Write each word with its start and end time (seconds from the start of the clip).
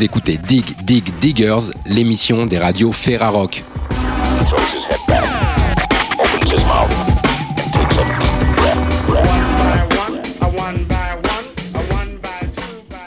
Vous 0.00 0.06
écoutez 0.06 0.38
Dig 0.38 0.82
Dig 0.82 1.12
Diggers, 1.20 1.72
l'émission 1.84 2.46
des 2.46 2.58
radios 2.58 2.90
Ferrarock. 2.90 3.62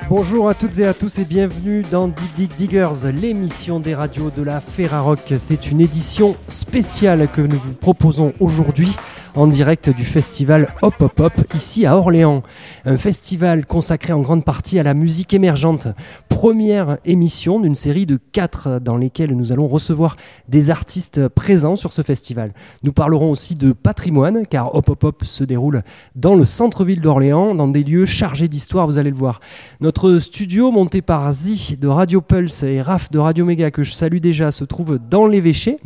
Bonjour 0.07 0.47
à 0.47 0.53
toutes 0.53 0.77
et 0.77 0.85
à 0.85 0.93
tous 0.93 1.17
et 1.17 1.25
bienvenue 1.25 1.81
dans 1.89 2.09
Dig 2.09 2.29
Dig 2.35 2.51
Diggers, 2.55 3.11
l'émission 3.11 3.79
des 3.79 3.95
radios 3.95 4.29
de 4.29 4.43
la 4.43 4.61
Ferrarock. 4.61 5.33
C'est 5.39 5.71
une 5.71 5.81
édition 5.81 6.35
spéciale 6.47 7.27
que 7.35 7.41
nous 7.41 7.57
vous 7.57 7.73
proposons 7.73 8.33
aujourd'hui 8.39 8.95
en 9.35 9.47
direct 9.47 9.89
du 9.89 10.05
festival 10.05 10.73
Hop 10.81 10.95
Hop 10.99 11.19
Hop 11.19 11.33
ici 11.55 11.85
à 11.85 11.97
Orléans. 11.97 12.43
Un 12.85 12.97
festival 12.97 13.65
consacré 13.65 14.13
en 14.13 14.21
grande 14.21 14.43
partie 14.43 14.77
à 14.79 14.83
la 14.83 14.93
musique 14.93 15.33
émergente. 15.33 15.87
Première 16.29 16.97
émission 17.05 17.59
d'une 17.59 17.75
série 17.75 18.05
de 18.05 18.19
quatre 18.31 18.79
dans 18.79 18.97
lesquelles 18.97 19.35
nous 19.35 19.51
allons 19.51 19.67
recevoir 19.67 20.17
des 20.49 20.69
artistes 20.69 21.27
présents 21.29 21.75
sur 21.75 21.93
ce 21.93 22.03
festival. 22.03 22.53
Nous 22.83 22.93
parlerons 22.93 23.31
aussi 23.31 23.55
de 23.55 23.71
patrimoine 23.71 24.45
car 24.45 24.75
Hop 24.75 24.89
Hop 24.89 25.03
Hop 25.03 25.23
se 25.25 25.43
déroule 25.43 25.83
dans 26.15 26.35
le 26.35 26.45
centre-ville 26.45 27.01
d'Orléans, 27.01 27.55
dans 27.55 27.67
des 27.67 27.83
lieux 27.83 28.05
chargés 28.05 28.47
d'histoire, 28.47 28.85
vous 28.85 28.97
allez 28.97 29.11
le 29.11 29.15
voir. 29.15 29.39
Notre 29.81 30.19
studio 30.19 30.71
monté 30.71 31.01
par 31.01 31.31
Zi 31.31 31.77
de 31.79 31.87
Radio 31.87 32.21
Pulse 32.21 32.63
et 32.63 32.81
Raph 32.81 33.09
de 33.11 33.19
Radio 33.19 33.45
Méga 33.45 33.71
que 33.71 33.83
je 33.83 33.93
salue 33.93 34.17
déjà 34.17 34.51
se 34.51 34.63
trouve 34.63 34.99
dans 35.09 35.25
l'évêché 35.25 35.79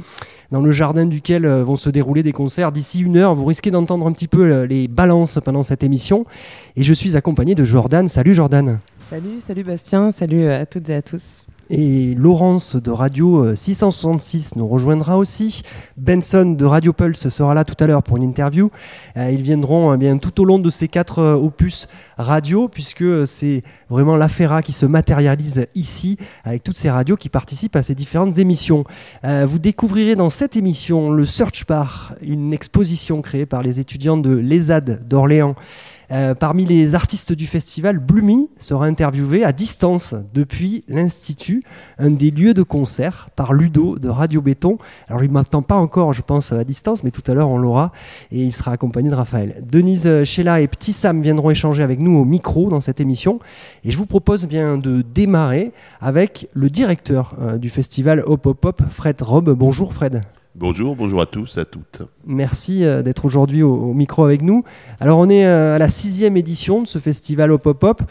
dans 0.51 0.61
le 0.61 0.71
jardin 0.71 1.05
duquel 1.05 1.45
euh, 1.45 1.63
vont 1.63 1.75
se 1.75 1.89
dérouler 1.89 2.23
des 2.23 2.31
concerts 2.31 2.71
d'ici 2.71 3.01
une 3.01 3.17
heure. 3.17 3.35
Vous 3.35 3.45
risquez 3.45 3.71
d'entendre 3.71 4.05
un 4.07 4.11
petit 4.11 4.27
peu 4.27 4.51
euh, 4.51 4.67
les 4.67 4.87
balances 4.87 5.39
pendant 5.43 5.63
cette 5.63 5.83
émission. 5.83 6.25
Et 6.75 6.83
je 6.83 6.93
suis 6.93 7.17
accompagné 7.17 7.55
de 7.55 7.63
Jordan. 7.63 8.07
Salut 8.07 8.33
Jordan. 8.33 8.79
Salut, 9.09 9.39
salut 9.39 9.63
Bastien, 9.63 10.11
salut 10.11 10.47
à 10.47 10.65
toutes 10.65 10.89
et 10.89 10.95
à 10.95 11.01
tous. 11.01 11.45
Et 11.69 12.15
Laurence 12.15 12.77
de 12.77 12.91
Radio 12.91 13.53
666 13.53 14.53
euh, 14.55 14.59
nous 14.59 14.67
rejoindra 14.67 15.17
aussi. 15.17 15.63
Benson 15.97 16.53
de 16.53 16.63
Radio 16.63 16.93
Pulse 16.93 17.27
sera 17.27 17.53
là 17.53 17.65
tout 17.65 17.75
à 17.83 17.87
l'heure 17.87 18.03
pour 18.03 18.15
une 18.15 18.23
interview. 18.23 18.71
Euh, 19.17 19.31
ils 19.31 19.41
viendront 19.41 19.93
eh 19.93 19.97
bien 19.97 20.17
tout 20.17 20.39
au 20.39 20.45
long 20.45 20.59
de 20.59 20.69
ces 20.69 20.87
quatre 20.87 21.19
euh, 21.19 21.35
opus 21.35 21.89
radio, 22.17 22.69
puisque 22.69 23.27
c'est 23.27 23.63
vraiment 23.89 24.15
l'affaire 24.15 24.61
qui 24.63 24.71
se 24.71 24.85
matérialise 24.85 25.67
ici 25.75 26.17
avec 26.45 26.63
toutes 26.63 26.77
ces 26.77 26.89
radios 26.89 27.17
qui 27.17 27.27
participent 27.27 27.75
à 27.75 27.83
ces 27.83 27.95
différentes 27.95 28.37
émissions. 28.37 28.85
vous 29.23 29.59
découvrirez 29.59 30.15
dans 30.15 30.29
cette 30.29 30.55
émission 30.55 31.11
le 31.11 31.25
Search 31.25 31.65
Bar, 31.67 32.15
une 32.21 32.53
exposition 32.53 33.21
créée 33.21 33.45
par 33.45 33.61
les 33.61 33.79
étudiants 33.79 34.17
de 34.17 34.31
l'ESAD 34.31 35.07
d'Orléans. 35.07 35.55
Euh, 36.11 36.35
parmi 36.35 36.65
les 36.65 36.95
artistes 36.95 37.33
du 37.33 37.47
festival, 37.47 37.99
Blumi 37.99 38.49
sera 38.57 38.85
interviewé 38.85 39.43
à 39.43 39.51
distance 39.51 40.15
depuis 40.33 40.83
l'Institut, 40.87 41.63
un 41.97 42.11
des 42.11 42.31
lieux 42.31 42.53
de 42.53 42.63
concert, 42.63 43.29
par 43.35 43.53
Ludo 43.53 43.99
de 43.99 44.07
Radio 44.07 44.41
Béton. 44.41 44.77
Alors 45.09 45.23
il 45.23 45.27
ne 45.27 45.33
m'attend 45.33 45.61
pas 45.61 45.75
encore, 45.75 46.13
je 46.13 46.21
pense, 46.21 46.51
à 46.53 46.63
distance, 46.63 47.03
mais 47.03 47.11
tout 47.11 47.23
à 47.27 47.33
l'heure 47.33 47.49
on 47.49 47.57
l'aura 47.57 47.91
et 48.31 48.43
il 48.43 48.51
sera 48.53 48.71
accompagné 48.71 49.09
de 49.09 49.15
Raphaël. 49.15 49.63
Denise 49.69 50.23
Sheila 50.23 50.61
et 50.61 50.67
Petit 50.67 50.93
Sam 50.93 51.21
viendront 51.21 51.49
échanger 51.49 51.83
avec 51.83 51.99
nous 51.99 52.17
au 52.17 52.25
micro 52.25 52.69
dans 52.69 52.81
cette 52.81 53.01
émission 53.01 53.39
et 53.83 53.91
je 53.91 53.97
vous 53.97 54.05
propose 54.05 54.47
bien 54.47 54.77
de 54.77 55.01
démarrer 55.01 55.71
avec 55.99 56.47
le 56.53 56.69
directeur 56.69 57.35
euh, 57.41 57.57
du 57.57 57.69
festival 57.69 58.23
Hop 58.25 58.45
Hop 58.45 58.65
Hop, 58.65 58.81
Fred 58.89 59.21
Rob. 59.21 59.49
Bonjour 59.51 59.93
Fred. 59.93 60.23
Bonjour, 60.59 60.95
bonjour 60.95 61.21
à 61.21 61.27
tous, 61.27 61.59
à 61.59 61.65
toutes. 61.65 62.01
Merci 62.25 62.83
euh, 62.83 63.03
d'être 63.03 63.25
aujourd'hui 63.25 63.61
au, 63.61 63.93
micro 63.93 64.23
avec 64.23 64.41
nous. 64.41 64.63
Alors 64.99 65.19
on 65.19 65.29
est 65.29 65.45
euh, 65.45 65.75
à 65.75 65.77
la 65.77 65.87
sixième 65.87 66.35
édition 66.35 66.81
de 66.81 66.87
ce 66.87 66.97
festival 66.97 67.51
Hop 67.51 67.67
Hop 67.67 67.83
Hop. 67.83 68.01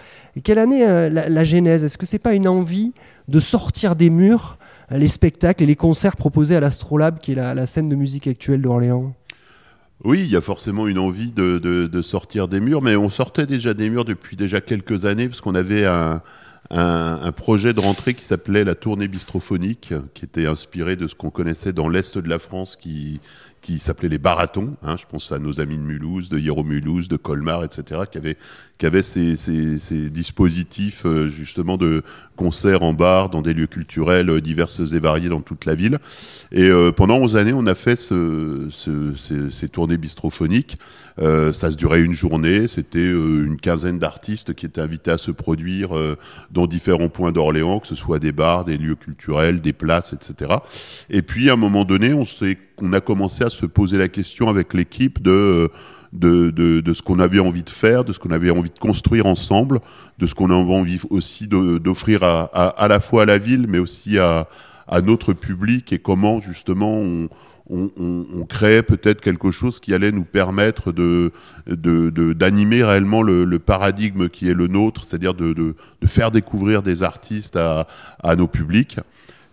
quelle 0.45 0.61
année 0.61 0.87
euh, 0.87 1.11
la, 1.11 1.45
genèse? 1.45 1.83
Est-ce 1.83 1.99
que 1.99 2.07
c'est 2.07 2.21
pas 2.21 2.35
une 2.35 2.47
envie 2.47 2.93
de 3.27 3.41
sortir 3.41 3.97
des 3.97 4.11
murs 4.11 4.59
les 4.93 5.09
spectacles 5.09 5.65
et 5.65 5.67
les 5.67 5.75
concerts 5.75 6.15
proposés 6.15 6.55
à 6.55 6.61
l'Astrolabe, 6.61 7.19
qui 7.19 7.33
est 7.33 7.35
la, 7.35 7.67
scène 7.67 7.89
de 7.89 7.97
musique 7.97 8.29
actuelle 8.29 8.63
d'Orléans? 8.63 9.13
Oui, 10.05 10.21
il 10.21 10.31
y 10.31 10.37
a 10.37 10.41
forcément 10.41 10.87
une 10.87 10.99
envie 10.99 11.33
de, 11.33 11.59
de, 11.59 12.03
sortir 12.03 12.47
des 12.47 12.61
murs, 12.61 12.81
mais 12.81 12.95
on 12.95 13.09
sortait 13.09 13.47
déjà 13.47 13.75
des 13.75 13.89
murs 13.89 14.05
depuis 14.05 14.37
déjà 14.37 14.61
quelques 14.61 15.05
années, 15.05 15.29
parce 15.29 15.41
qu'on 15.41 15.57
avait 15.57 15.85
un, 15.85 16.23
un, 16.71 17.33
projet 17.33 17.73
de 17.73 17.81
rentrée 17.81 18.15
qui 18.15 18.25
s'appelait 18.25 18.65
la 18.65 18.75
tournée 18.75 19.09
bistrophonique, 19.09 19.95
qui 20.15 20.25
était 20.25 20.47
inspiré 20.47 20.97
de 20.97 21.07
ce 21.07 21.15
qu'on 21.15 21.31
connaissait 21.31 21.73
dans 21.73 21.89
l'Est 21.89 22.19
de 22.19 22.29
la 22.29 22.39
France, 22.39 22.77
qui, 22.77 23.21
qui 23.67 23.81
s'appelait 23.81 24.09
les 24.09 24.19
Baratons. 24.19 24.77
Hein, 24.83 24.95
je 24.97 25.05
pense 25.11 25.33
à 25.33 25.41
nos 25.41 25.59
amis 25.61 25.77
de 25.77 25.83
Mulhouse, 25.83 26.29
de 26.29 26.39
Hierro-Mulhouse, 26.39 27.09
de 27.09 27.17
Colmar, 27.17 27.65
etc., 27.65 28.03
qui 28.11 28.17
avaient, 28.17 28.37
qui 28.79 28.87
ces, 29.03 29.37
ces, 29.37 30.11
dispositifs 30.11 31.05
euh, 31.05 31.27
justement 31.27 31.77
de 31.77 32.03
concerts 32.37 32.85
en 32.85 32.93
bar, 32.93 33.29
dans 33.29 33.43
des 33.43 33.55
lieux 33.55 33.67
culturels 33.67 34.31
euh, 34.31 34.41
divers 34.41 34.69
et 34.93 34.99
variés 35.01 35.29
dans 35.29 35.41
toute 35.41 35.65
la 35.65 35.75
ville. 35.75 35.99
Et 36.53 36.67
euh, 36.67 36.93
pendant 36.93 37.17
11 37.17 37.37
années, 37.37 37.53
on 37.53 37.67
a 37.67 37.75
fait 37.75 37.97
ce, 37.97 38.69
ce, 38.71 39.15
ces, 39.17 39.51
ces, 39.51 39.69
tournées 39.69 39.97
bistrophoniques. 39.97 40.77
Euh, 41.19 41.53
ça 41.53 41.71
se 41.71 41.77
durait 41.77 42.03
une 42.03 42.13
journée. 42.13 42.69
C'était 42.69 43.11
une 43.11 43.59
quinzaine 43.61 43.99
d'artistes 43.99 44.55
qui 44.55 44.67
étaient 44.67 44.81
invités 44.81 45.11
à 45.11 45.19
se 45.19 45.31
produire 45.31 45.91
dans 46.51 46.67
différents 46.67 47.09
points 47.09 47.33
d'Orléans, 47.33 47.81
que 47.81 47.87
ce 47.87 47.95
soit 47.95 48.19
des 48.19 48.33
bars, 48.33 48.65
des 48.65 48.77
lieux 48.77 48.97
culturels, 48.97 49.61
des 49.61 49.73
places, 49.73 50.13
etc. 50.13 50.57
Et 51.11 51.23
puis, 51.23 51.51
à 51.51 51.55
un 51.55 51.57
moment 51.57 51.85
donné, 51.85 52.13
on 52.13 52.25
s'est 52.25 52.59
on 52.83 52.93
a 52.93 53.01
commencé 53.01 53.45
à 53.45 53.51
se 53.51 53.67
poser 53.67 53.99
la 53.99 54.09
question 54.09 54.49
avec 54.49 54.75
l'équipe 54.75 55.23
de, 55.23 55.71
de, 56.13 56.51
de, 56.51 56.95
ce 56.95 57.03
qu'on 57.03 57.19
avait 57.19 57.39
envie 57.39 57.63
de 57.63 57.71
faire, 57.71 58.05
de 58.05 58.13
ce 58.13 58.19
qu'on 58.19 58.31
avait 58.31 58.51
envie 58.51 58.71
de 58.71 58.79
construire 58.79 59.27
ensemble, 59.27 59.81
de 60.19 60.27
ce 60.27 60.35
qu'on 60.35 60.51
avait 60.51 60.75
envie 60.75 61.01
aussi 61.11 61.47
d'offrir 61.49 62.23
à, 62.23 62.45
à, 62.45 62.89
la 62.89 63.01
fois 63.01 63.23
à 63.23 63.27
la 63.27 63.39
ville, 63.39 63.67
mais 63.69 63.79
aussi 63.79 64.19
à, 64.19 64.49
à 64.89 65.01
notre 65.01 65.33
public 65.33 65.93
et 65.93 65.99
comment 65.99 66.41
justement 66.41 66.99
on, 66.99 67.29
on, 67.69 67.91
on, 67.99 68.45
créait 68.45 68.83
peut-être 68.83 69.21
quelque 69.21 69.51
chose 69.51 69.81
qui 69.81 69.93
allait 69.93 70.13
nous 70.13 70.25
permettre 70.25 70.93
de 70.93 71.33
d'animer 71.67 72.85
réellement 72.85 73.23
le, 73.23 73.45
le, 73.45 73.59
paradigme 73.59 74.29
qui 74.29 74.49
est 74.49 74.55
le 74.55 74.69
nôtre, 74.69 75.05
c'est-à-dire 75.05 75.35
de, 75.35 75.53
de, 75.53 75.75
de, 76.01 76.07
faire 76.07 76.31
découvrir 76.31 76.83
des 76.83 77.03
artistes 77.03 77.57
à, 77.57 77.89
à 78.23 78.37
nos 78.37 78.47
publics. 78.47 78.99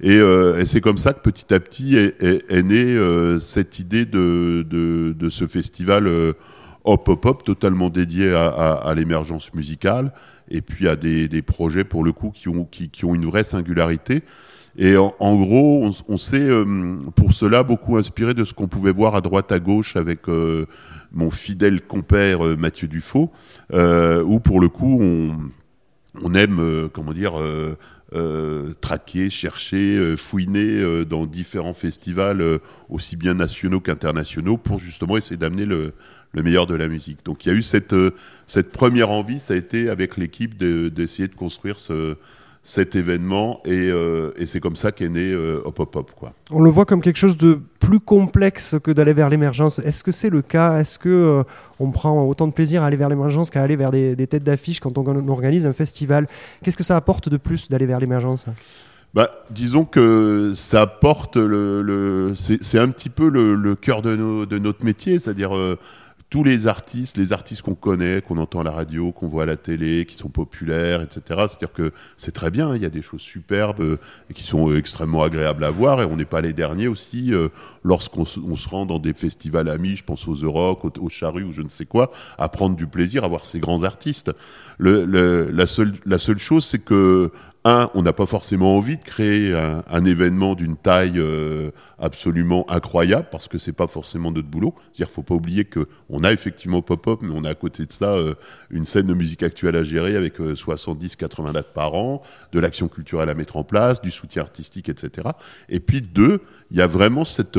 Euh, 0.03 0.59
et, 0.59 0.66
c'est 0.66 0.81
comme 0.81 0.97
ça 0.97 1.13
que 1.13 1.22
petit 1.22 1.53
à 1.53 1.59
petit 1.59 1.96
est, 1.96 2.22
est, 2.22 2.63
née 2.63 2.84
euh, 2.84 3.40
cette 3.40 3.79
idée 3.79 4.06
de, 4.06 4.66
de, 4.69 5.16
de, 5.18 5.30
ce 5.30 5.47
festival 5.47 6.07
euh, 6.07 6.34
Hop 6.84 7.07
Hop 7.07 7.25
Hop, 7.25 7.44
totalement 7.44 7.90
dédié 7.90 8.34
à, 8.34 8.47
à, 8.47 8.90
à 8.90 8.94
l'émergence 8.94 9.53
musicale, 9.53 10.12
et 10.50 10.62
puis 10.62 10.88
à 10.90 10.95
des, 10.95 11.28
des, 11.30 11.41
projets 11.41 11.85
pour 11.85 12.03
le 12.03 12.12
coup 12.12 12.31
qui 12.31 12.50
ont, 12.50 12.66
qui, 12.66 12.90
qui 12.90 13.06
ont 13.06 13.16
une 13.16 13.25
vraie 13.25 13.45
singularité. 13.45 14.24
Et 14.78 14.97
en, 14.97 15.35
gros, 15.35 15.91
on, 16.07 16.17
s'est 16.17 16.50
pour 17.16 17.34
cela 17.34 17.61
beaucoup 17.61 17.97
inspiré 17.97 18.34
de 18.34 18.44
ce 18.44 18.53
qu'on 18.56 18.67
pouvait 18.67 18.91
voir 18.91 19.13
à 19.13 19.22
droite 19.22 19.51
à 19.51 19.59
gauche 19.59 19.95
avec 19.95 20.22
mon 21.11 21.29
fidèle 21.29 21.81
compère 21.81 22.39
Mathieu 22.57 22.88
Dufaux, 22.88 23.31
où 23.72 24.39
pour 24.39 24.59
le 24.59 24.69
coup 24.69 25.00
on, 26.23 26.33
aime, 26.33 26.89
comment 26.91 27.13
dire, 27.13 27.33
euh, 28.16 28.73
traquer, 28.79 29.31
chercher, 29.31 29.97
euh, 29.97 30.16
fouiner 30.16 30.79
euh, 30.79 31.03
dans 31.03 31.25
différents 31.25 31.73
festivals, 31.73 32.59
aussi 32.88 33.16
bien 33.16 33.33
nationaux 33.33 33.79
qu'internationaux, 33.79 34.57
pour 34.57 34.79
justement 34.79 35.17
essayer 35.17 35.38
d'amener 35.38 35.66
le, 35.66 35.94
meilleur 36.35 36.67
de 36.67 36.75
la 36.75 36.88
musique. 36.88 37.25
Donc 37.25 37.44
il 37.44 37.50
y 37.50 37.51
a 37.51 37.56
eu 37.56 37.63
cette 37.63 38.72
première 38.72 39.09
envie, 39.09 39.39
ça 39.39 39.56
a 39.56 39.57
été 39.57 39.89
avec 39.89 40.17
l'équipe 40.17 40.56
d'essayer 40.57 41.28
de, 41.28 41.33
construire 41.33 41.79
ce, 41.79 42.16
cet 42.66 42.96
événement 42.96 43.62
et, 43.66 43.90
euh, 43.90 44.31
et 44.38 44.46
c'est 44.46 44.62
comme 44.62 44.78
ça 44.78 44.94
qu'est 44.94 45.09
né 45.09 45.34
euh, 45.34 45.62
Hop 45.65 45.80
Hop 45.81 45.95
Hop. 45.98 46.12
Quoi. 46.15 46.33
On 46.50 46.62
le 46.62 46.69
voit 46.69 46.86
comme 46.86 47.01
quelque 47.01 47.18
chose 47.18 47.38
de 47.38 47.60
plus 47.80 48.00
complexe 48.00 48.77
que 48.81 48.92
d'aller 48.92 49.12
vers 49.12 49.27
l'émergence. 49.27 49.80
Est-ce 49.80 50.01
que 50.01 50.13
c'est 50.13 50.30
le 50.30 50.42
cas? 50.42 50.80
Est-ce 50.80 50.98
que 50.98 51.10
euh, 51.10 51.44
on 51.81 51.92
prend 51.92 52.25
autant 52.25 52.48
de 52.48 52.54
plaisir 52.54 52.81
à 52.81 52.86
aller 52.86 52.95
vers 52.95 53.10
l'émergence 53.10 53.50
qu'à 53.50 53.62
aller 53.62 53.75
vers 53.75 53.92
des, 53.92 54.15
des 54.15 54.27
têtes 54.27 54.44
d'affiche 54.44 54.80
quand 54.80 54.98
on, 54.98 55.27
organise 55.27 55.65
un 55.65 55.74
festival? 55.74 56.27
Qu'est-ce 56.63 56.77
que 56.77 56.86
ça 56.86 56.95
apporte 56.95 57.27
de 57.27 57.36
plus 57.36 57.68
d'aller 57.68 57.86
vers 57.86 58.00
l'émergence? 58.00 58.45
Bah, 59.13 59.30
disons 59.51 59.83
que 59.83 60.54
ça 60.56 60.83
apporte 60.83 61.36
le, 61.36 61.81
le 61.81 62.33
c'est 62.36 62.80
un 62.80 62.88
petit 62.88 63.10
peu 63.10 63.27
le, 63.27 63.56
le 63.56 63.75
cœur 63.75 64.01
de, 64.01 64.15
nos, 64.15 64.45
de 64.45 64.57
notre 64.57 64.86
métier, 64.86 65.19
c'est-à-dire 65.19 65.51
tous 66.33 66.44
les 66.44 66.65
artistes, 66.65 67.15
les 67.15 67.31
artistes 67.31 67.62
qu'on 67.62 67.75
connaît, 67.75 68.24
qu'on 68.24 68.39
entend 68.39 68.62
à 68.62 68.63
la 68.63 68.71
radio, 68.71 69.12
qu'on 69.12 69.27
voit 69.27 69.44
à 69.44 69.45
la 69.45 69.56
télé, 69.56 70.03
qui 70.07 70.15
sont 70.15 70.30
populaires, 70.30 71.01
etc. 71.01 71.21
C'est-à-dire 71.27 71.71
que 71.71 71.91
c'est 72.18 72.31
très 72.31 72.50
bien, 72.50 72.75
il 72.75 72.81
y 72.81 72.88
a 72.88 72.89
des 72.89 73.03
choses 73.03 73.21
superbes 73.21 73.81
euh, 73.81 74.00
et 74.31 74.33
qui 74.33 74.41
sont 74.41 74.68
euh, 74.68 74.80
extrêmement 74.80 75.21
agréables 75.21 75.63
à 75.63 75.69
voir 75.69 76.01
et 76.01 76.06
on 76.06 76.15
n'est 76.15 76.25
pas 76.25 76.41
les 76.41 76.53
derniers 76.53 76.88
aussi 76.88 77.31
euh, 77.35 77.50
lorsqu'on 77.83 78.25
se 78.25 78.68
rend 78.68 78.88
dans 78.88 78.97
des 78.97 79.13
festivals 79.13 79.69
amis, 79.69 79.95
je 79.95 80.03
pense 80.03 80.27
aux 80.27 80.33
Euroc, 80.33 80.83
aux, 80.85 80.94
aux 81.01 81.09
Charrues 81.09 81.44
ou 81.44 81.53
je 81.53 81.62
ne 81.62 81.69
sais 81.69 81.85
quoi, 81.85 82.09
à 82.39 82.50
prendre 82.50 82.75
du 82.75 82.88
plaisir 82.88 83.24
à 83.24 83.27
voir 83.27 83.45
ces 83.45 83.59
grands 83.59 83.83
artistes. 83.83 84.31
La 84.79 85.68
seule 85.68 86.39
chose, 86.39 86.65
c'est 86.65 86.83
que 86.83 87.31
un, 87.65 87.89
on 87.94 88.01
n'a 88.01 88.12
pas 88.12 88.25
forcément 88.25 88.75
envie 88.77 88.98
de 88.98 89.04
créer 89.04 89.54
un, 89.54 90.06
événement 90.06 90.54
d'une 90.54 90.75
taille 90.75 91.18
euh, 91.18 91.71
absolument 91.98 92.69
incroyable 92.69 93.27
parce 93.31 93.48
que 93.48 93.57
c'est 93.57 93.71
pas 93.71 93.88
forcément 93.88 94.31
notre 94.31 94.50
boulot. 94.50 94.75
C'est-à-dire, 94.92 95.13
faut 95.13 95.24
pas 95.24 95.36
oublier 95.36 95.63
que 95.63 95.88
on 96.10 96.25
a 96.25 96.31
effectivement 96.33 96.81
pop-up, 96.81 97.19
mais 97.21 97.33
on 97.33 97.45
a 97.45 97.51
à 97.51 97.56
côté 97.56 97.86
de 97.86 97.92
ça 97.92 98.15
euh, 98.15 98.33
une 98.69 98.86
scène 98.86 99.07
de 99.07 99.13
musique 99.13 99.44
actuelle 99.44 99.77
à 99.77 99.83
gérer 99.86 100.18
avec 100.18 100.39
70-80 100.39 101.50
euh, 101.50 101.51
dates 101.54 101.74
par 101.74 101.94
an, 101.94 102.21
de 102.51 102.60
l'action 102.60 102.89
culturelle 102.89 103.30
à 103.30 103.33
mettre 103.33 103.56
en 103.56 103.63
place, 103.63 104.01
du 104.01 104.12
soutien 104.12 104.42
artistique, 104.42 104.89
etc. 104.89 105.30
Et 105.69 105.80
puis 105.80 106.01
deux, 106.01 106.42
il 106.71 106.77
y 106.77 106.81
a 106.81 106.88
vraiment 106.88 107.24
cette 107.24 107.57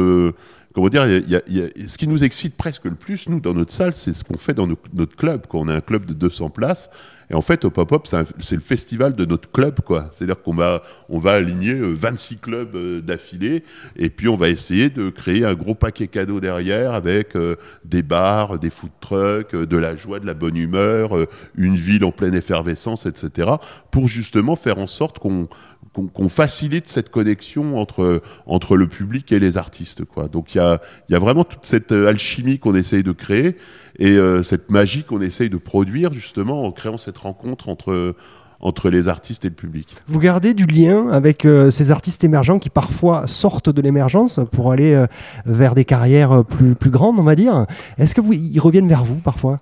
comment 0.74 0.88
dire, 0.88 1.04
ce 1.06 1.96
qui 1.96 2.08
nous 2.08 2.24
excite 2.24 2.56
presque 2.56 2.84
le 2.84 2.96
plus, 2.96 3.28
nous, 3.28 3.40
dans 3.40 3.54
notre 3.54 3.72
salle, 3.72 3.94
c'est 3.94 4.12
ce 4.12 4.24
qu'on 4.24 4.36
fait 4.36 4.54
dans 4.54 4.66
notre 4.66 5.16
club. 5.16 5.46
Quand 5.48 5.60
on 5.60 5.68
a 5.68 5.74
un 5.74 5.80
club 5.80 6.04
de 6.04 6.12
200 6.12 6.50
places, 6.50 6.90
et 7.30 7.34
en 7.34 7.42
fait, 7.42 7.64
au 7.64 7.70
pop-up, 7.70 8.06
c'est 8.06 8.54
le 8.54 8.60
festival 8.60 9.14
de 9.14 9.24
notre 9.24 9.50
club, 9.50 9.80
quoi. 9.80 10.10
C'est-à-dire 10.12 10.42
qu'on 10.42 10.54
va, 10.54 10.82
on 11.08 11.18
va 11.18 11.32
aligner 11.32 11.74
26 11.74 12.34
euh, 12.34 12.38
clubs 12.40 12.76
euh, 12.76 13.00
d'affilée, 13.00 13.64
et 13.96 14.10
puis 14.10 14.28
on 14.28 14.36
va 14.36 14.48
essayer 14.48 14.90
de 14.90 15.10
créer 15.10 15.44
un 15.44 15.54
gros 15.54 15.74
paquet 15.74 16.06
cadeau 16.06 16.40
derrière 16.40 16.92
avec 16.92 17.36
euh, 17.36 17.56
des 17.84 18.02
bars, 18.02 18.58
des 18.58 18.70
food 18.70 18.90
trucks, 19.00 19.56
de 19.56 19.76
la 19.76 19.96
joie, 19.96 20.20
de 20.20 20.26
la 20.26 20.34
bonne 20.34 20.56
humeur, 20.56 21.16
une 21.56 21.76
ville 21.76 22.04
en 22.04 22.12
pleine 22.12 22.34
effervescence, 22.34 23.06
etc. 23.06 23.52
Pour 23.90 24.08
justement 24.08 24.56
faire 24.56 24.78
en 24.78 24.86
sorte 24.86 25.18
qu'on 25.18 25.48
qu'on 25.92 26.28
facilite 26.28 26.88
cette 26.88 27.10
connexion 27.10 27.78
entre, 27.78 28.20
entre 28.46 28.76
le 28.76 28.88
public 28.88 29.30
et 29.30 29.38
les 29.38 29.56
artistes. 29.56 30.04
Quoi. 30.04 30.26
Donc 30.26 30.54
il 30.54 30.58
y 30.58 30.60
a, 30.60 30.80
y 31.08 31.14
a 31.14 31.20
vraiment 31.20 31.44
toute 31.44 31.64
cette 31.64 31.92
alchimie 31.92 32.58
qu'on 32.58 32.74
essaye 32.74 33.04
de 33.04 33.12
créer 33.12 33.56
et 33.98 34.16
euh, 34.16 34.42
cette 34.42 34.70
magie 34.70 35.04
qu'on 35.04 35.20
essaye 35.20 35.50
de 35.50 35.56
produire 35.56 36.12
justement 36.12 36.64
en 36.64 36.72
créant 36.72 36.98
cette 36.98 37.18
rencontre 37.18 37.68
entre 37.68 38.14
entre 38.60 38.88
les 38.88 39.08
artistes 39.08 39.44
et 39.44 39.48
le 39.48 39.54
public. 39.54 39.94
Vous 40.06 40.18
gardez 40.18 40.54
du 40.54 40.64
lien 40.64 41.08
avec 41.10 41.44
euh, 41.44 41.70
ces 41.70 41.90
artistes 41.90 42.24
émergents 42.24 42.58
qui 42.58 42.70
parfois 42.70 43.26
sortent 43.26 43.68
de 43.68 43.82
l'émergence 43.82 44.40
pour 44.52 44.72
aller 44.72 44.94
euh, 44.94 45.06
vers 45.44 45.74
des 45.74 45.84
carrières 45.84 46.44
plus, 46.46 46.74
plus 46.74 46.88
grandes, 46.88 47.20
on 47.20 47.24
va 47.24 47.34
dire. 47.34 47.66
Est-ce 47.98 48.14
que 48.14 48.22
vous, 48.22 48.32
ils 48.32 48.58
reviennent 48.60 48.88
vers 48.88 49.04
vous 49.04 49.16
parfois? 49.16 49.58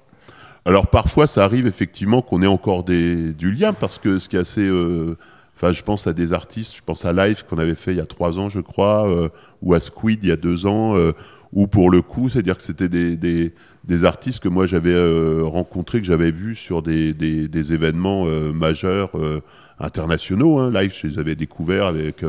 Alors 0.64 0.87
parfois, 0.87 1.26
ça 1.26 1.44
arrive 1.44 1.67
effectivement 1.67 2.23
qu'on 2.23 2.43
ait 2.43 2.46
encore 2.46 2.84
des, 2.84 3.32
du 3.32 3.50
lien 3.50 3.73
parce 3.73 3.99
que 3.99 4.20
ce 4.20 4.29
qui 4.29 4.37
est 4.37 4.40
assez 4.40 4.70
Enfin, 5.55 5.73
je 5.73 5.82
pense 5.82 6.08
à 6.08 6.12
des 6.12 6.32
artistes, 6.32 6.75
je 6.75 6.81
pense 6.84 7.05
à 7.05 7.12
Live 7.12 7.44
qu'on 7.49 7.58
avait 7.58 7.76
fait 7.76 7.93
il 7.93 7.99
y 7.99 8.00
a 8.00 8.06
trois 8.06 8.38
ans, 8.40 8.49
je 8.49 8.58
crois, 8.58 9.08
ou 9.61 9.75
à 9.75 9.81
Squid 9.81 10.19
il 10.23 10.29
y 10.29 10.32
a 10.32 10.37
deux 10.37 10.67
ans, 10.67 10.96
où 11.52 11.67
pour 11.67 11.90
le 11.90 12.02
coup, 12.02 12.29
c'est-à-dire 12.29 12.56
que 12.56 12.62
c'était 12.62 12.88
des, 12.88 13.17
des, 13.17 13.52
des, 13.84 14.05
artistes 14.05 14.40
que 14.40 14.49
moi 14.49 14.67
j'avais 14.67 14.94
euh, 14.94 15.43
rencontrés, 15.44 16.00
que 16.00 16.06
j'avais 16.06 16.31
vus 16.31 16.56
sur 16.56 16.82
des, 16.82 17.73
événements 17.73 18.26
euh, 18.26 18.52
majeurs 18.52 19.11
euh, 19.14 19.40
internationaux. 19.79 20.58
Hein. 20.58 20.70
Live, 20.73 20.94
je 21.00 21.08
les 21.08 21.19
avais 21.19 21.34
découverts 21.34 21.87
avec 21.87 22.25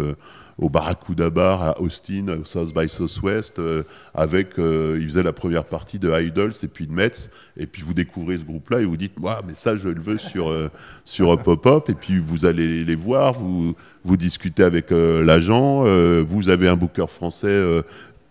au 0.59 0.69
Barracuda 0.69 1.31
Bar 1.31 1.63
à 1.63 1.81
Austin, 1.81 2.27
au 2.39 2.45
South 2.45 2.73
by 2.75 2.87
Southwest, 2.87 3.59
avec, 4.13 4.53
ils 4.57 5.07
faisaient 5.07 5.23
la 5.23 5.33
première 5.33 5.65
partie 5.65 5.97
de 5.97 6.11
Idols 6.11 6.53
et 6.61 6.67
puis 6.67 6.85
de 6.85 6.93
Metz, 6.93 7.31
et 7.57 7.65
puis 7.65 7.81
vous 7.81 7.95
découvrez 7.95 8.37
ce 8.37 8.45
groupe-là 8.45 8.81
et 8.81 8.85
vous 8.85 8.97
dites, 8.97 9.19
moi, 9.19 9.41
mais 9.47 9.55
ça, 9.55 9.75
je 9.75 9.89
le 9.89 9.99
veux 9.99 10.19
sur, 10.19 10.53
sur 11.03 11.41
Pop-Up, 11.41 11.89
et 11.89 11.95
puis 11.95 12.19
vous 12.19 12.45
allez 12.45 12.83
les 12.83 12.95
voir, 12.95 13.33
vous, 13.33 13.75
vous 14.03 14.17
discutez 14.17 14.63
avec 14.63 14.91
l'agent, 14.91 15.85
vous 16.23 16.49
avez 16.49 16.69
un 16.69 16.75
booker 16.75 17.07
français 17.07 17.83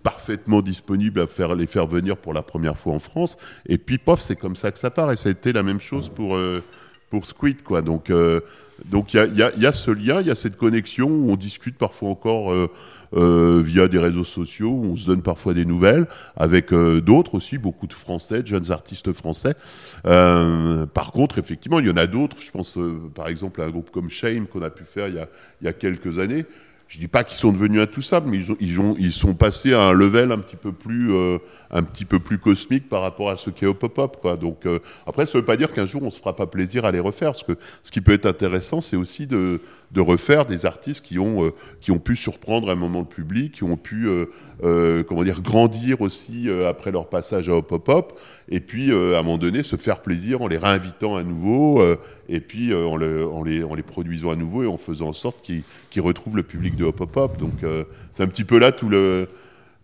parfaitement 0.03 0.63
disponible 0.63 1.21
à 1.21 1.27
faire, 1.27 1.55
les 1.55 1.67
faire 1.67 1.87
venir 1.87 2.17
pour 2.17 2.35
la 2.35 2.43
première 2.43 2.77
fois 2.77 2.95
en 2.95 2.99
France. 2.99 3.39
Et 3.67 3.79
puis, 3.79 3.99
pof, 3.99 4.21
c'est 4.21 4.37
comme 4.37 4.57
ça 4.57 4.71
que 4.71 4.79
ça 4.79 4.91
part. 4.91 5.13
Et 5.13 5.17
ça 5.17 5.29
a 5.29 5.33
été 5.33 5.53
la 5.53 5.63
même 5.63 5.81
chose 5.81 6.09
pour, 6.09 6.37
euh, 6.37 6.63
pour 7.11 7.27
Squid. 7.27 7.63
Quoi. 7.63 7.83
Donc, 7.83 8.11
euh, 8.11 8.41
il 8.93 9.15
y, 9.15 9.19
a, 9.19 9.27
y, 9.27 9.61
y, 9.61 9.67
a, 9.67 9.73
ce 9.73 9.91
lien, 9.91 10.21
il 10.21 10.27
y 10.27 10.31
a 10.31 10.35
cette 10.35 10.57
connexion 10.57 11.09
où 11.09 11.31
on 11.31 11.37
discute 11.37 11.79
parfois 11.79 12.09
encore 12.09 12.53
euh, 12.53 13.63
via 13.65 13.87
des 13.87 13.99
réseaux 13.99 14.25
sociaux, 14.25 14.71
où 14.71 14.85
on 14.87 14.97
se 14.97 15.07
donne 15.07 15.23
parfois 15.23 15.55
des 15.55 15.65
nouvelles, 15.65 16.09
avec 16.37 16.75
d'autres 16.75 17.35
aussi, 17.37 17.59
beaucoup 17.59 17.87
de 17.87 17.93
Français, 17.93 18.43
de 18.43 18.49
jeunes 18.49 18.73
artistes 18.73 19.13
français. 19.13 19.55
par 20.03 21.13
contre, 21.13 21.39
effectivement, 21.39 21.79
il 21.79 21.87
y 21.87 21.91
en 21.91 21.97
a 21.97 22.09
d'autres. 22.09 22.39
Je 22.45 22.51
pense 22.51 22.77
par 23.15 23.29
exemple 23.29 23.61
à 23.61 23.67
un 23.67 23.71
groupe 23.71 23.91
comme 23.93 24.11
Shame 24.11 24.49
qu'on 24.49 24.63
a 24.63 24.71
pu 24.71 24.83
faire 24.83 25.07
il 25.07 25.15
y 25.15 25.21
a, 25.21 25.29
il 25.61 25.67
y 25.67 25.69
a 25.69 25.73
quelques 25.73 26.19
années 26.19 26.45
je 26.93 26.99
dis 26.99 27.09
pas 27.09 27.25
qu'ils 27.25 27.39
sont 27.39 27.53
devenus 27.53 27.81
intouchables, 27.81 28.29
mais 28.29 28.37
ils, 28.37 28.53
ont, 28.53 28.57
ils, 28.61 28.79
ont, 28.79 28.95
ils 28.99 29.13
sont 29.13 29.33
passés 29.33 29.73
à 29.73 29.81
un 29.81 29.93
level 29.95 30.31
un 30.31 30.37
petit 30.37 30.57
peu 30.57 30.73
plus, 30.73 31.11
euh, 31.15 31.39
cosmique 32.43 32.91
par 32.91 33.01
rapport 33.01 33.31
à 33.31 33.39
ce 33.39 33.49
qui 33.49 33.65
est 33.65 33.67
au 33.67 33.73
pop-up. 33.73 34.19
Donc 34.39 34.67
euh, 34.67 34.79
après, 35.07 35.25
ça 35.25 35.39
veut 35.39 35.45
pas 35.45 35.57
dire 35.57 35.73
qu'un 35.73 35.87
jour 35.87 36.03
on 36.03 36.11
se 36.11 36.19
fera 36.19 36.37
pas 36.37 36.47
plaisir 36.47 36.85
à 36.85 36.93
les 36.93 37.01
refaire, 37.01 37.33
ce 37.35 37.91
qui 37.91 38.03
peut 38.03 38.13
être 38.13 38.27
intéressant, 38.27 38.83
c'est 38.83 38.97
aussi 38.97 39.27
de, 39.27 39.63
refaire 39.97 40.45
des 40.45 40.67
artistes 40.67 41.03
qui 41.03 41.19
ont, 41.19 41.47
euh, 41.47 41.99
pu 41.99 42.15
surprendre 42.15 42.69
un 42.69 42.75
moment 42.75 42.99
le 42.99 43.07
public, 43.07 43.53
qui 43.53 43.65
ont 43.65 43.79
pu, 43.79 44.07
grandir 45.43 46.03
aussi 46.03 46.51
après 46.69 46.93
leur 46.93 47.09
passage 47.09 47.49
à 47.49 47.63
pop-up, 47.63 48.13
et 48.51 48.61
puis 48.61 48.93
à 48.93 49.21
un 49.21 49.23
moment 49.23 49.39
donné 49.39 49.63
se 49.63 49.77
faire 49.77 50.03
plaisir 50.03 50.43
en 50.43 50.47
les 50.47 50.59
réinvitant 50.59 51.17
à 51.17 51.23
nouveau, 51.23 51.83
et 52.29 52.41
puis 52.41 52.75
en, 52.75 52.97
le, 52.97 53.27
en, 53.27 53.43
les, 53.43 53.63
en 53.65 53.75
les 53.75 53.83
produisant 53.83 54.31
à 54.31 54.37
nouveau 54.37 54.63
et 54.63 54.67
en 54.67 54.77
faisant 54.77 55.09
en 55.09 55.13
sorte 55.13 55.43
qu'ils 55.43 56.03
retrouvent 56.03 56.37
le 56.37 56.43
public 56.43 56.77
de 56.77 56.85
Hop 56.85 57.01
Hop 57.01 57.17
Hop. 57.17 57.39
Donc 57.39 57.63
euh, 57.63 57.85
c'est 58.13 58.23
un 58.23 58.29
petit 58.29 58.45
peu 58.45 58.59
là 58.59 58.73
tout 58.73 58.89
le 58.89 59.29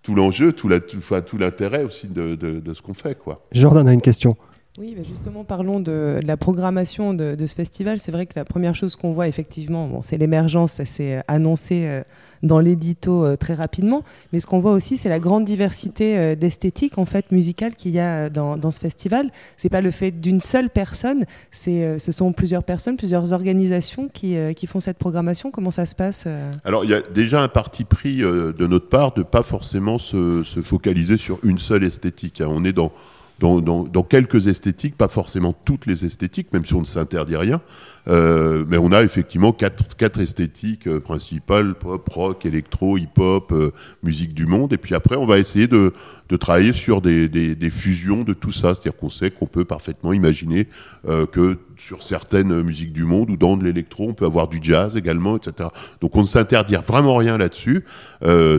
tout 0.02 0.14
l'enjeu, 0.14 0.52
tout 0.52 0.69
l'intérêt 0.69 1.85
aussi 1.85 2.08
de, 2.08 2.35
de, 2.35 2.73
ce 2.73 2.81
qu'on 2.81 2.94
fait. 2.94 3.19
Quoi. 3.19 3.44
Jordan 3.52 3.87
a 3.87 3.93
une 3.93 4.00
question. 4.00 4.37
Oui, 4.79 4.94
bah, 4.96 5.02
justement, 5.06 5.44
parlons 5.44 5.81
de, 5.81 6.20
la 6.25 6.37
programmation 6.37 7.12
de, 7.12 7.37
ce 7.44 7.55
festival. 7.55 7.99
C'est 7.99 8.12
vrai 8.12 8.26
que 8.26 8.32
la 8.37 8.44
première 8.44 8.75
chose 8.75 8.96
qu'on 8.96 9.12
voit, 9.12 9.29
effectivement, 9.29 9.87
bon, 9.88 10.00
c'est 10.00 10.17
l'émergence, 10.17 10.73
ça 10.73 10.87
s'est 10.87 11.17
euh, 11.17 11.20
annoncé 11.29 11.85
euh, 11.87 12.02
dans 12.43 12.58
l'édito 12.58 13.25
euh, 13.25 13.37
très 13.37 13.55
rapidement. 13.55 14.02
Mais 14.32 14.40
ce 14.40 14.46
qu'on 14.46 14.61
voit 14.61 14.73
aussi, 14.73 14.96
c'est 14.96 15.08
la 15.08 15.20
grande 15.20 15.44
diversité 15.44 16.37
d'esthétique, 16.37 16.99
en 16.99 17.05
fait, 17.05 17.31
musicale 17.32 17.75
qu'il 17.75 17.93
y 17.93 18.00
a 18.00 18.31
dans, 18.31 18.70
ce 18.70 18.81
festival. 18.81 19.31
C'est 19.56 19.69
pas 19.69 19.81
le 19.81 19.90
fait 19.90 20.11
d'une 20.11 20.40
seule 20.40 20.70
personne, 20.70 21.25
c'est, 21.50 21.99
ce 21.99 22.12
sont 22.12 22.32
plusieurs 22.32 22.64
personnes, 22.64 22.96
plusieurs 22.96 23.32
organisations 23.32 24.08
qui, 24.08 24.37
qui, 24.55 24.67
font 24.67 24.81
cette 24.81 24.99
programmation. 24.99 25.50
Comment 25.50 25.70
ça 25.70 25.87
se 25.87 25.94
passe 25.94 26.26
Alors, 26.64 26.85
il 26.85 26.90
y 26.90 26.94
a 26.94 27.00
déjà 27.00 27.43
un 27.43 27.49
parti 27.49 27.85
pris 27.85 28.19
de 28.19 28.67
notre 28.67 28.88
part 28.88 29.14
de 29.14 29.23
pas 29.23 29.43
forcément 29.43 29.99
se, 29.99 30.43
se 30.43 30.61
focaliser 30.61 31.17
sur 31.17 31.38
une 31.43 31.58
seule 31.58 31.85
esthétique. 31.85 32.40
Hein. 32.40 32.49
On 32.50 32.64
est 32.64 32.73
dans 32.73 32.93
dans, 33.38 33.61
dans, 33.61 33.85
dans, 33.85 34.02
quelques 34.02 34.49
esthétiques, 34.49 34.96
pas 34.96 35.08
forcément 35.08 35.55
toutes 35.64 35.87
les 35.87 36.05
esthétiques, 36.05 36.52
même 36.52 36.64
si 36.64 36.75
on 36.75 36.81
ne 36.81 36.87
s'interdit 36.87 37.37
rien. 37.37 37.61
Euh, 38.09 38.65
mais 38.69 38.79
on 38.79 38.93
a 38.93 39.03
effectivement 39.03 39.53
quatre, 39.53 39.97
quatre 39.97 40.21
esthétiques 40.21 40.87
euh, 40.87 41.01
principales 41.01 41.75
pop, 41.75 42.09
rock, 42.09 42.47
électro, 42.47 42.97
hip-hop, 42.97 43.53
euh, 43.53 43.73
musique 44.03 44.33
du 44.33 44.47
monde. 44.47 44.73
Et 44.73 44.79
puis 44.79 44.95
après, 44.95 45.17
on 45.17 45.27
va 45.27 45.38
essayer 45.38 45.67
de, 45.67 45.93
de 46.29 46.37
travailler 46.37 46.73
sur 46.73 47.03
des, 47.03 47.29
des, 47.29 47.55
des, 47.55 47.71
fusions 47.71 48.25
de 48.25 48.33
tout 48.33 48.53
ça. 48.53 48.75
C'est-à-dire 48.75 48.97
qu'on 48.97 49.11
sait 49.11 49.31
qu'on 49.31 49.47
peut 49.47 49.67
parfaitement 49.67 50.12
imaginer 50.15 50.69
euh, 51.07 51.27
que 51.27 51.59
sur 51.77 52.03
certaines 52.03 52.62
musiques 52.62 52.93
du 52.93 53.05
monde 53.05 53.31
ou 53.31 53.37
dans 53.37 53.57
de 53.57 53.65
l'électro, 53.65 54.09
on 54.09 54.15
peut 54.15 54.25
avoir 54.25 54.49
du 54.49 54.59
jazz 54.62 54.97
également, 54.97 55.37
etc. 55.37 55.69
Donc 56.00 56.17
on 56.17 56.23
ne 56.23 56.27
s'interdit 56.27 56.75
vraiment 56.75 57.15
rien 57.17 57.38
là-dessus. 57.38 57.85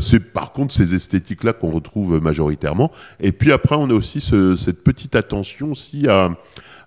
C'est 0.01 0.21
par 0.31 0.53
contre 0.53 0.73
ces 0.73 0.95
esthétiques-là 0.95 1.51
qu'on 1.51 1.69
retrouve 1.69 2.21
majoritairement. 2.21 2.91
Et 3.19 3.33
puis 3.33 3.51
après, 3.51 3.75
on 3.75 3.89
a 3.89 3.93
aussi 3.93 4.21
ce, 4.21 4.55
cette 4.55 4.85
petite 4.85 5.17
attention 5.17 5.71
aussi 5.71 6.07
à 6.07 6.31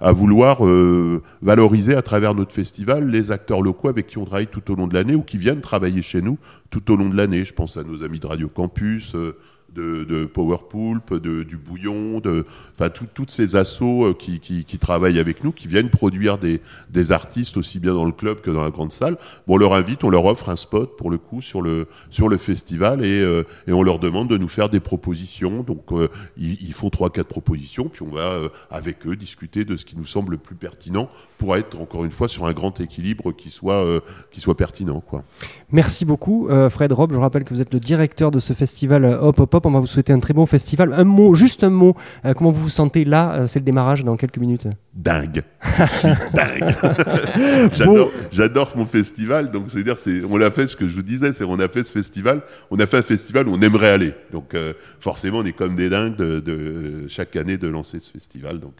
à 0.02 0.12
vouloir 0.12 0.66
euh, 0.66 1.22
valoriser 1.42 1.94
à 1.94 2.02
travers 2.02 2.34
notre 2.34 2.52
festival 2.52 3.08
les 3.08 3.30
acteurs 3.30 3.62
locaux 3.62 3.88
avec 3.88 4.08
qui 4.08 4.18
on 4.18 4.24
travaille 4.24 4.48
tout 4.48 4.68
au 4.72 4.74
long 4.74 4.88
de 4.88 4.94
l'année 4.94 5.14
ou 5.14 5.22
qui 5.22 5.38
viennent 5.38 5.60
travailler 5.60 6.02
chez 6.02 6.20
nous 6.20 6.38
tout 6.70 6.90
au 6.90 6.96
long 6.96 7.08
de 7.08 7.16
l'année. 7.16 7.44
Je 7.44 7.54
pense 7.54 7.76
à 7.76 7.84
nos 7.84 8.02
amis 8.02 8.18
de 8.18 8.26
Radio 8.26 8.48
Campus, 8.48 9.14
euh, 9.14 9.36
de, 9.74 10.04
de 10.04 10.24
Powerpulp, 10.24 11.14
de, 11.14 11.42
du 11.42 11.56
Bouillon, 11.56 12.20
de, 12.20 12.44
enfin 12.74 12.90
toutes 12.90 13.30
ces 13.30 13.56
assos 13.56 14.06
euh, 14.06 14.14
qui, 14.14 14.40
qui, 14.40 14.78
travaillent 14.78 15.18
avec 15.18 15.44
nous, 15.44 15.52
qui 15.52 15.68
viennent 15.68 15.90
produire 15.90 16.38
des, 16.38 16.60
des, 16.90 17.12
artistes 17.12 17.56
aussi 17.56 17.78
bien 17.78 17.94
dans 17.94 18.04
le 18.04 18.12
club 18.12 18.40
que 18.40 18.50
dans 18.50 18.62
la 18.62 18.70
grande 18.70 18.92
salle. 18.92 19.16
Bon, 19.46 19.54
on 19.54 19.56
leur 19.56 19.74
invite, 19.74 20.04
on 20.04 20.10
leur 20.10 20.24
offre 20.24 20.48
un 20.48 20.56
spot 20.56 20.96
pour 20.96 21.10
le 21.10 21.18
coup 21.18 21.42
sur 21.42 21.62
le 21.62 21.86
sur 22.10 22.28
le 22.28 22.36
festival 22.36 23.04
et, 23.04 23.22
euh, 23.22 23.44
et 23.66 23.72
on 23.72 23.82
leur 23.82 23.98
demande 23.98 24.28
de 24.28 24.36
nous 24.36 24.48
faire 24.48 24.68
des 24.68 24.80
propositions. 24.80 25.62
Donc 25.62 25.92
euh, 25.92 26.08
ils, 26.36 26.60
ils, 26.62 26.74
font 26.74 26.90
trois 26.90 27.10
quatre 27.10 27.28
propositions, 27.28 27.88
puis 27.88 28.02
on 28.02 28.14
va 28.14 28.38
avec 28.70 29.06
eux 29.06 29.16
discuter 29.16 29.64
de 29.64 29.76
ce 29.76 29.84
qui 29.84 29.96
nous 29.96 30.06
semble 30.06 30.32
le 30.32 30.38
plus 30.38 30.56
pertinent 30.56 31.08
pour 31.38 31.56
être 31.56 31.80
encore 31.80 32.04
une 32.04 32.10
fois 32.10 32.28
sur 32.28 32.46
un 32.46 32.52
grand 32.52 32.80
équilibre 32.80 33.32
qui 33.32 33.50
soit 33.50 33.84
qui 34.30 34.40
soit 34.40 34.56
pertinent 34.56 35.00
quoi. 35.00 35.24
Merci 35.70 36.04
beaucoup 36.04 36.48
Fred 36.70 36.92
Rob. 36.92 37.12
Je 37.12 37.18
rappelle 37.18 37.44
que 37.44 37.54
vous 37.54 37.60
êtes 37.60 37.72
le 37.72 37.80
directeur 37.80 38.30
de 38.30 38.38
ce 38.38 38.52
festival 38.52 39.04
Hop 39.04 39.38
Hop 39.40 39.54
Hop 39.54 39.61
On 39.66 39.70
va 39.70 39.80
vous 39.80 39.86
souhaiter 39.86 40.12
un 40.12 40.18
très 40.18 40.34
bon 40.34 40.46
festival. 40.46 40.92
Un 40.94 41.04
mot, 41.04 41.34
juste 41.34 41.64
un 41.64 41.70
mot. 41.70 41.94
Euh, 42.24 42.34
comment 42.34 42.50
vous 42.50 42.62
vous 42.62 42.68
sentez 42.68 43.04
là 43.04 43.32
euh, 43.32 43.46
C'est 43.46 43.58
le 43.58 43.64
démarrage 43.64 44.04
dans 44.04 44.16
quelques 44.16 44.38
minutes. 44.38 44.66
Dingue. 44.94 45.42
Je 45.78 45.86
suis 45.86 46.08
dingue. 46.34 47.72
J'adore, 47.72 48.10
j'adore 48.30 48.72
mon 48.76 48.84
festival. 48.84 49.50
Donc, 49.50 49.66
c'est-à-dire, 49.68 49.96
c'est, 49.98 50.24
on 50.24 50.36
l'a 50.36 50.50
fait, 50.50 50.66
ce 50.66 50.76
que 50.76 50.88
je 50.88 50.94
vous 50.94 51.02
disais, 51.02 51.32
c'est 51.32 51.44
on 51.44 51.58
a 51.60 51.68
fait 51.68 51.84
ce 51.84 51.92
festival. 51.92 52.42
On 52.70 52.78
a 52.78 52.86
fait 52.86 52.98
un 52.98 53.02
festival 53.02 53.48
où 53.48 53.54
on 53.54 53.60
aimerait 53.62 53.90
aller. 53.90 54.12
Donc, 54.32 54.54
euh, 54.54 54.72
forcément, 55.00 55.38
on 55.38 55.44
est 55.44 55.52
comme 55.52 55.76
des 55.76 55.88
dingues 55.88 56.16
de, 56.16 56.40
de 56.40 57.08
chaque 57.08 57.36
année 57.36 57.56
de 57.56 57.68
lancer 57.68 58.00
ce 58.00 58.10
festival. 58.10 58.60
Donc, 58.60 58.74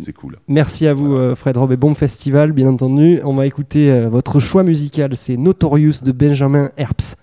c'est 0.00 0.12
cool. 0.12 0.36
Merci 0.46 0.86
à 0.86 0.94
vous, 0.94 1.34
Fred 1.34 1.56
Rob, 1.56 1.72
et 1.72 1.76
bon 1.76 1.94
festival, 1.94 2.52
bien 2.52 2.68
entendu. 2.68 3.20
On 3.24 3.34
va 3.34 3.46
écouter 3.46 4.06
votre 4.06 4.38
choix 4.40 4.62
musical. 4.62 5.16
C'est 5.16 5.36
Notorious 5.36 6.02
de 6.02 6.12
Benjamin 6.12 6.70
Herbst. 6.76 7.18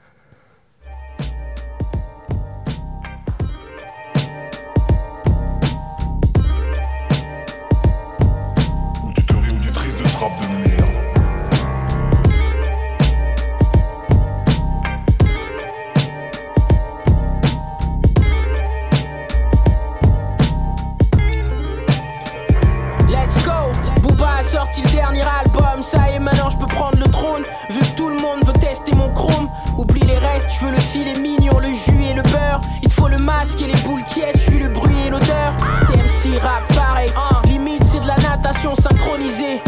Rap 36.45 36.67
pareil. 36.73 37.11
Limite 37.45 37.83
c'est 37.85 37.99
de 37.99 38.07
la 38.07 38.17
natation 38.17 38.75
synchronisée. 38.75 39.61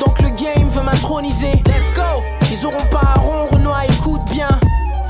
Donc 0.00 0.20
le 0.20 0.30
game 0.30 0.68
veut 0.68 0.82
m'introniser. 0.82 1.62
Let's 1.66 1.92
go. 1.94 2.22
Ils 2.50 2.66
auront 2.66 2.86
pas 2.90 3.14
un 3.16 3.20
rond, 3.20 3.46
Renoir 3.50 3.84
écoute 3.84 4.22
bien. 4.30 4.48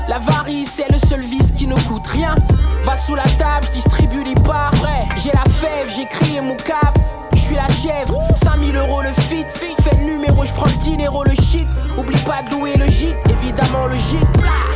L'avarice 0.07 0.71
c'est 0.75 0.91
le 0.91 0.99
seul 0.99 1.21
vice 1.21 1.51
qui 1.55 1.67
ne 1.67 1.75
coûte 1.87 2.07
rien. 2.07 2.35
Va 2.83 2.95
sous 2.95 3.15
la 3.15 3.23
table, 3.23 3.65
je 3.67 3.71
distribue 3.71 4.23
les 4.23 4.35
parts. 4.35 4.73
J'ai 5.17 5.31
la 5.31 5.49
fève, 5.49 5.89
j'ai 5.95 6.05
crié 6.05 6.41
mon 6.41 6.55
cap. 6.55 6.97
Je 7.33 7.39
suis 7.39 7.55
la 7.55 7.67
chèvre, 7.69 8.15
5000 8.35 8.75
euros 8.75 9.01
le 9.01 9.11
fit. 9.23 9.45
Fais 9.53 9.94
je 10.43 10.53
prends 10.53 10.65
le 10.65 10.77
dinero, 10.77 11.23
le 11.23 11.35
shit. 11.35 11.67
Oublie 11.97 12.19
pas 12.23 12.41
de 12.43 12.51
louer 12.51 12.75
le 12.75 12.87
gîte, 12.87 13.15
évidemment 13.29 13.87
le 13.87 13.95
gîte. 13.95 14.27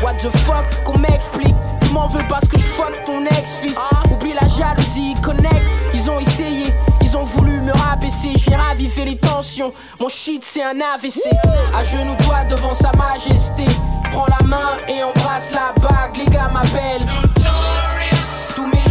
What 0.02 0.16
the 0.16 0.30
fuck, 0.38 0.66
qu'on 0.86 0.98
m'explique. 1.00 1.56
Tu 1.82 1.90
m'en 1.90 2.08
veux 2.08 2.24
parce 2.30 2.48
que 2.48 2.58
je 2.58 2.64
fuck 2.64 2.94
ton 3.06 3.26
ex-fils. 3.26 3.80
Oublie 4.12 4.34
la 4.34 4.48
jalousie, 4.48 5.16
connect. 5.22 5.62
Ils 5.94 6.10
ont 6.10 6.20
essayé, 6.20 6.72
ils 7.02 7.18
ont 7.18 7.24
voulu 7.24 7.60
me 7.62 7.72
rabaisser. 7.74 8.34
Je 8.38 8.50
viens 8.50 8.62
raviver 8.62 9.06
les 9.06 9.18
tensions. 9.18 9.74
Mon 10.00 10.08
shit, 10.08 10.44
c'est 10.46 10.64
un 10.64 10.80
AVC. 10.80 11.22
À 11.76 11.84
genoux, 11.84 12.16
toi 12.24 12.44
devant 12.50 12.74
sa 12.74 12.92
majesté. 12.94 13.66
Prends 14.12 14.28
la 14.28 14.46
main 14.46 14.78
et 14.88 15.04
embrasse 15.04 15.52
la 15.52 15.74
bague. 15.82 16.16
Les 16.16 16.26
gars 16.28 16.50
m'appellent. 16.54 17.08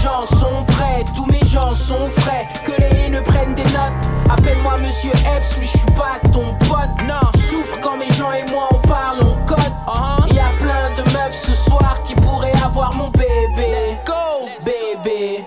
Gens 0.02 0.26
sont 0.26 0.64
prêts, 0.66 1.04
tous 1.14 1.26
mes 1.26 1.44
gens 1.44 1.74
sont 1.74 2.08
frais. 2.10 2.46
Que 2.64 2.72
les 2.72 3.06
haineux 3.06 3.22
prennent 3.22 3.54
des 3.54 3.64
notes. 3.64 3.92
Appelle-moi 4.30 4.78
Monsieur 4.78 5.10
Epps, 5.10 5.56
oui, 5.58 5.66
je 5.66 5.78
suis 5.78 5.90
pas 5.92 6.18
ton 6.32 6.54
pote. 6.66 6.90
Non, 7.06 7.30
souffre 7.38 7.78
quand 7.80 7.96
mes 7.96 8.10
gens 8.12 8.32
et 8.32 8.48
moi 8.50 8.68
on 8.70 8.78
parle, 8.86 9.18
on 9.22 9.46
code. 9.46 9.58
Il 10.28 10.36
y 10.36 10.38
a 10.38 10.50
plein 10.60 10.90
de 10.96 11.02
meufs 11.12 11.34
ce 11.34 11.54
soir 11.54 12.02
qui 12.04 12.14
pourraient 12.14 12.52
avoir 12.64 12.94
mon 12.94 13.08
bébé. 13.10 13.26
Let's 13.56 13.98
go, 14.06 14.48
bébé. 14.64 15.46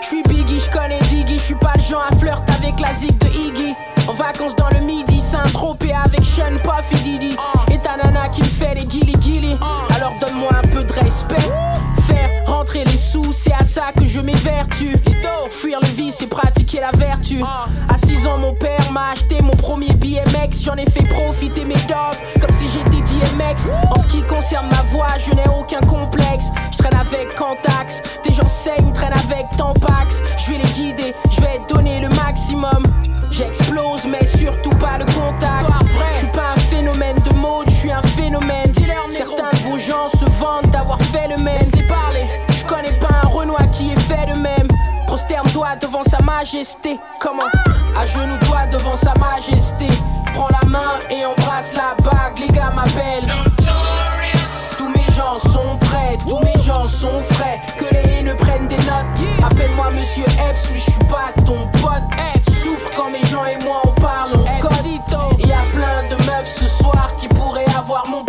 Je 0.00 0.06
suis 0.06 0.22
Biggie, 0.22 0.60
je 0.60 0.70
connais 0.70 1.00
Diggy, 1.00 1.34
je 1.34 1.44
suis 1.44 1.54
pas 1.54 1.72
le 1.76 1.82
genre 1.82 2.06
à 2.10 2.14
flirt 2.16 2.42
avec 2.50 2.80
la 2.80 2.94
zig 2.94 3.16
de 3.18 3.26
Iggy. 3.26 3.74
En 4.08 4.14
vacances 4.14 4.56
dans 4.56 4.70
le 4.70 4.80
midi, 4.80 5.20
Saint-Tropez 5.20 5.92
avec 5.92 6.24
Sean, 6.24 6.56
Puff 6.62 6.90
et 6.92 7.02
Didi. 7.02 7.36
Et 7.70 7.78
ta 7.78 7.96
nana 7.96 8.28
qui 8.28 8.40
me 8.40 8.46
fait 8.46 8.74
les 8.74 8.86
guili 8.86 9.12
guili. 9.14 9.58
Alors 9.94 10.14
donne-moi 10.20 10.50
un 10.64 10.68
peu 10.68 10.82
de 10.84 10.92
respect. 10.92 11.36
Rentrer 12.46 12.84
les 12.84 12.96
sous, 12.96 13.32
c'est 13.32 13.52
à 13.52 13.64
ça 13.64 13.92
que 13.96 14.06
je 14.06 14.20
m'évertue. 14.20 14.96
Dos, 15.22 15.48
fuir 15.50 15.78
le 15.80 15.88
vice 15.88 16.22
et 16.22 16.26
pratiquer 16.26 16.80
la 16.80 16.90
vertu. 16.92 17.42
À 17.42 17.96
6 17.98 18.26
ans, 18.26 18.38
mon 18.38 18.54
père 18.54 18.90
m'a 18.92 19.10
acheté 19.12 19.40
mon 19.42 19.54
premier 19.56 19.92
BMX. 19.94 20.62
J'en 20.64 20.76
ai 20.76 20.88
fait 20.90 21.04
profiter 21.04 21.64
mes 21.64 21.74
dogs 21.74 22.18
comme 22.40 22.54
si 22.54 22.66
j'étais 22.68 23.00
DMX. 23.02 23.70
En 23.90 23.98
ce 24.00 24.06
qui 24.06 24.22
concerne 24.22 24.68
ma 24.68 24.82
voix, 24.90 25.18
je 25.18 25.34
n'ai 25.34 25.48
aucun 25.58 25.80
complexe. 25.80 26.46
Je 26.72 26.78
traîne 26.78 26.94
avec 26.94 27.34
Cantax, 27.34 28.02
tes 28.22 28.32
gens 28.32 28.48
saignent, 28.48 28.92
traînent 28.92 29.12
avec 29.12 29.46
Tampax. 29.56 30.22
Je 30.38 30.50
vais 30.50 30.58
les 30.58 30.70
guider, 30.72 31.14
je 31.30 31.40
vais 31.40 31.60
donner 31.68 32.00
le 32.00 32.08
maximum. 32.10 32.84
J'explose, 33.30 34.06
mais 34.06 34.26
surtout 34.26 34.70
pas 34.70 34.98
le 34.98 35.04
contact. 35.04 35.66
Je 36.09 36.09
suis 36.09 36.09
Prosterne-toi 45.20 45.76
devant 45.76 46.02
sa 46.02 46.18
majesté. 46.22 46.98
Comment 47.18 47.50
À 47.94 48.06
genoux 48.06 48.38
toi 48.46 48.64
devant 48.72 48.96
sa 48.96 49.12
majesté. 49.14 49.86
Prends 50.32 50.48
la 50.48 50.66
main 50.66 51.00
et 51.10 51.26
embrasse 51.26 51.74
la 51.74 51.94
bague. 52.02 52.38
Les 52.38 52.48
gars 52.48 52.72
m'appellent. 52.74 53.30
Tous 54.78 54.88
mes 54.88 55.04
gens 55.14 55.38
sont 55.38 55.76
prêts, 55.78 56.16
tous 56.26 56.38
mes 56.42 56.58
gens 56.62 56.86
sont 56.86 57.22
frais. 57.32 57.60
Que 57.76 57.84
les 57.92 58.18
haineux 58.18 58.36
prennent 58.36 58.68
des 58.68 58.78
notes. 58.78 59.44
Appelle-moi 59.44 59.90
Monsieur 59.90 60.24
Epps, 60.24 60.70
oui, 60.72 60.78
je 60.78 60.90
suis 60.90 61.04
pas 61.04 61.32
ton 61.44 61.68
pote. 61.82 62.02
Epps 62.34 62.62
souffre 62.62 62.90
quand 62.96 63.10
mes 63.10 63.24
gens 63.26 63.44
et 63.44 63.62
moi 63.62 63.82
on 63.84 64.00
parle, 64.00 64.32
on 64.34 64.60
code. 64.60 64.70
Il 65.38 65.48
y 65.48 65.52
a 65.52 65.64
plein 65.72 66.04
de 66.08 66.14
meufs 66.24 66.48
ce 66.48 66.66
soir 66.66 67.10
qui 67.18 67.28
pourraient 67.28 67.74
avoir 67.76 68.06
mon 68.08 68.24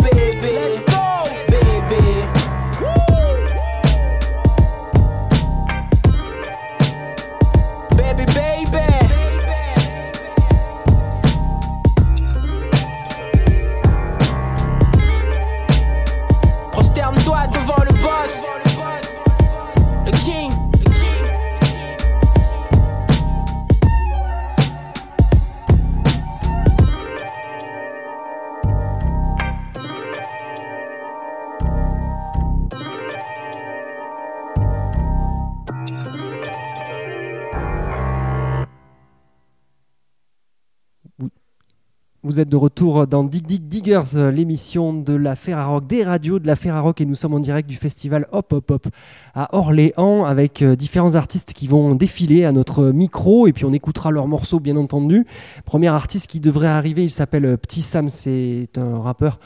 Vous 42.32 42.40
êtes 42.40 42.48
de 42.48 42.56
retour 42.56 43.06
dans 43.06 43.24
Dig 43.24 43.44
Dig 43.44 43.68
Diggers, 43.68 44.30
l'émission 44.32 44.94
de 44.94 45.12
la 45.12 45.36
Ferrarock, 45.36 45.86
des 45.86 46.02
radios 46.02 46.38
de 46.38 46.46
la 46.46 46.56
Ferrarock, 46.56 47.02
et 47.02 47.04
nous 47.04 47.14
sommes 47.14 47.34
en 47.34 47.40
direct 47.40 47.68
du 47.68 47.76
festival 47.76 48.26
Hop 48.32 48.54
Hop 48.54 48.70
Hop 48.70 48.88
à 49.34 49.54
Orléans 49.54 50.24
avec 50.24 50.62
euh, 50.62 50.74
différents 50.74 51.14
artistes 51.14 51.52
qui 51.52 51.66
vont 51.66 51.94
défiler 51.94 52.46
à 52.46 52.52
notre 52.52 52.86
micro 52.86 53.46
et 53.46 53.52
puis 53.52 53.66
on 53.66 53.72
écoutera 53.74 54.10
leurs 54.10 54.28
morceaux 54.28 54.60
bien 54.60 54.76
entendu. 54.76 55.26
Premier 55.66 55.88
artiste 55.88 56.26
qui 56.26 56.40
devrait 56.40 56.68
arriver, 56.68 57.02
il 57.02 57.10
s'appelle 57.10 57.44
euh, 57.44 57.56
Petit 57.58 57.82
Sam, 57.82 58.08
c'est 58.08 58.70
un 58.78 58.98
rappeur. 58.98 59.38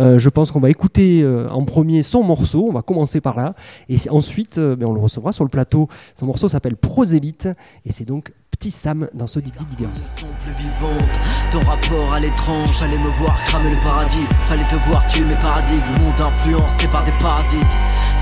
Euh, 0.00 0.18
je 0.18 0.28
pense 0.28 0.50
qu'on 0.50 0.58
va 0.58 0.70
écouter 0.70 1.24
en 1.48 1.64
premier 1.64 2.02
son 2.02 2.24
morceau, 2.24 2.66
on 2.68 2.72
va 2.72 2.82
commencer 2.82 3.20
par 3.20 3.36
là, 3.36 3.54
et 3.88 3.98
ensuite 4.10 4.58
ben, 4.58 4.86
on 4.86 4.94
le 4.94 5.00
recevra 5.00 5.32
sur 5.32 5.44
le 5.44 5.50
plateau. 5.50 5.86
Son 6.16 6.26
morceau 6.26 6.48
s'appelle 6.48 6.74
Prosélite, 6.74 7.48
et 7.86 7.92
c'est 7.92 8.04
donc 8.04 8.32
Petit 8.62 8.70
Sam 8.70 9.08
dans 9.12 9.26
ce 9.26 9.40
Dig 9.40 9.52
Dig 9.56 9.66
Diggers. 9.70 10.06
Ton 11.50 11.64
rapport 11.64 12.12
à 12.12 12.20
l'étrange, 12.20 12.70
fallait 12.70 12.96
me 12.96 13.08
voir 13.18 13.34
cramer 13.42 13.70
le 13.70 13.76
paradis. 13.78 14.28
Fallait 14.46 14.68
te 14.68 14.76
voir 14.86 15.04
tuer 15.06 15.24
mes 15.24 15.34
paradigmes. 15.34 15.82
Monde 15.98 16.20
influencé 16.20 16.86
par 16.86 17.02
des 17.02 17.10
parasites. 17.18 17.72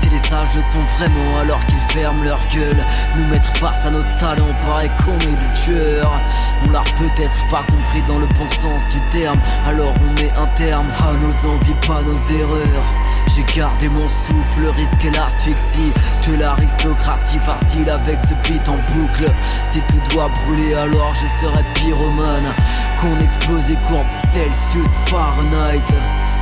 Si 0.01 0.09
les 0.09 0.17
sages 0.17 0.47
le 0.55 0.61
sont 0.61 0.83
vraiment, 0.97 1.37
alors 1.41 1.63
qu'ils 1.67 1.77
ferment 1.89 2.23
leur 2.23 2.39
gueule. 2.47 2.83
Nous 3.15 3.27
mettre 3.27 3.55
face 3.57 3.85
à 3.85 3.91
nos 3.91 4.01
talents, 4.17 4.55
paraît 4.65 4.89
qu'on 5.05 5.19
est 5.19 5.35
des 5.35 5.61
tueurs. 5.63 6.19
On 6.65 6.71
l'a 6.71 6.81
peut-être 6.97 7.47
pas 7.51 7.61
compris 7.61 8.01
dans 8.07 8.17
le 8.17 8.25
bon 8.25 8.47
sens 8.47 8.81
du 8.91 8.99
terme. 9.11 9.39
Alors 9.67 9.93
on 9.93 10.13
met 10.19 10.31
un 10.31 10.47
terme 10.55 10.87
à 10.89 11.13
nos 11.13 11.51
envies, 11.51 11.75
pas 11.85 12.01
nos 12.01 12.17
erreurs. 12.35 13.00
J'ai 13.27 13.43
gardé 13.55 13.87
mon 13.89 14.09
souffle, 14.09 14.61
le 14.61 14.69
risque 14.69 15.05
et 15.05 15.11
l'asphyxie. 15.11 15.93
De 16.27 16.35
l'aristocratie 16.35 17.39
facile 17.39 17.89
avec 17.89 18.19
ce 18.21 18.33
beat 18.47 18.67
en 18.67 18.77
boucle. 18.91 19.31
Si 19.71 19.81
tout 19.81 20.01
doit 20.11 20.29
brûler 20.29 20.73
alors 20.73 21.13
je 21.15 21.25
serai 21.41 21.63
pyromane. 21.75 22.53
Qu'on 22.99 23.19
explose 23.19 23.71
et 23.71 23.77
courbe 23.87 24.07
Celsius 24.33 24.89
Fahrenheit. 25.07 25.81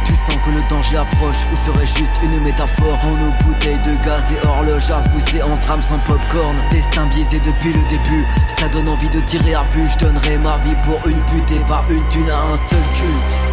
Tu 0.05 0.13
sens 0.13 0.43
que 0.43 0.49
le 0.49 0.67
danger 0.69 0.97
approche 0.97 1.45
ou 1.51 1.55
serait 1.65 1.85
juste 1.85 2.19
une 2.23 2.41
métaphore. 2.41 2.99
En 3.03 3.11
nos 3.11 3.31
bouteilles 3.43 3.79
de 3.79 3.95
gaz 4.03 4.23
et 4.31 4.45
horloge 4.45 4.89
à 4.89 5.01
vous 5.01 5.21
en 5.41 5.55
drame 5.65 5.81
sans 5.81 5.99
popcorn. 5.99 6.57
Destin 6.71 7.05
biaisé 7.07 7.39
depuis 7.39 7.73
le 7.73 7.83
début. 7.87 8.25
Ça 8.57 8.67
donne 8.69 8.89
envie 8.89 9.09
de 9.09 9.19
tirer 9.21 9.53
à 9.53 9.63
vue. 9.71 9.87
Je 9.87 10.05
donnerai 10.05 10.37
ma 10.37 10.57
vie 10.59 10.75
pour 10.83 11.05
une 11.07 11.21
pute 11.25 11.51
et 11.51 11.63
pas 11.65 11.85
une 11.89 12.07
thune 12.09 12.29
à 12.29 12.53
un 12.53 12.57
seul 12.57 12.79
culte 12.95 13.48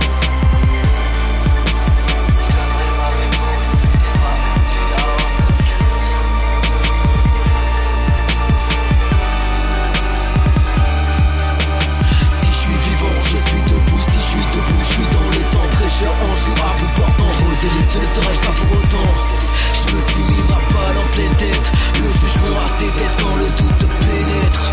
Je 19.75 19.95
me 19.95 20.01
suis 20.09 20.23
mis 20.23 20.43
ma 20.49 20.61
balle 20.73 20.99
en 20.99 21.09
pleine 21.15 21.37
tête. 21.37 21.67
Le 22.03 22.11
jugement 22.13 22.57
a 22.65 22.69
ses 22.79 22.91
têtes 22.99 23.17
quand 23.21 23.37
le 23.37 23.49
doute 23.59 23.79
te 23.79 23.87
pénètre 24.05 24.65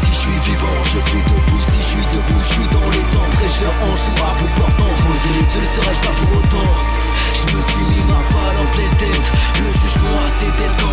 Si 0.00 0.10
je 0.12 0.18
suis 0.24 0.38
vivant, 0.50 0.78
je 0.84 0.98
suis 1.10 1.22
debout 1.22 1.62
Si 1.72 1.78
je 1.78 1.90
suis 1.94 2.06
debout, 2.12 2.40
je 2.40 2.52
suis 2.54 2.68
dans 2.68 2.88
les 2.90 3.04
temps 3.12 3.30
Prêcheur 3.36 3.72
en 3.82 3.94
joue 3.96 4.18
à 4.24 4.32
bout 4.38 4.52
portant 4.56 4.92
Je 4.98 5.58
ne 5.60 5.68
serais-je 5.76 6.00
pas 6.00 6.14
pour 6.20 6.38
autant 6.38 6.68
Je 7.38 7.44
me 7.54 7.60
suis 7.70 7.84
mis 7.92 8.04
ma 8.08 8.20
balle 8.32 8.58
en 8.64 8.68
pleine 8.72 8.96
tête 8.98 9.26
Le 9.60 9.70
jugement 9.80 10.16
a 10.24 10.28
ses 10.40 10.52
têtes 10.58 10.76
quand 10.80 10.91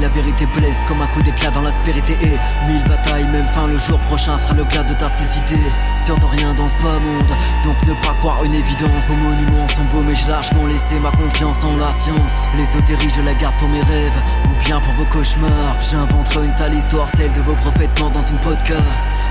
La 0.00 0.08
vérité 0.08 0.44
blesse 0.46 0.76
comme 0.88 1.00
un 1.02 1.06
coup 1.06 1.22
d'éclat 1.22 1.50
dans 1.50 1.62
l'aspérité 1.62 2.16
Et 2.20 2.36
mille 2.66 2.82
batailles, 2.84 3.28
même 3.28 3.46
fin 3.48 3.66
le 3.68 3.78
jour 3.78 3.98
prochain 4.00 4.36
sera 4.38 4.52
le 4.54 4.64
glas 4.64 4.82
de 4.82 4.92
ta 4.92 5.08
cécité 5.08 5.56
Sûr 6.04 6.18
de 6.18 6.26
rien 6.26 6.52
dans 6.52 6.68
ce 6.68 6.82
bas 6.82 6.98
monde, 6.98 7.32
donc 7.64 7.76
ne 7.86 7.94
pas 7.94 8.12
croire 8.18 8.44
une 8.44 8.54
évidence. 8.54 9.04
Vos 9.06 9.14
monuments 9.14 9.68
sont 9.68 9.84
beaux 9.84 10.02
mais 10.02 10.14
j'ai 10.14 10.26
largement 10.26 10.66
laissé 10.66 10.98
ma 11.00 11.10
confiance 11.12 11.62
en 11.62 11.76
la 11.76 11.92
science. 11.92 12.48
L'ésotérie 12.56 13.08
je 13.08 13.22
la 13.22 13.34
garde 13.34 13.56
pour 13.56 13.68
mes 13.68 13.80
rêves, 13.80 14.22
ou 14.50 14.64
bien 14.64 14.80
pour 14.80 14.92
vos 14.94 15.04
cauchemars. 15.04 15.80
J'inventerai 15.80 16.46
une 16.46 16.56
sale 16.56 16.74
histoire, 16.74 17.08
celle 17.16 17.32
de 17.32 17.40
vos 17.42 17.54
prophètes 17.54 17.94
dans 17.96 18.26
une 18.26 18.38
podcast 18.38 18.82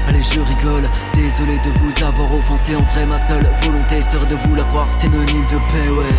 Allez 0.08 0.24
je 0.24 0.39
rigole, 0.39 0.89
désolé 1.13 1.60
de 1.60 1.72
vous 1.79 2.03
avoir 2.03 2.34
offensé. 2.34 2.75
En 2.75 2.82
vrai 2.82 3.05
ma 3.05 3.20
seule 3.27 3.48
volonté 3.62 4.01
serait 4.12 4.27
de 4.27 4.36
vous 4.36 4.55
la 4.55 4.63
croire. 4.63 4.88
Synonyme 5.00 5.46
de 5.46 5.58
paix 5.72 5.89
ouais. 5.89 6.15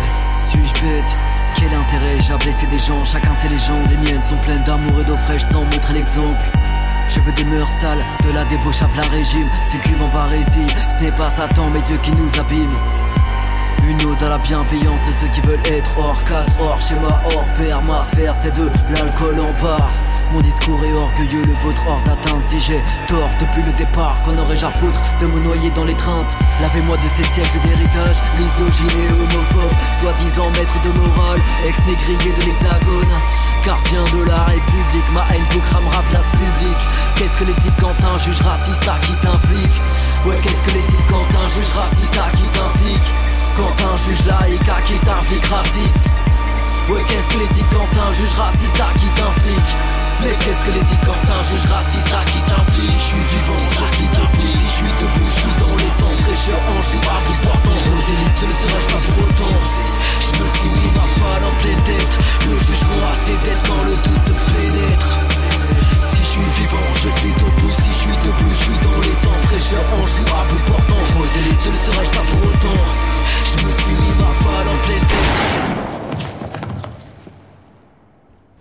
Suis-je 0.49 0.73
bête? 0.81 1.34
Quel 1.55 1.73
intérêt? 1.73 2.19
J'ai 2.19 2.37
blessé 2.37 2.67
des 2.67 2.79
gens, 2.79 3.03
chacun 3.03 3.33
ses 3.41 3.49
légendes. 3.49 3.89
Les 3.89 3.97
miennes 3.97 4.23
sont 4.23 4.37
pleines 4.37 4.63
d'amour 4.63 5.01
et 5.01 5.03
d'eau 5.03 5.17
fraîche 5.17 5.43
sans 5.51 5.63
montrer 5.63 5.93
l'exemple. 5.93 6.45
Je 7.07 7.19
veux 7.19 7.31
des 7.33 7.43
mœurs 7.45 7.69
sales, 7.81 8.03
de 8.23 8.31
la 8.31 8.45
débauche 8.45 8.81
à 8.81 8.87
plein 8.87 9.07
régime. 9.09 9.49
Succube 9.71 10.01
en 10.01 10.07
barésie, 10.09 10.67
ce 10.97 11.03
n'est 11.03 11.11
pas 11.11 11.29
Satan 11.29 11.69
mais 11.71 11.81
Dieu 11.81 11.97
qui 11.97 12.11
nous 12.11 12.29
abîme. 12.39 12.75
Une 13.87 14.01
ode 14.05 14.23
à 14.23 14.29
la 14.29 14.37
bienveillance 14.39 14.99
de 15.07 15.13
ceux 15.21 15.27
qui 15.27 15.41
veulent 15.41 15.67
être 15.67 15.91
hors 15.97 16.23
cadre, 16.23 16.51
hors 16.59 16.81
schéma, 16.81 17.21
hors 17.25 17.45
père, 17.53 17.81
ma 17.83 18.01
sphère, 18.03 18.33
c'est 18.41 18.55
de 18.55 18.69
l'alcool 18.89 19.39
en 19.39 19.53
part. 19.61 19.91
Mon 20.31 20.41
discours 20.41 20.83
est 20.83 20.93
orgueilleux, 20.93 21.45
le 21.45 21.53
vôtre 21.63 21.81
hors 21.87 22.01
d'atteinte. 22.01 22.43
Si 22.49 22.59
j'ai 22.59 22.81
tort 23.07 23.29
depuis 23.39 23.61
le 23.63 23.71
départ, 23.73 24.21
qu'on 24.23 24.37
aurait-je 24.37 24.65
à 24.65 24.71
foutre 24.71 24.99
de 25.19 25.27
me 25.27 25.39
noyer 25.39 25.69
dans 25.71 25.85
l'étreinte? 25.85 26.31
Lavez-moi 26.61 26.97
de 26.97 27.07
ces 27.15 27.23
siècles 27.23 27.59
d'héritage, 27.63 28.17
misogyne 28.37 28.99
et 28.99 29.11
homophobe, 29.13 29.75
soi-disant 30.01 30.49
maître 30.51 30.81
de 30.83 30.91
morale, 30.99 31.41
ex-négrier 31.67 32.31
de 32.33 32.41
l'hexagone. 32.45 33.13
Gardien 33.65 34.03
de 34.13 34.25
la 34.25 34.43
République, 34.43 35.09
ma 35.13 35.25
haine 35.33 35.45
vous 35.51 35.61
cramera 35.61 36.01
place 36.09 36.29
publique. 36.31 36.83
Qu'est-ce 37.15 37.37
que 37.39 37.45
l'éthique 37.45 37.79
quand 37.79 37.95
un 38.03 38.17
juge 38.17 38.41
raciste 38.41 38.87
à 38.87 38.99
qui 38.99 39.15
t'implique 39.23 39.77
Ouais, 40.25 40.37
qu'est-ce 40.43 40.63
que 40.67 40.71
l'éthique 40.75 41.07
quand 41.09 41.25
un 41.25 41.47
juge 41.49 41.73
raciste 41.73 42.17
à 42.17 42.29
qui 42.35 42.45
t'implique 42.51 43.09
Quand 43.55 43.75
un 43.87 43.97
juge 43.97 44.25
laïque 44.25 44.69
à 44.69 44.81
qui 44.81 44.97
t'implique 44.99 45.45
raciste? 45.45 46.05
Ouais, 46.89 47.01
qu'est-ce 47.07 47.33
que 47.33 47.39
l'éthique 47.41 47.71
quand 47.73 47.89
un 47.97 48.13
juge 48.13 48.35
raciste 48.37 48.81
à 48.81 48.93
qui 48.99 49.07
t'implique 49.17 50.04
mais 50.21 50.35
qu'est-ce 50.39 50.65
que 50.65 50.71
les 50.71 50.85
un 50.85 51.43
juge 51.43 51.65
raciste 51.71 52.13
à 52.13 52.23
qui 52.25 52.39
t'inflige 52.41 52.95
je 52.95 53.11
suis 53.11 53.37
vivant, 53.37 53.63
je 53.69 53.85
suis 53.95 54.07
debout. 54.07 54.49
Si 54.59 54.65
je 54.65 54.75
suis 54.79 54.93
debout, 54.99 55.29
je 55.29 55.39
suis 55.39 55.55
dans 55.59 55.75
les 55.75 55.91
temps 55.99 56.15
Prêcheur 56.23 56.61
en 56.73 56.81
joue 56.81 57.05
à 57.05 57.17
bout 57.25 57.39
portant 57.45 57.77
Rosélite, 57.85 58.41
ne 58.41 58.55
serais-je 58.61 58.87
pas 58.93 59.01
pour 59.05 59.17
autant. 59.23 59.55
Je 60.25 60.31
me 60.39 60.47
suis 60.55 60.69
mis 60.69 60.91
ma 60.95 61.05
balle 61.21 61.45
en 61.45 61.53
pleine 61.61 61.83
tête. 61.83 62.13
Le 62.49 62.55
jugement 62.65 63.01
a 63.05 63.15
ses 63.25 63.37
dettes 63.45 63.63
quand 63.67 63.83
le 63.83 63.95
doute 64.05 64.25
te 64.25 64.35
pénètre. 64.49 65.11
Si 66.01 66.21
je 66.23 66.29
suis 66.33 66.51
vivant, 66.59 66.89
je 66.95 67.09
suis 67.19 67.33
debout. 67.33 67.73
Si 67.83 67.91
je 67.93 68.01
suis 68.05 68.17
debout, 68.25 68.51
je 68.51 68.63
suis 68.63 68.79
dans 68.85 68.99
les 69.05 69.15
temps 69.23 69.39
Prêcheur 69.43 69.85
en 69.85 70.05
joue 70.05 70.29
à 70.33 70.43
bout 70.49 70.63
portant 70.65 71.03
Rosélite, 71.17 71.65
ne 71.65 71.79
serais-je 71.85 72.11
pas 72.11 72.25
pour 72.31 72.41
autant. 72.49 72.79
Je 73.45 73.55
me 73.65 73.71
suis 73.79 73.95
mis 74.01 74.13
ma 74.17 74.31
balle 74.43 74.67
en 74.73 74.77
pleine 74.85 75.07
tête. 75.13 75.39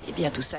Eh 0.08 0.12
bien 0.12 0.30
tout 0.30 0.42
ça 0.42 0.58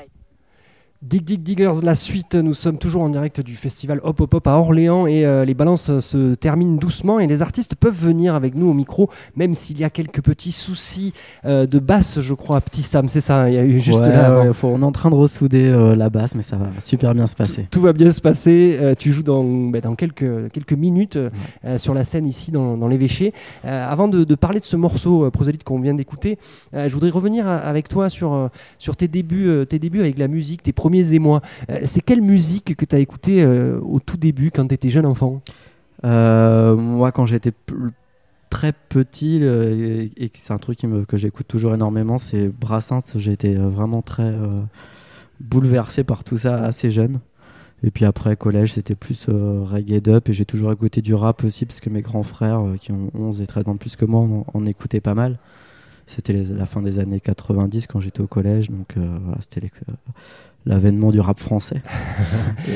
Dig 1.06 1.22
Dig 1.22 1.40
Diggers, 1.40 1.84
la 1.84 1.94
suite, 1.94 2.34
nous 2.34 2.54
sommes 2.54 2.78
toujours 2.78 3.02
en 3.02 3.08
direct 3.08 3.40
du 3.40 3.54
festival 3.54 4.00
Hop 4.02 4.20
Hop 4.20 4.34
Hop 4.34 4.46
à 4.48 4.54
Orléans 4.58 5.06
et 5.06 5.24
euh, 5.24 5.44
les 5.44 5.54
balances 5.54 6.00
se 6.00 6.34
terminent 6.34 6.78
doucement 6.78 7.20
et 7.20 7.28
les 7.28 7.42
artistes 7.42 7.76
peuvent 7.76 7.94
venir 7.96 8.34
avec 8.34 8.56
nous 8.56 8.68
au 8.68 8.72
micro, 8.72 9.08
même 9.36 9.54
s'il 9.54 9.78
y 9.78 9.84
a 9.84 9.90
quelques 9.90 10.20
petits 10.20 10.50
soucis 10.50 11.12
euh, 11.44 11.66
de 11.66 11.78
basse, 11.78 12.20
je 12.20 12.34
crois, 12.34 12.60
Petit 12.60 12.82
Sam, 12.82 13.08
c'est 13.08 13.20
ça, 13.20 13.48
il 13.48 13.54
y 13.54 13.58
a 13.58 13.62
eu 13.62 13.78
juste 13.78 14.04
là. 14.04 14.50
on 14.64 14.82
est 14.82 14.84
en 14.84 14.90
train 14.90 15.10
de 15.10 15.14
ressouder 15.14 15.66
euh, 15.66 15.94
la 15.94 16.10
basse, 16.10 16.34
mais 16.34 16.42
ça 16.42 16.56
va 16.56 16.66
super 16.80 17.14
bien 17.14 17.28
se 17.28 17.36
passer. 17.36 17.68
Tout, 17.70 17.82
va 17.82 17.92
bien 17.92 18.10
se 18.10 18.20
passer, 18.20 18.76
tu 18.98 19.12
joues 19.12 19.22
dans, 19.22 19.44
bah, 19.44 19.80
dans 19.80 19.94
quelques, 19.94 20.50
quelques 20.50 20.72
minutes 20.72 21.18
sur 21.76 21.94
la 21.94 22.02
scène 22.02 22.26
ici 22.26 22.50
dans, 22.50 22.76
dans 22.76 22.88
l'évêché. 22.88 23.32
avant 23.62 24.08
de, 24.08 24.34
parler 24.34 24.58
de 24.58 24.64
ce 24.64 24.76
morceau 24.76 25.30
prosélyte 25.30 25.62
qu'on 25.62 25.78
vient 25.78 25.94
d'écouter, 25.94 26.36
je 26.72 26.92
voudrais 26.92 27.10
revenir 27.10 27.46
avec 27.46 27.88
toi 27.88 28.10
sur, 28.10 28.50
sur 28.78 28.96
tes, 28.96 29.06
débuts, 29.06 29.64
tes 29.68 29.78
débuts 29.78 30.00
avec 30.00 30.18
la 30.18 30.26
musique, 30.26 30.64
tes 30.64 30.72
premiers 30.72 30.95
émois. 31.00 31.40
Euh, 31.70 31.80
c'est 31.84 32.00
quelle 32.00 32.22
musique 32.22 32.76
que 32.76 32.84
tu 32.84 32.96
as 32.96 32.98
écouté 32.98 33.42
euh, 33.42 33.78
au 33.80 34.00
tout 34.00 34.16
début 34.16 34.50
quand 34.50 34.66
tu 34.66 34.74
étais 34.74 34.90
jeune 34.90 35.06
enfant? 35.06 35.42
Euh, 36.04 36.76
Moi, 36.76 37.12
quand 37.12 37.26
j'étais 37.26 37.52
très 38.50 38.72
petit, 38.88 39.42
et, 39.42 40.30
c'est 40.34 40.52
un 40.52 40.58
truc 40.58 40.80
que 41.08 41.16
j'écoute 41.16 41.46
toujours 41.48 41.74
énormément, 41.74 42.18
c'est 42.18 42.48
Brassens. 42.48 43.16
J'ai 43.16 43.32
été 43.32 43.54
vraiment 43.54 44.02
très 44.02 44.34
bouleversé 45.40 46.04
par 46.04 46.24
tout 46.24 46.38
ça 46.38 46.62
assez 46.62 46.90
jeune. 46.90 47.20
Et 47.82 47.90
puis 47.90 48.04
après, 48.04 48.36
collège, 48.36 48.74
c'était 48.74 48.94
plus 48.94 49.26
reggae 49.28 50.00
dub. 50.00 50.22
Et 50.28 50.32
j'ai 50.32 50.44
toujours 50.44 50.72
écouté 50.72 51.02
du 51.02 51.14
rap 51.14 51.44
aussi, 51.44 51.66
parce 51.66 51.80
que 51.80 51.90
mes 51.90 52.02
grands 52.02 52.22
frères, 52.22 52.62
qui 52.80 52.92
ont 52.92 53.10
11 53.14 53.42
et 53.42 53.46
13 53.46 53.68
ans 53.68 53.76
plus 53.76 53.96
que 53.96 54.04
moi, 54.04 54.26
en, 54.52 54.66
écoutaient 54.66 55.00
pas 55.00 55.14
mal. 55.14 55.38
C'était 56.06 56.32
la 56.32 56.66
fin 56.66 56.82
des 56.82 57.00
années 57.00 57.20
90 57.20 57.88
quand 57.88 57.98
j'étais 58.00 58.20
au 58.20 58.28
collège. 58.28 58.70
Donc 58.70 58.94
voilà, 58.96 59.38
c'était 59.40 59.68
l'avènement 60.66 61.10
du 61.10 61.20
rap 61.20 61.38
français. 61.38 61.82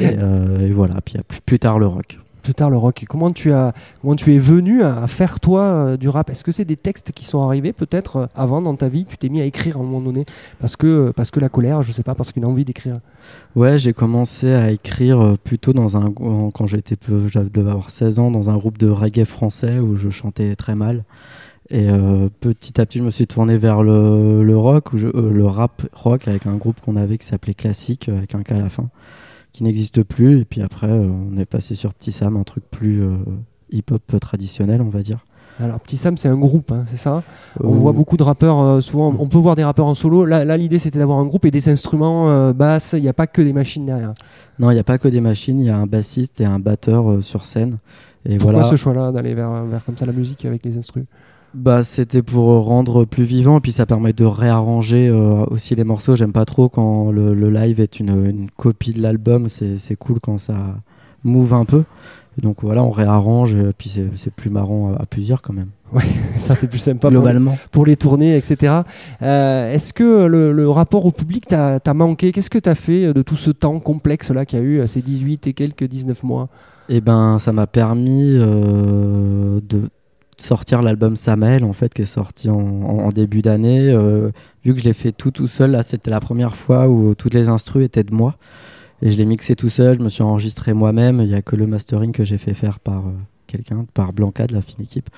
Euh, 0.03 0.67
et, 0.67 0.71
voilà, 0.71 1.01
puis 1.05 1.19
plus, 1.45 1.59
tard 1.59 1.79
le 1.79 1.87
rock. 1.87 2.19
Plus 2.43 2.55
tard 2.55 2.71
le 2.71 2.77
rock. 2.77 3.03
Et 3.03 3.07
comment 3.07 3.31
tu 3.33 3.53
as, 3.53 3.75
comment 4.01 4.15
tu 4.15 4.35
es 4.35 4.39
venu 4.39 4.83
à 4.83 5.07
faire 5.07 5.41
toi 5.41 5.63
euh, 5.63 5.97
du 5.97 6.09
rap? 6.09 6.31
Est-ce 6.31 6.45
que 6.45 6.53
c'est 6.53 6.65
des 6.65 6.77
textes 6.77 7.13
qui 7.13 7.25
sont 7.25 7.43
arrivés 7.43 7.73
peut-être 7.73 8.17
euh, 8.17 8.27
avant 8.35 8.63
dans 8.63 8.77
ta 8.77 8.89
vie? 8.89 9.05
Tu 9.05 9.17
t'es 9.17 9.29
mis 9.29 9.41
à 9.41 9.45
écrire 9.45 9.77
à 9.77 9.81
un 9.81 9.83
moment 9.83 10.01
donné 10.01 10.25
parce 10.61 10.77
que 10.77 11.13
parce 11.15 11.31
que 11.31 11.41
la 11.41 11.49
colère, 11.49 11.83
je 11.83 11.93
sais 11.93 12.03
pas, 12.03 12.15
parce 12.15 12.33
qu'une 12.33 12.45
envie 12.45 12.65
d'écrire? 12.65 13.01
Ouais, 13.57 13.79
j'ai 13.79 13.93
commencé 13.93 14.53
à 14.53 14.71
écrire 14.71 15.37
plutôt 15.43 15.73
dans 15.73 15.97
un 15.97 16.13
quand 16.13 16.67
j'étais 16.67 16.97
j'avais 17.27 17.61
avoir 17.61 17.91
16 17.91 18.19
ans 18.19 18.31
dans 18.31 18.49
un 18.49 18.57
groupe 18.57 18.79
de 18.79 18.89
reggae 18.89 19.25
français 19.25 19.79
où 19.79 19.97
je 19.97 20.09
chantais 20.11 20.55
très 20.55 20.75
mal. 20.75 21.05
Et 21.71 21.89
euh, 21.89 22.29
petit 22.41 22.81
à 22.81 22.87
petit, 22.87 22.99
je 22.99 23.05
me 23.05 23.11
suis 23.11 23.29
tourné 23.29 23.57
vers 23.57 23.85
le, 23.85 24.43
le 24.43 24.57
rock, 24.57 24.93
ou 24.93 24.97
euh, 24.97 25.31
le 25.31 25.47
rap 25.47 25.83
rock 25.93 26.27
avec 26.27 26.47
un 26.47 26.57
groupe 26.57 26.81
qu'on 26.81 26.97
avait 26.97 27.17
qui 27.17 27.27
s'appelait 27.27 27.55
Classique, 27.55 28.09
euh, 28.09 28.19
avec 28.19 28.35
un 28.35 28.43
K 28.43 28.53
à 28.53 28.59
la 28.59 28.69
fin, 28.69 28.89
qui 29.53 29.63
n'existe 29.63 30.03
plus. 30.03 30.41
Et 30.41 30.45
puis 30.45 30.63
après, 30.63 30.91
on 30.91 31.37
est 31.39 31.45
passé 31.45 31.77
sur 31.77 31.95
Petit 31.95 32.11
Sam, 32.11 32.37
un 32.37 32.43
truc 32.43 32.65
plus 32.71 33.05
hip-hop 33.71 34.03
traditionnel, 34.21 34.83
on 34.83 34.89
va 34.89 35.01
dire. 35.03 35.25
Alors 35.61 35.79
Petit 35.79 35.97
Sam, 35.97 36.17
c'est 36.17 36.29
un 36.29 36.37
groupe, 36.39 36.73
hein, 36.73 36.85
c'est 36.89 36.97
ça? 36.97 37.23
On 37.63 37.73
voit 37.73 37.93
beaucoup 37.93 38.17
de 38.17 38.23
rappeurs, 38.25 38.83
souvent, 38.83 39.15
on 39.17 39.29
peut 39.29 39.39
voir 39.39 39.55
des 39.55 39.63
rappeurs 39.63 39.87
en 39.87 39.95
solo. 39.95 40.25
Là, 40.25 40.45
là 40.45 40.57
l'idée, 40.57 40.81
c'était 40.81 40.99
d'avoir 40.99 41.19
un 41.19 41.27
groupe 41.27 41.45
et 41.45 41.51
des 41.53 41.69
instruments 41.69 42.51
basses. 42.53 42.95
Il 42.97 43.03
n'y 43.03 43.09
a 43.09 43.13
pas 43.13 43.27
que 43.29 43.43
des 43.43 43.53
machines 43.53 43.87
derrière. 43.87 44.15
Non, 44.59 44.71
il 44.73 44.75
n'y 44.75 44.81
a 44.81 44.85
pas 44.85 44.99
que 44.99 45.07
des 45.07 45.21
machines. 45.21 45.61
Il 45.61 45.67
y 45.67 45.71
a 45.71 45.77
un 45.77 45.87
bassiste 45.87 46.41
et 46.41 46.47
un 46.47 46.59
batteur 46.59 47.23
sur 47.23 47.45
scène. 47.45 47.77
Et 48.25 48.39
Pourquoi 48.39 48.65
ce 48.65 48.77
choix-là 48.77 49.13
d'aller 49.13 49.35
vers, 49.35 49.65
vers 49.65 49.85
comme 49.85 49.97
ça 49.97 50.07
la 50.07 50.13
musique 50.13 50.45
avec 50.47 50.65
les 50.65 50.79
instruments 50.79 51.07
bah, 51.55 51.83
c'était 51.83 52.23
pour 52.23 52.65
rendre 52.65 53.05
plus 53.05 53.25
vivant, 53.25 53.59
et 53.59 53.61
puis 53.61 53.73
ça 53.73 53.87
permet 53.87 54.13
de 54.13 54.25
réarranger 54.25 55.09
euh, 55.09 55.45
aussi 55.51 55.75
les 55.75 55.85
morceaux. 55.85 56.17
J'aime 56.17 56.33
pas 56.33 56.45
trop 56.45 56.69
quand 56.69 57.11
le, 57.11 57.51
live 57.51 57.81
est 57.81 57.99
une, 58.01 58.27
une 58.27 58.51
copie 58.51 58.93
de 58.93 59.03
l'album, 59.03 59.49
c'est 59.49 59.97
cool 59.97 60.21
quand 60.21 60.39
ça 60.39 60.55
move 61.25 61.55
un 61.55 61.65
peu. 61.65 61.85
Et 62.39 62.43
donc 62.43 62.59
voilà, 62.63 62.83
on 62.85 62.91
réarrange, 62.91 63.55
et 63.57 63.73
puis 63.77 63.93
c'est 64.15 64.33
plus 64.33 64.51
marrant 64.51 64.95
à, 64.95 65.03
à 65.03 65.07
plusieurs 65.07 65.43
quand 65.43 65.53
même. 65.53 65.71
Ça, 66.37 66.55
c'est 66.55 66.69
plus 66.69 66.79
sympa 66.79 67.09
Globalement. 67.09 67.59
pour 67.73 67.85
les 67.85 67.97
tournées, 67.97 68.37
etc. 68.37 68.83
Euh, 69.23 69.73
Est-ce 69.73 69.93
que 69.93 70.27
le, 70.27 70.53
le 70.53 70.71
rapport 70.71 71.05
au 71.05 71.11
public 71.11 71.47
t'a 71.49 71.95
manqué? 71.95 72.31
Qu'est-ce 72.31 72.51
que 72.51 72.59
tu 72.61 72.69
as 72.69 72.77
fait 72.77 73.13
de 73.13 73.23
tout 73.23 73.37
ce 73.37 73.51
temps 73.51 73.81
complexe 73.81 74.31
là 74.31 74.47
qu'il 74.47 74.59
y 74.61 74.63
a 74.63 74.65
eu, 74.65 74.79
euh, 74.81 74.87
ces 74.87 75.03
18 75.03 75.49
et 75.49 75.53
quelques 75.53 75.85
19 75.85 76.23
mois? 76.23 76.49
Et 76.89 77.01
ben, 77.01 77.39
ça 77.39 77.53
m'a 77.53 77.67
permis 77.67 78.37
euh, 78.37 79.61
de 79.69 79.91
sortir 80.41 80.83
l'album 80.83 81.17
Samael, 81.17 81.65
en 81.65 81.73
fait, 81.73 81.93
qui 81.93 82.03
est 82.03 82.07
sorti 82.07 82.49
en 82.51 83.09
début 83.11 83.43
d'année. 83.43 83.91
Euh, 83.91 84.31
vu 84.65 84.75
que 84.75 84.81
je 84.81 84.85
l'ai 84.85 84.93
fait 84.93 85.13
tout 85.13 85.31
tout 85.31 85.47
seul, 85.47 85.73
là, 85.73 85.83
c'était 85.83 86.11
la 86.11 86.21
première 86.21 86.57
fois 86.57 86.89
où 86.89 87.15
toutes 87.15 87.35
les 87.35 87.49
instrus 87.49 87.85
étaient 87.85 88.05
de 88.05 88.15
moi. 88.15 88.37
Et 89.03 89.11
je 89.11 89.19
l'ai 89.19 89.25
mixé 89.25 89.57
tout 89.57 89.69
seul, 89.69 89.99
je 89.99 90.03
me 90.03 90.09
suis 90.09 90.23
enregistré 90.23 90.73
moi-même. 90.73 91.21
Il 91.21 91.29
n'y 91.29 91.35
a 91.35 91.43
que 91.43 91.57
le 91.57 91.67
mastering 91.67 92.13
que 92.13 92.25
j'ai 92.25 92.39
fait 92.39 92.55
faire 92.55 92.81
par 92.81 93.07
euh, 93.07 93.13
quelqu'un, 93.47 93.87
par 93.95 94.13
Blanca 94.13 94.47
de 94.47 94.55
la 94.55 94.63
fine 94.63 94.83
équipe. 94.83 95.09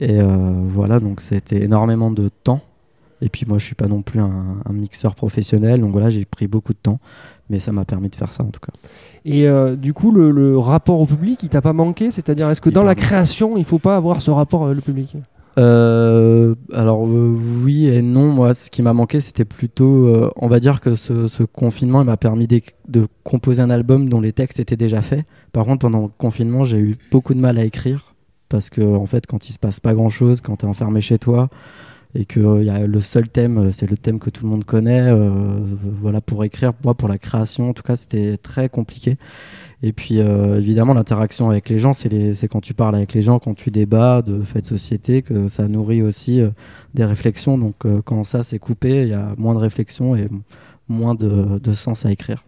Et 0.00 0.20
euh, 0.20 0.52
voilà, 0.68 1.00
donc 1.00 1.20
c'était 1.20 1.62
énormément 1.62 2.10
de 2.10 2.28
temps. 2.28 2.60
Et 3.20 3.28
puis 3.28 3.44
moi, 3.46 3.58
je 3.58 3.64
suis 3.64 3.74
pas 3.74 3.88
non 3.88 4.02
plus 4.02 4.20
un, 4.20 4.58
un 4.64 4.72
mixeur 4.72 5.16
professionnel, 5.16 5.80
donc 5.80 5.90
voilà, 5.90 6.08
j'ai 6.08 6.24
pris 6.24 6.46
beaucoup 6.46 6.72
de 6.72 6.78
temps. 6.78 7.00
Mais 7.50 7.58
ça 7.58 7.72
m'a 7.72 7.84
permis 7.84 8.08
de 8.08 8.14
faire 8.14 8.32
ça, 8.32 8.44
en 8.44 8.50
tout 8.50 8.60
cas. 8.60 8.72
Et 9.24 9.48
euh, 9.48 9.76
du 9.76 9.92
coup, 9.92 10.12
le, 10.12 10.30
le 10.30 10.58
rapport 10.58 11.00
au 11.00 11.06
public, 11.06 11.42
il 11.42 11.48
t'a 11.48 11.62
pas 11.62 11.72
manqué? 11.72 12.10
C'est-à-dire, 12.10 12.48
est-ce 12.50 12.60
que 12.60 12.70
Il 12.70 12.74
dans 12.74 12.82
la 12.82 12.94
création, 12.94 13.56
il 13.56 13.64
faut 13.64 13.78
pas 13.78 13.96
avoir 13.96 14.20
ce 14.20 14.30
rapport 14.30 14.64
avec 14.64 14.76
le 14.76 14.82
public? 14.82 15.16
Euh, 15.58 16.54
alors 16.72 17.04
euh, 17.06 17.36
oui 17.64 17.86
et 17.86 18.00
non. 18.00 18.28
Moi, 18.28 18.54
ce 18.54 18.70
qui 18.70 18.80
m'a 18.80 18.92
manqué, 18.92 19.18
c'était 19.18 19.44
plutôt, 19.44 20.06
euh, 20.06 20.30
on 20.36 20.46
va 20.46 20.60
dire 20.60 20.80
que 20.80 20.94
ce, 20.94 21.26
ce 21.26 21.42
confinement 21.42 22.02
il 22.02 22.04
m'a 22.04 22.16
permis 22.16 22.46
de 22.46 23.06
composer 23.24 23.60
un 23.60 23.70
album 23.70 24.08
dont 24.08 24.20
les 24.20 24.32
textes 24.32 24.60
étaient 24.60 24.76
déjà 24.76 25.02
faits. 25.02 25.24
Par 25.52 25.64
contre, 25.64 25.80
pendant 25.80 26.02
le 26.02 26.08
confinement, 26.16 26.62
j'ai 26.62 26.78
eu 26.78 26.96
beaucoup 27.10 27.34
de 27.34 27.40
mal 27.40 27.58
à 27.58 27.64
écrire 27.64 28.14
parce 28.48 28.70
que 28.70 28.82
en 28.82 29.06
fait, 29.06 29.26
quand 29.26 29.48
il 29.48 29.52
se 29.52 29.58
passe 29.58 29.80
pas 29.80 29.94
grand-chose, 29.94 30.40
quand 30.40 30.56
tu 30.58 30.66
es 30.66 30.68
enfermé 30.68 31.00
chez 31.00 31.18
toi 31.18 31.48
et 32.14 32.24
que 32.24 32.40
euh, 32.40 32.86
le 32.86 33.00
seul 33.00 33.28
thème, 33.28 33.58
euh, 33.58 33.72
c'est 33.72 33.88
le 33.88 33.96
thème 33.96 34.18
que 34.18 34.30
tout 34.30 34.44
le 34.44 34.50
monde 34.50 34.64
connaît. 34.64 35.10
euh, 35.10 35.60
voilà, 36.00 36.20
pour 36.20 36.44
écrire, 36.44 36.72
moi, 36.84 36.94
pour 36.94 37.08
la 37.08 37.18
création, 37.18 37.70
en 37.70 37.72
tout 37.74 37.82
cas, 37.82 37.96
c'était 37.96 38.36
très 38.36 38.68
compliqué. 38.68 39.16
Et 39.82 39.92
puis, 39.92 40.18
évidemment, 40.18 40.92
l'interaction 40.92 41.50
avec 41.50 41.68
les 41.68 41.78
gens, 41.78 41.92
c'est 41.92 42.48
quand 42.48 42.60
tu 42.60 42.74
parles 42.74 42.96
avec 42.96 43.12
les 43.14 43.22
gens, 43.22 43.38
quand 43.38 43.54
tu 43.54 43.70
débats 43.70 44.22
de 44.22 44.42
faits 44.42 44.64
de 44.64 44.68
société, 44.68 45.22
que 45.22 45.48
ça 45.48 45.68
nourrit 45.68 46.02
aussi 46.02 46.42
des 46.94 47.04
réflexions. 47.04 47.58
Donc, 47.58 47.76
quand 48.04 48.24
ça 48.24 48.42
c'est 48.42 48.58
coupé, 48.58 49.02
il 49.02 49.08
y 49.10 49.14
a 49.14 49.34
moins 49.38 49.54
de 49.54 49.60
réflexion 49.60 50.16
et 50.16 50.28
moins 50.88 51.14
de 51.14 51.74
sens 51.74 52.04
à 52.06 52.10
écrire. 52.10 52.47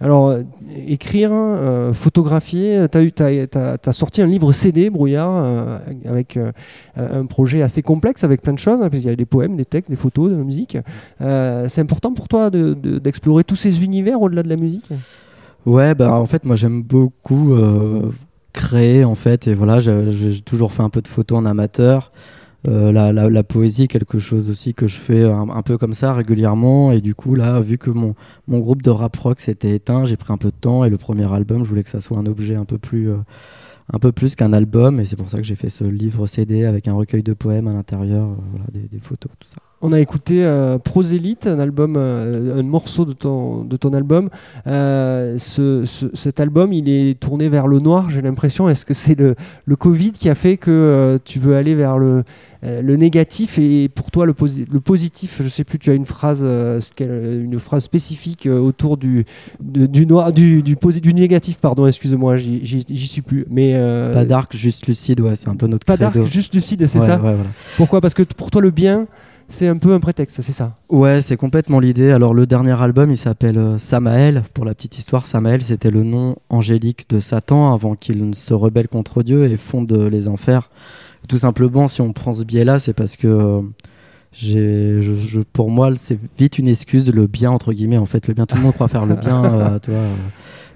Alors, 0.00 0.28
euh, 0.28 0.42
écrire, 0.86 1.30
euh, 1.32 1.92
photographier, 1.92 2.86
tu 2.90 2.98
as, 2.98 3.92
sorti 3.92 4.22
un 4.22 4.26
livre 4.26 4.52
CD, 4.52 4.90
Brouillard, 4.90 5.30
euh, 5.32 5.78
avec 6.06 6.36
euh, 6.36 6.52
un 6.96 7.26
projet 7.26 7.62
assez 7.62 7.82
complexe, 7.82 8.24
avec 8.24 8.42
plein 8.42 8.52
de 8.52 8.58
choses, 8.58 8.80
hein, 8.80 8.88
parce 8.90 9.00
qu'il 9.02 9.10
y 9.10 9.12
a 9.12 9.16
des 9.16 9.24
poèmes, 9.26 9.56
des 9.56 9.64
textes, 9.64 9.90
des 9.90 9.96
photos, 9.96 10.30
de 10.30 10.36
la 10.36 10.44
musique. 10.44 10.78
Euh, 11.20 11.66
c'est 11.68 11.80
important 11.80 12.12
pour 12.12 12.28
toi 12.28 12.50
de- 12.50 12.74
de- 12.74 12.98
d'explorer 12.98 13.44
tous 13.44 13.56
ces 13.56 13.82
univers 13.82 14.20
au-delà 14.20 14.42
de 14.42 14.48
la 14.48 14.56
musique? 14.56 14.90
Ouais, 15.64 15.94
bah 15.94 16.12
en 16.12 16.26
fait, 16.26 16.44
moi 16.44 16.54
j'aime 16.56 16.82
beaucoup 16.82 17.52
euh, 17.54 18.12
créer 18.52 19.04
en 19.04 19.14
fait, 19.16 19.48
et 19.48 19.54
voilà, 19.54 19.80
j'ai 19.80 20.40
toujours 20.42 20.72
fait 20.72 20.82
un 20.82 20.90
peu 20.90 21.02
de 21.02 21.08
photos 21.08 21.38
en 21.38 21.46
amateur. 21.46 22.12
Euh, 22.68 22.90
la, 22.90 23.42
poésie 23.44 23.86
quelque 23.86 24.18
chose 24.18 24.50
aussi 24.50 24.74
que 24.74 24.88
je 24.88 24.98
fais 24.98 25.22
un, 25.22 25.62
peu 25.62 25.78
comme 25.78 25.94
ça 25.94 26.12
régulièrement, 26.12 26.90
et 26.90 27.00
du 27.00 27.14
coup 27.14 27.34
là, 27.36 27.60
vu 27.60 27.78
que 27.78 27.90
mon, 27.90 28.14
mon 28.48 28.58
groupe 28.58 28.82
de 28.82 28.90
rap 28.90 29.16
rock 29.16 29.40
s'était 29.40 29.74
éteint, 29.74 30.04
j'ai 30.04 30.16
pris 30.16 30.32
un 30.32 30.36
peu 30.36 30.48
de 30.48 30.56
temps, 30.56 30.84
et 30.84 30.90
le 30.90 30.96
premier 30.96 31.32
album, 31.32 31.62
je 31.62 31.68
voulais 31.68 31.84
que 31.84 31.90
ça 31.90 32.00
soit 32.00 32.18
un 32.18 32.26
objet 32.26 32.56
un 32.56 32.64
peu 32.64 32.78
plus, 32.78 33.10
euh, 33.10 33.18
un 33.92 33.98
peu 33.98 34.10
plus 34.12 34.34
qu'un 34.34 34.52
album, 34.52 34.98
et 35.00 35.04
c'est 35.04 35.16
pour 35.16 35.30
ça 35.30 35.36
que 35.36 35.44
j'ai 35.44 35.54
fait 35.54 35.68
ce 35.68 35.84
livre 35.84 36.26
CD 36.26 36.64
avec 36.64 36.88
un 36.88 36.94
recueil 36.94 37.22
de 37.22 37.32
poèmes 37.34 37.68
à 37.68 37.72
l'intérieur, 37.72 38.26
euh, 38.30 38.80
des, 38.90 38.98
photos, 38.98 39.30
tout 39.38 39.46
ça. 39.48 39.58
On 39.82 39.92
a 39.92 40.00
écouté 40.00 40.44
euh, 40.44 40.78
Prosélite, 40.78 41.46
un 41.46 41.60
album, 41.60 41.94
euh, 41.96 42.58
un 42.58 42.62
morceau 42.62 43.04
de 43.04 43.12
ton, 43.12 43.62
de 43.62 43.76
ton 43.76 43.92
album. 43.92 44.30
Euh, 44.66 45.36
ce- 45.38 45.84
ce- 45.84 46.06
cet 46.14 46.40
album, 46.40 46.72
il 46.72 46.88
est 46.88 47.20
tourné 47.20 47.48
vers 47.48 47.68
le 47.68 47.78
noir, 47.78 48.10
j'ai 48.10 48.22
l'impression. 48.22 48.68
Est-ce 48.68 48.84
que 48.86 48.94
c'est 48.94 49.16
le, 49.18 49.34
le 49.66 49.76
Covid 49.76 50.12
qui 50.12 50.28
a 50.30 50.34
fait 50.34 50.56
que 50.56 51.20
tu 51.24 51.38
veux 51.38 51.54
aller 51.54 51.74
vers 51.74 51.98
le, 51.98 52.24
euh, 52.66 52.82
le 52.82 52.96
négatif 52.96 53.58
et 53.58 53.88
pour 53.88 54.10
toi 54.10 54.26
le, 54.26 54.32
posi- 54.32 54.66
le 54.70 54.80
positif 54.80 55.40
Je 55.42 55.48
sais 55.48 55.64
plus, 55.64 55.78
tu 55.78 55.90
as 55.90 55.94
une 55.94 56.04
phrase, 56.06 56.40
euh, 56.42 56.80
qu'elle- 56.96 57.40
une 57.44 57.58
phrase 57.58 57.84
spécifique 57.84 58.46
euh, 58.46 58.58
autour 58.58 58.96
du, 58.96 59.24
de- 59.62 59.86
du 59.86 60.06
noir, 60.06 60.32
du, 60.32 60.62
du, 60.62 60.74
posi- 60.76 61.00
du 61.00 61.14
négatif, 61.14 61.58
pardon, 61.58 61.86
excuse-moi, 61.86 62.36
j'y 62.36 63.06
suis 63.08 63.22
plus. 63.22 63.46
Mais 63.50 63.72
euh, 63.74 64.12
Pas 64.12 64.24
dark, 64.24 64.56
juste 64.56 64.86
lucide, 64.86 65.20
ouais, 65.20 65.36
c'est 65.36 65.48
un 65.48 65.56
peu 65.56 65.66
notre 65.66 65.86
pas 65.86 65.96
dark, 65.96 66.18
juste 66.26 66.54
lucide, 66.54 66.86
c'est 66.86 66.98
Ouais, 66.98 67.06
ça 67.06 67.14
ouais, 67.16 67.34
voilà. 67.34 67.50
Pourquoi? 67.76 68.00
Parce 68.00 68.14
que 68.14 68.22
pour 68.22 68.50
toi, 68.50 68.60
le 68.60 68.70
bien, 68.70 69.06
c'est 69.48 69.68
un 69.68 69.76
peu 69.76 69.92
un 69.92 70.00
prétexte, 70.00 70.40
c'est 70.42 70.50
ça? 70.50 70.76
Ouais, 70.90 71.20
c'est 71.20 71.36
complètement 71.36 71.78
l'idée. 71.78 72.10
Alors 72.10 72.34
le 72.34 72.46
dernier 72.46 72.72
album, 72.82 73.12
il 73.12 73.16
s'appelle 73.16 73.58
euh, 73.58 73.78
Samael. 73.78 74.42
Pour 74.54 74.64
la 74.64 74.74
petite 74.74 74.98
histoire, 74.98 75.24
Samael, 75.26 75.62
c'était 75.62 75.92
le 75.92 76.02
nom 76.02 76.34
angélique 76.48 77.08
de 77.10 77.20
Satan 77.20 77.72
avant 77.72 77.94
qu'il 77.94 78.28
ne 78.28 78.32
se 78.34 78.54
rebelle 78.54 78.88
contre 78.88 79.22
Dieu 79.22 79.44
et 79.46 79.56
fonde 79.56 79.92
euh, 79.92 80.10
les 80.10 80.26
enfers. 80.26 80.68
Tout 81.28 81.38
simplement, 81.38 81.88
si 81.88 82.00
on 82.00 82.12
prend 82.12 82.32
ce 82.32 82.44
biais-là, 82.44 82.78
c'est 82.78 82.92
parce 82.92 83.16
que 83.16 83.26
euh, 83.26 83.60
je, 84.32 85.00
je- 85.00 85.40
pour 85.40 85.70
moi, 85.70 85.90
c'est 85.96 86.18
vite 86.38 86.58
une 86.58 86.68
excuse 86.68 87.10
le 87.12 87.26
bien 87.26 87.50
entre 87.50 87.72
guillemets. 87.72 87.96
En 87.98 88.06
fait, 88.06 88.26
le 88.28 88.34
bien, 88.34 88.46
tout 88.46 88.56
le 88.56 88.62
monde 88.62 88.72
croit 88.74 88.88
faire 88.88 89.06
le 89.06 89.14
bien, 89.16 89.44
euh, 89.54 89.78
tu 89.78 89.90
vois. 89.90 90.00
euh, 90.00 90.14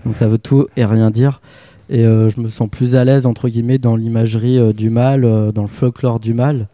donc 0.05 0.17
ça 0.17 0.29
veut 0.29 0.39
tout 0.39 0.67
et 0.77 0.85
rien 0.85 1.11
dire. 1.11 1.41
Et 1.89 2.05
euh, 2.05 2.29
je 2.31 2.41
me 2.41 2.49
sens 2.49 2.69
plus 2.71 2.95
à 2.95 3.05
l'aise 3.05 3.27
entre 3.27 3.49
guillemets 3.49 3.79
dans 3.79 3.97
l'imagerie 3.97 4.73
du 4.75 4.91
mal, 4.91 5.23
dans 5.53 5.63
le 5.63 5.69
folklore 5.69 6.21
du 6.21 6.35
mal 6.35 6.69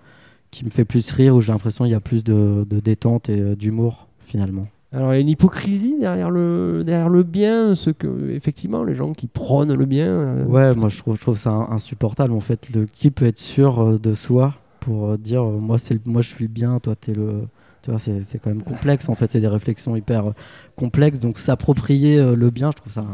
qui 0.51 0.65
me 0.65 0.71
fait 0.71 0.85
plus 0.85 1.11
rire, 1.11 1.35
où 1.35 1.41
j'ai 1.41 1.53
l'impression 1.53 1.85
qu'il 1.85 1.93
y 1.93 1.97
a 1.97 2.01
plus 2.01 2.23
de, 2.25 2.67
de 2.69 2.81
détente 2.81 3.29
et 3.29 3.57
d'humour 3.57 4.07
finalement. 4.25 4.67
Alors 4.97 5.13
il 5.13 5.17
y 5.17 5.19
a 5.19 5.21
une 5.21 5.29
hypocrisie 5.29 5.97
derrière 6.01 6.31
le, 6.31 6.83
derrière 6.85 7.11
le 7.11 7.23
bien, 7.23 7.75
ce 7.75 7.91
que 7.91 8.31
effectivement 8.31 8.83
les 8.83 8.95
gens 8.95 9.13
qui 9.13 9.27
prônent 9.27 9.75
le 9.75 9.85
bien. 9.85 10.07
euh, 10.07 10.45
Ouais, 10.47 10.75
moi 10.75 10.89
je 10.89 10.99
trouve, 10.99 11.17
je 11.17 11.21
trouve 11.21 11.39
ça 11.39 11.51
in- 11.51 11.69
insupportable 11.71 12.33
en 12.33 12.41
fait. 12.41 12.69
Qui 12.95 13.11
peut 13.11 13.27
être 13.27 13.39
sûr 13.39 13.81
euh, 13.83 13.99
de 13.99 14.15
soi 14.15 14.55
pour 14.81 15.11
euh, 15.11 15.17
dire 15.19 15.43
euh, 15.45 15.59
moi, 15.59 15.77
c'est 15.79 16.05
moi 16.07 16.23
je 16.23 16.31
suis 16.31 16.45
le 16.45 16.51
bien, 16.51 16.79
toi 16.81 16.95
t'es 16.99 17.13
le. 17.13 17.43
Tu 17.83 17.91
vois, 17.91 18.01
c'est 18.01 18.39
quand 18.43 18.51
même 18.51 18.63
complexe 18.63 19.09
en 19.09 19.15
fait, 19.15 19.31
c'est 19.31 19.39
des 19.41 19.47
réflexions 19.47 19.95
hyper 19.95 20.33
complexes. 20.75 21.21
Donc 21.21 21.39
s'approprier 21.39 22.17
le 22.35 22.51
bien, 22.51 22.71
je 22.73 22.77
trouve 22.79 22.93
ça. 22.93 23.05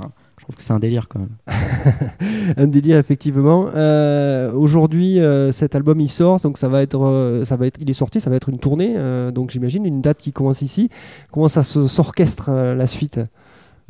Un- 0.42 0.46
je 0.46 0.46
trouve 0.46 0.56
que 0.56 0.62
c'est 0.62 0.72
un 0.72 0.78
délire 0.78 1.08
quand 1.08 1.20
même. 1.20 1.36
un 2.56 2.66
délire 2.66 2.98
effectivement. 2.98 3.68
Euh, 3.74 4.52
Aujourd'hui, 4.52 5.20
euh, 5.20 5.52
cet 5.52 5.74
album 5.74 6.00
il 6.00 6.08
sort, 6.08 6.40
donc 6.40 6.58
ça 6.58 6.68
va 6.68 6.82
être, 6.82 7.00
euh, 7.00 7.44
ça 7.44 7.56
va 7.56 7.66
être, 7.66 7.78
il 7.80 7.88
est 7.88 7.94
sorti, 7.94 8.20
ça 8.20 8.28
va 8.30 8.36
être 8.36 8.48
une 8.48 8.58
tournée, 8.58 8.94
euh, 8.96 9.30
donc 9.30 9.50
j'imagine 9.50 9.84
une 9.86 10.00
date 10.02 10.18
qui 10.18 10.32
commence 10.32 10.62
ici. 10.62 10.88
Comment 11.32 11.48
ça 11.48 11.62
se- 11.62 11.86
s'orchestre 11.86 12.48
euh, 12.50 12.74
la 12.74 12.86
suite? 12.86 13.20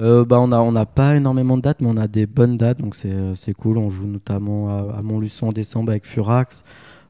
Euh, 0.00 0.24
bah, 0.24 0.40
on 0.40 0.52
a 0.52 0.58
on 0.58 0.72
n'a 0.72 0.86
pas 0.86 1.16
énormément 1.16 1.56
de 1.56 1.62
dates, 1.62 1.80
mais 1.80 1.88
on 1.88 1.96
a 1.96 2.08
des 2.08 2.26
bonnes 2.26 2.56
dates, 2.56 2.78
donc 2.80 2.96
c'est 2.96 3.12
euh, 3.12 3.34
c'est 3.34 3.52
cool. 3.52 3.78
On 3.78 3.90
joue 3.90 4.06
notamment 4.06 4.68
à, 4.68 4.98
à 4.98 5.02
Montluçon 5.02 5.48
en 5.48 5.52
décembre 5.52 5.90
avec 5.90 6.06
Furax. 6.06 6.64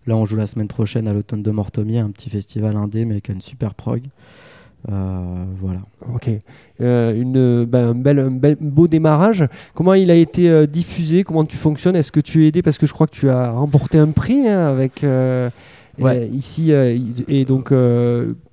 Là, 0.06 0.16
on 0.16 0.24
joue 0.24 0.34
la 0.36 0.48
semaine 0.48 0.66
prochaine 0.66 1.06
à 1.06 1.12
l'automne 1.12 1.42
de 1.44 1.50
Mortomier, 1.52 2.00
un 2.00 2.10
petit 2.10 2.28
festival 2.28 2.76
indé, 2.76 3.04
mais 3.04 3.20
qui 3.20 3.30
a 3.30 3.34
une 3.34 3.40
super 3.40 3.74
prog. 3.74 4.02
Euh, 4.90 5.44
voilà. 5.60 5.80
Ok. 6.12 6.28
Euh, 6.80 7.14
une, 7.14 7.64
ben, 7.64 7.88
un, 7.90 7.94
bel, 7.94 8.18
un 8.18 8.30
bel- 8.30 8.56
beau 8.60 8.88
démarrage. 8.88 9.46
Comment 9.74 9.94
il 9.94 10.10
a 10.10 10.14
été 10.16 10.50
euh, 10.50 10.66
diffusé? 10.66 11.22
Comment 11.22 11.44
tu 11.44 11.56
fonctionnes? 11.56 11.94
Est-ce 11.96 12.10
que 12.10 12.20
tu 12.20 12.44
es 12.44 12.48
aidé? 12.48 12.62
Parce 12.62 12.78
que 12.78 12.86
je 12.86 12.92
crois 12.92 13.06
que 13.06 13.14
tu 13.14 13.28
as 13.30 13.52
remporté 13.52 13.98
un 13.98 14.08
prix 14.10 14.48
hein, 14.48 14.66
avec 14.68 15.04
Ouais. 15.98 16.26
ici. 16.32 16.72
et 16.72 17.44
donc, 17.44 17.72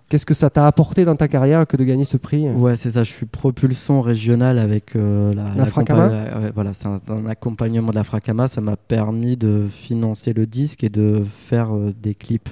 qu'est-ce 0.10 0.26
que 0.26 0.34
ça 0.34 0.50
t'a 0.50 0.68
apporté 0.68 1.06
dans 1.06 1.16
ta 1.16 1.28
carrière 1.28 1.66
que 1.66 1.78
de 1.78 1.84
gagner 1.84 2.04
ce 2.04 2.18
prix? 2.18 2.50
Ouais, 2.50 2.76
c'est 2.76 2.92
ça. 2.92 3.04
Je 3.04 3.12
suis 3.12 3.26
propulsion 3.26 4.02
régional 4.02 4.60
avec 4.60 4.96
euh, 4.96 5.34
la, 5.34 5.46
La 5.56 5.66
Fracama? 5.66 6.08
ouais, 6.10 6.52
voilà, 6.54 6.74
c'est 6.74 6.88
un, 6.88 7.00
un 7.10 7.26
accompagnement 7.28 7.90
de 7.92 7.96
la 7.96 8.04
Fracama. 8.04 8.48
Ça 8.48 8.60
m'a 8.62 8.76
permis 8.76 9.38
de 9.38 9.66
financer 9.72 10.34
le 10.34 10.46
disque 10.46 10.84
et 10.84 10.90
de 10.90 11.24
faire 11.48 11.74
euh, 11.74 11.94
des 12.02 12.14
clips. 12.14 12.50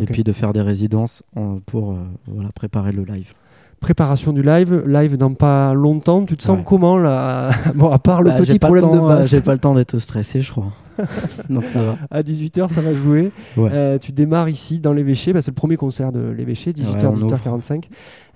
Et 0.00 0.06
puis 0.06 0.24
de 0.24 0.32
faire 0.32 0.52
des 0.52 0.60
résidences 0.62 1.22
en- 1.36 1.58
pour 1.64 1.92
euh, 1.92 1.96
voilà, 2.26 2.50
préparer 2.52 2.92
le 2.92 3.04
live. 3.04 3.32
Préparation 3.80 4.32
du 4.32 4.42
live, 4.42 4.84
live 4.86 5.16
dans 5.18 5.34
pas 5.34 5.74
longtemps. 5.74 6.24
Tu 6.24 6.36
te 6.36 6.42
sens 6.42 6.56
Ouais. 6.58 6.64
comment 6.66 6.96
là? 6.98 7.50
Bon, 7.74 7.90
à 7.90 7.98
part 7.98 8.22
le 8.22 8.30
Bah, 8.30 8.36
petit 8.38 8.54
le 8.54 8.58
problème 8.58 8.90
de 8.90 8.96
euh, 8.98 9.06
basse. 9.06 9.28
J'ai 9.28 9.42
pas 9.42 9.52
le 9.52 9.58
temps 9.60 9.74
d'être 9.74 9.98
stressé, 9.98 10.40
je 10.40 10.50
crois. 10.50 10.72
Donc 11.50 11.64
ça 11.64 11.82
va. 11.82 11.96
À 12.10 12.22
18h, 12.22 12.70
ça 12.70 12.80
va 12.80 12.94
jouer. 12.94 13.32
Ouais. 13.58 13.68
Euh, 13.70 13.98
tu 13.98 14.12
démarres 14.12 14.48
ici 14.48 14.78
dans 14.78 14.94
l'évêché. 14.94 15.34
Bah, 15.34 15.42
c'est 15.42 15.50
le 15.50 15.54
premier 15.56 15.76
concert 15.76 16.10
de 16.10 16.20
l'évêché, 16.30 16.72
18h, 16.72 16.94
Ouais, 16.96 17.04
on 17.04 17.26
18h45. 17.26 17.84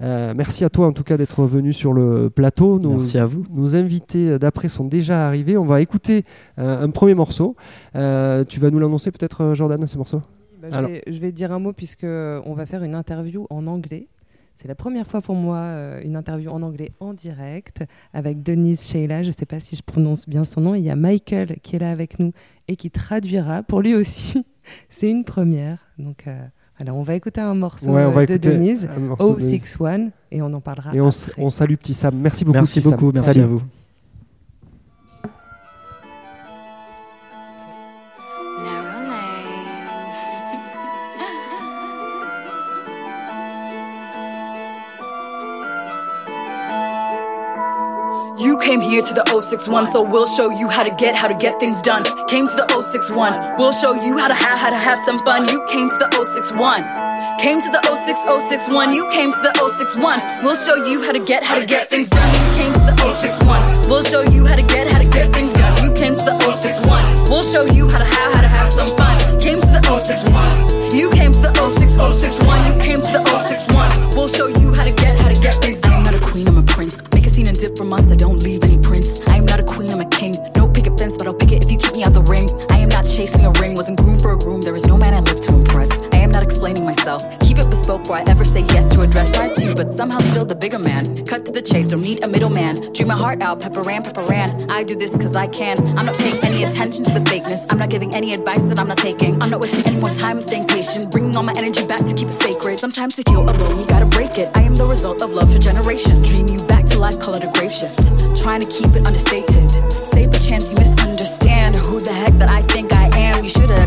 Euh, 0.02 0.34
merci 0.36 0.62
à 0.62 0.68
toi 0.68 0.86
en 0.86 0.92
tout 0.92 1.04
cas 1.04 1.16
d'être 1.16 1.42
venu 1.44 1.72
sur 1.72 1.94
le 1.94 2.28
plateau. 2.28 2.78
Nos, 2.78 2.98
Merci 2.98 3.16
à 3.16 3.24
vous. 3.24 3.44
Nos 3.50 3.74
invités 3.74 4.38
d'après 4.38 4.68
sont 4.68 4.84
déjà 4.84 5.26
arrivés. 5.26 5.56
On 5.56 5.64
va 5.64 5.80
écouter 5.80 6.24
euh, 6.58 6.84
un 6.84 6.90
premier 6.90 7.14
morceau. 7.14 7.56
Tu 7.94 7.98
vas 8.60 8.70
nous 8.70 8.78
l'annoncer 8.78 9.10
peut-être, 9.10 9.54
Jordan, 9.54 9.86
ce 9.86 9.96
morceau? 9.96 10.20
Bah, 10.60 10.68
je, 10.70 10.74
Alors. 10.76 10.90
vais, 10.90 11.02
je 11.06 11.18
vais 11.20 11.32
dire 11.32 11.52
un 11.52 11.58
mot 11.58 11.72
puisque 11.72 12.04
on 12.04 12.54
va 12.54 12.66
faire 12.66 12.82
une 12.84 12.94
interview 12.94 13.46
en 13.50 13.66
anglais. 13.66 14.08
C'est 14.56 14.68
la 14.68 14.74
première 14.74 15.06
fois 15.06 15.22
pour 15.22 15.34
moi 15.36 15.56
euh, 15.56 16.02
une 16.04 16.16
interview 16.16 16.50
en 16.50 16.60
anglais 16.60 16.92
en 17.00 17.14
direct 17.14 17.82
avec 18.12 18.42
Denise 18.42 18.86
Sheila. 18.86 19.22
Je 19.22 19.28
ne 19.28 19.32
sais 19.32 19.46
pas 19.46 19.58
si 19.58 19.74
je 19.74 19.82
prononce 19.82 20.28
bien 20.28 20.44
son 20.44 20.60
nom. 20.60 20.74
Il 20.74 20.82
y 20.82 20.90
a 20.90 20.96
Michael 20.96 21.56
qui 21.62 21.76
est 21.76 21.78
là 21.78 21.90
avec 21.90 22.18
nous 22.18 22.32
et 22.68 22.76
qui 22.76 22.90
traduira 22.90 23.62
pour 23.62 23.80
lui 23.80 23.94
aussi. 23.94 24.44
C'est 24.90 25.08
une 25.10 25.24
première. 25.24 25.78
Donc 25.98 26.24
euh, 26.26 26.38
voilà, 26.76 26.92
on 26.92 27.02
va 27.02 27.14
écouter 27.14 27.40
un 27.40 27.54
morceau 27.54 27.86
Ouais, 27.90 28.04
on 28.04 28.10
va 28.12 28.26
de 28.26 28.34
écouter 28.34 28.50
Denise, 28.50 28.86
un 28.94 29.00
morceau 29.00 29.34
de 29.34 29.38
Denise. 29.40 29.60
061, 29.64 30.10
et 30.30 30.42
on 30.42 30.52
en 30.52 30.60
parlera 30.60 30.94
Et 30.94 31.00
on, 31.00 31.08
s- 31.08 31.30
après. 31.30 31.42
on 31.42 31.48
salue 31.48 31.74
Petit 31.76 31.94
Sam. 31.94 32.14
Merci 32.18 32.44
beaucoup. 32.44 32.58
Merci 32.58 32.80
Petit 32.80 32.88
Sam. 32.88 32.98
beaucoup, 32.98 33.12
merci 33.12 33.28
Salut. 33.28 33.42
à 33.42 33.46
vous. 33.46 33.62
Came 48.60 48.80
here 48.80 49.02
to 49.02 49.14
the 49.14 49.24
061, 49.26 49.90
so 49.92 50.02
we'll 50.02 50.26
show 50.26 50.50
you 50.50 50.68
how 50.68 50.82
to 50.82 50.90
get, 50.90 51.16
how 51.16 51.28
to 51.28 51.34
get 51.34 51.58
things 51.58 51.80
done. 51.80 52.04
Came 52.28 52.46
to 52.46 52.56
the 52.56 52.66
061, 52.68 53.56
we'll 53.56 53.72
show 53.72 53.94
you 53.94 54.18
how 54.18 54.28
to 54.28 54.34
have, 54.34 54.58
how 54.58 54.70
to 54.70 54.76
have 54.76 54.98
some 55.00 55.18
fun. 55.20 55.48
You 55.48 55.64
came 55.66 55.88
to 55.88 55.96
the 55.96 56.08
061. 56.12 56.84
Came 57.38 57.60
to 57.60 57.70
the 57.72 57.80
06061, 57.84 58.92
you 58.92 59.08
came 59.08 59.32
to 59.32 59.40
the 59.40 59.52
061. 59.56 60.20
We'll 60.44 60.56
show 60.56 60.76
you 60.86 61.02
how 61.02 61.12
to 61.12 61.18
get, 61.18 61.42
how 61.42 61.58
to 61.58 61.66
get 61.66 61.88
things 61.88 62.08
done. 62.08 62.28
You 62.32 62.44
came 62.56 62.72
to 62.72 62.84
the 62.92 62.96
061. 62.96 63.88
We'll 63.88 64.04
show 64.04 64.22
you 64.30 64.46
how 64.46 64.56
to 64.56 64.62
get, 64.62 64.92
how 64.92 64.98
to 64.98 65.08
get 65.08 65.32
things 65.32 65.52
done. 65.52 65.72
You 65.82 65.92
came 65.94 66.16
to 66.16 66.24
the 66.24 66.36
061. 66.40 67.04
We'll 67.32 67.42
show 67.42 67.64
you 67.64 67.88
how 67.88 67.98
to 67.98 68.04
have, 68.04 68.34
how 68.34 68.40
to 68.42 68.48
have 68.48 68.72
some 68.72 68.88
fun. 68.96 69.16
Came 69.40 69.60
to 69.60 69.70
the 69.72 69.82
061. 69.84 70.96
You 70.96 71.10
came 71.10 71.32
to 71.32 71.40
the 71.40 71.52
06061. 71.54 72.66
You 72.66 72.74
came 72.80 73.00
to 73.00 73.10
the 73.12 73.22
061. 73.24 74.16
We'll 74.16 74.28
show 74.28 74.48
you 74.48 74.74
how 74.74 74.84
to 74.84 74.92
get, 74.92 75.20
how 75.20 75.28
to 75.28 75.40
get 75.40 75.54
things 75.62 75.80
done. 75.80 75.92
I 75.92 75.96
am 75.96 76.04
not 76.04 76.14
a 76.14 76.20
queen, 76.20 76.48
I'm 76.48 76.58
a 76.58 76.62
prince. 76.62 77.09
Scene 77.40 77.48
in 77.48 77.54
different 77.54 77.88
months, 77.88 78.12
I 78.12 78.16
don't 78.16 78.42
leave 78.42 78.62
any 78.64 78.78
prints. 78.78 79.26
I 79.26 79.36
am 79.36 79.46
not 79.46 79.58
a 79.58 79.62
queen, 79.62 79.90
I'm 79.90 80.00
a 80.00 80.04
king. 80.04 80.34
No 80.58 80.68
picket 80.68 80.98
fence, 80.98 81.16
but 81.16 81.26
I'll 81.26 81.32
pick 81.32 81.52
it 81.52 81.64
if 81.64 81.72
you 81.72 81.78
keep 81.78 81.96
me 81.96 82.04
out 82.04 82.12
the 82.12 82.20
ring. 82.20 82.50
I 82.68 82.76
am 82.80 82.90
not 82.90 83.04
chasing 83.04 83.46
a 83.46 83.50
ring, 83.52 83.74
wasn't 83.74 83.98
groomed 83.98 84.20
for 84.20 84.32
a 84.34 84.36
groom. 84.36 84.60
There 84.60 84.76
is 84.76 84.84
no 84.84 84.98
man 84.98 85.14
I 85.14 85.20
live 85.20 85.40
to 85.40 85.54
impress. 85.54 85.88
Explaining 86.60 86.84
myself. 86.84 87.22
Keep 87.40 87.56
it 87.56 87.70
bespoke 87.70 88.02
before 88.02 88.16
I 88.16 88.24
ever 88.28 88.44
say 88.44 88.60
yes 88.60 88.94
to 88.94 89.00
a 89.00 89.06
dress. 89.06 89.32
Try 89.32 89.48
to, 89.48 89.74
but 89.74 89.90
somehow 89.90 90.18
still 90.18 90.44
the 90.44 90.54
bigger 90.54 90.78
man. 90.78 91.24
Cut 91.24 91.46
to 91.46 91.52
the 91.52 91.62
chase, 91.62 91.88
don't 91.88 92.02
need 92.02 92.22
a 92.22 92.28
middleman. 92.28 92.92
Dream 92.92 93.08
my 93.08 93.16
heart 93.16 93.40
out, 93.40 93.62
pepper 93.62 93.80
ran, 93.80 94.02
pepper 94.02 94.24
ran. 94.24 94.70
I 94.70 94.82
do 94.82 94.94
this 94.94 95.12
cause 95.12 95.34
I 95.34 95.46
can. 95.46 95.78
I'm 95.98 96.04
not 96.04 96.18
paying 96.18 96.36
any 96.44 96.64
attention 96.64 97.02
to 97.04 97.12
the 97.12 97.20
fakeness. 97.20 97.64
I'm 97.70 97.78
not 97.78 97.88
giving 97.88 98.14
any 98.14 98.34
advice 98.34 98.62
that 98.64 98.78
I'm 98.78 98.88
not 98.88 98.98
taking. 98.98 99.40
I'm 99.40 99.48
not 99.48 99.62
wasting 99.62 99.86
any 99.86 99.98
more 99.98 100.10
time, 100.10 100.36
I'm 100.36 100.42
staying 100.42 100.66
patient. 100.66 101.10
Bringing 101.10 101.34
all 101.34 101.44
my 101.44 101.54
energy 101.56 101.86
back 101.86 102.04
to 102.04 102.12
keep 102.12 102.28
it 102.28 102.42
sacred. 102.42 102.78
Sometimes 102.78 103.16
to 103.16 103.22
feel 103.22 103.40
alone, 103.40 103.78
you 103.80 103.86
gotta 103.88 104.04
break 104.04 104.36
it. 104.36 104.54
I 104.54 104.60
am 104.60 104.76
the 104.76 104.84
result 104.84 105.22
of 105.22 105.30
love 105.30 105.50
for 105.50 105.58
generations. 105.58 106.20
Dream 106.28 106.46
you 106.46 106.58
back 106.66 106.84
to 106.88 106.98
life, 106.98 107.18
call 107.18 107.34
it 107.36 107.42
a 107.42 107.50
grave 107.56 107.72
shift. 107.72 108.04
Trying 108.42 108.60
to 108.60 108.68
keep 108.68 108.94
it 108.94 109.06
understated. 109.06 109.70
Save 110.12 110.30
the 110.30 110.38
chance 110.38 110.72
you 110.72 110.78
misunderstand 110.78 111.76
who 111.76 112.02
the 112.02 112.12
heck 112.12 112.34
that 112.34 112.50
I 112.50 112.60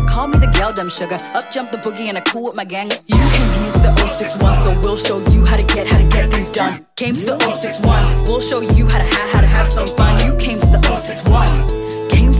called 0.08 0.32
me 0.32 0.38
the 0.38 0.52
gal, 0.52 0.72
dumb 0.72 0.88
sugar. 0.88 1.16
Up 1.34 1.50
jump 1.50 1.70
the 1.70 1.78
boogie 1.78 2.08
and 2.08 2.16
I 2.16 2.20
cool 2.22 2.44
with 2.44 2.54
my 2.54 2.64
gang. 2.64 2.90
You 3.06 3.16
here 3.16 3.48
to 3.72 3.78
the 3.80 3.96
061, 3.96 4.62
so 4.62 4.80
we'll 4.80 4.96
show 4.96 5.18
you 5.30 5.44
how 5.44 5.56
to 5.56 5.62
get, 5.62 5.86
how 5.86 5.98
to 5.98 6.08
get 6.08 6.30
things 6.30 6.50
done. 6.52 6.86
Came 6.96 7.16
to 7.16 7.26
the 7.26 7.38
061, 7.38 8.24
we'll 8.24 8.40
show 8.40 8.60
you 8.60 8.86
how 8.88 8.98
to 8.98 9.04
have, 9.04 9.30
how 9.30 9.40
to 9.40 9.46
have 9.46 9.72
some 9.72 9.86
fun. 9.88 10.24
You 10.24 10.36
came 10.36 10.58
to 10.60 10.66
the 10.66 10.96
061. 10.96 11.83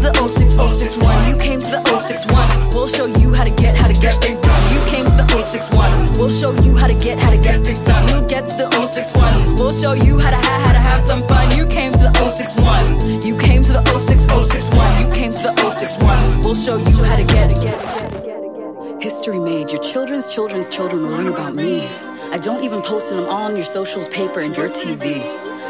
The 0.04 0.12
06061, 0.12 1.28
you 1.28 1.36
came 1.38 1.60
to 1.60 1.70
the 1.70 1.80
061. 1.80 2.76
We'll 2.76 2.86
show 2.86 3.06
you 3.06 3.32
how 3.32 3.42
to 3.42 3.48
get, 3.48 3.80
how 3.80 3.88
to 3.88 3.94
get 3.94 4.12
things 4.20 4.38
done. 4.42 4.60
You 4.74 4.80
came 4.84 5.04
to 5.08 5.16
the 5.16 5.24
061, 5.40 6.20
we'll 6.20 6.28
show 6.28 6.52
you 6.62 6.76
how 6.76 6.88
to 6.88 6.92
get, 6.92 7.18
how 7.18 7.30
to 7.30 7.38
get 7.38 7.64
things 7.64 7.78
done. 7.80 8.04
We'll 8.12 8.28
get 8.28 8.44
to 8.50 8.54
the 8.54 8.68
061, 8.84 9.56
we'll 9.56 9.72
show 9.72 9.94
you 9.94 10.18
how 10.18 10.28
to 10.28 10.36
have, 10.36 10.66
how 10.66 10.72
to 10.72 10.78
have 10.78 11.00
some 11.00 11.26
fun. 11.26 11.56
You 11.56 11.66
came 11.66 11.90
to 11.92 12.04
the 12.04 12.12
061, 12.20 13.22
you 13.22 13.34
came 13.38 13.62
to 13.62 13.72
the 13.72 13.82
06061, 13.96 15.00
you 15.00 15.08
came 15.14 15.32
to 15.32 15.42
the 15.42 15.56
061. 15.72 16.40
We'll 16.42 16.54
show 16.54 16.76
you 16.76 17.02
how 17.04 17.16
to 17.16 17.24
get. 17.24 19.02
History 19.02 19.38
made, 19.38 19.70
your 19.70 19.80
children's 19.80 20.34
children's 20.34 20.68
children 20.68 21.00
will 21.00 21.16
learn 21.16 21.28
about 21.28 21.54
me. 21.54 21.88
I 22.30 22.36
don't 22.36 22.62
even 22.62 22.82
post 22.82 23.08
them 23.08 23.20
all 23.24 23.48
on 23.48 23.56
your 23.56 23.64
socials, 23.64 24.08
paper, 24.08 24.40
and 24.40 24.54
your 24.54 24.68
TV. 24.68 25.24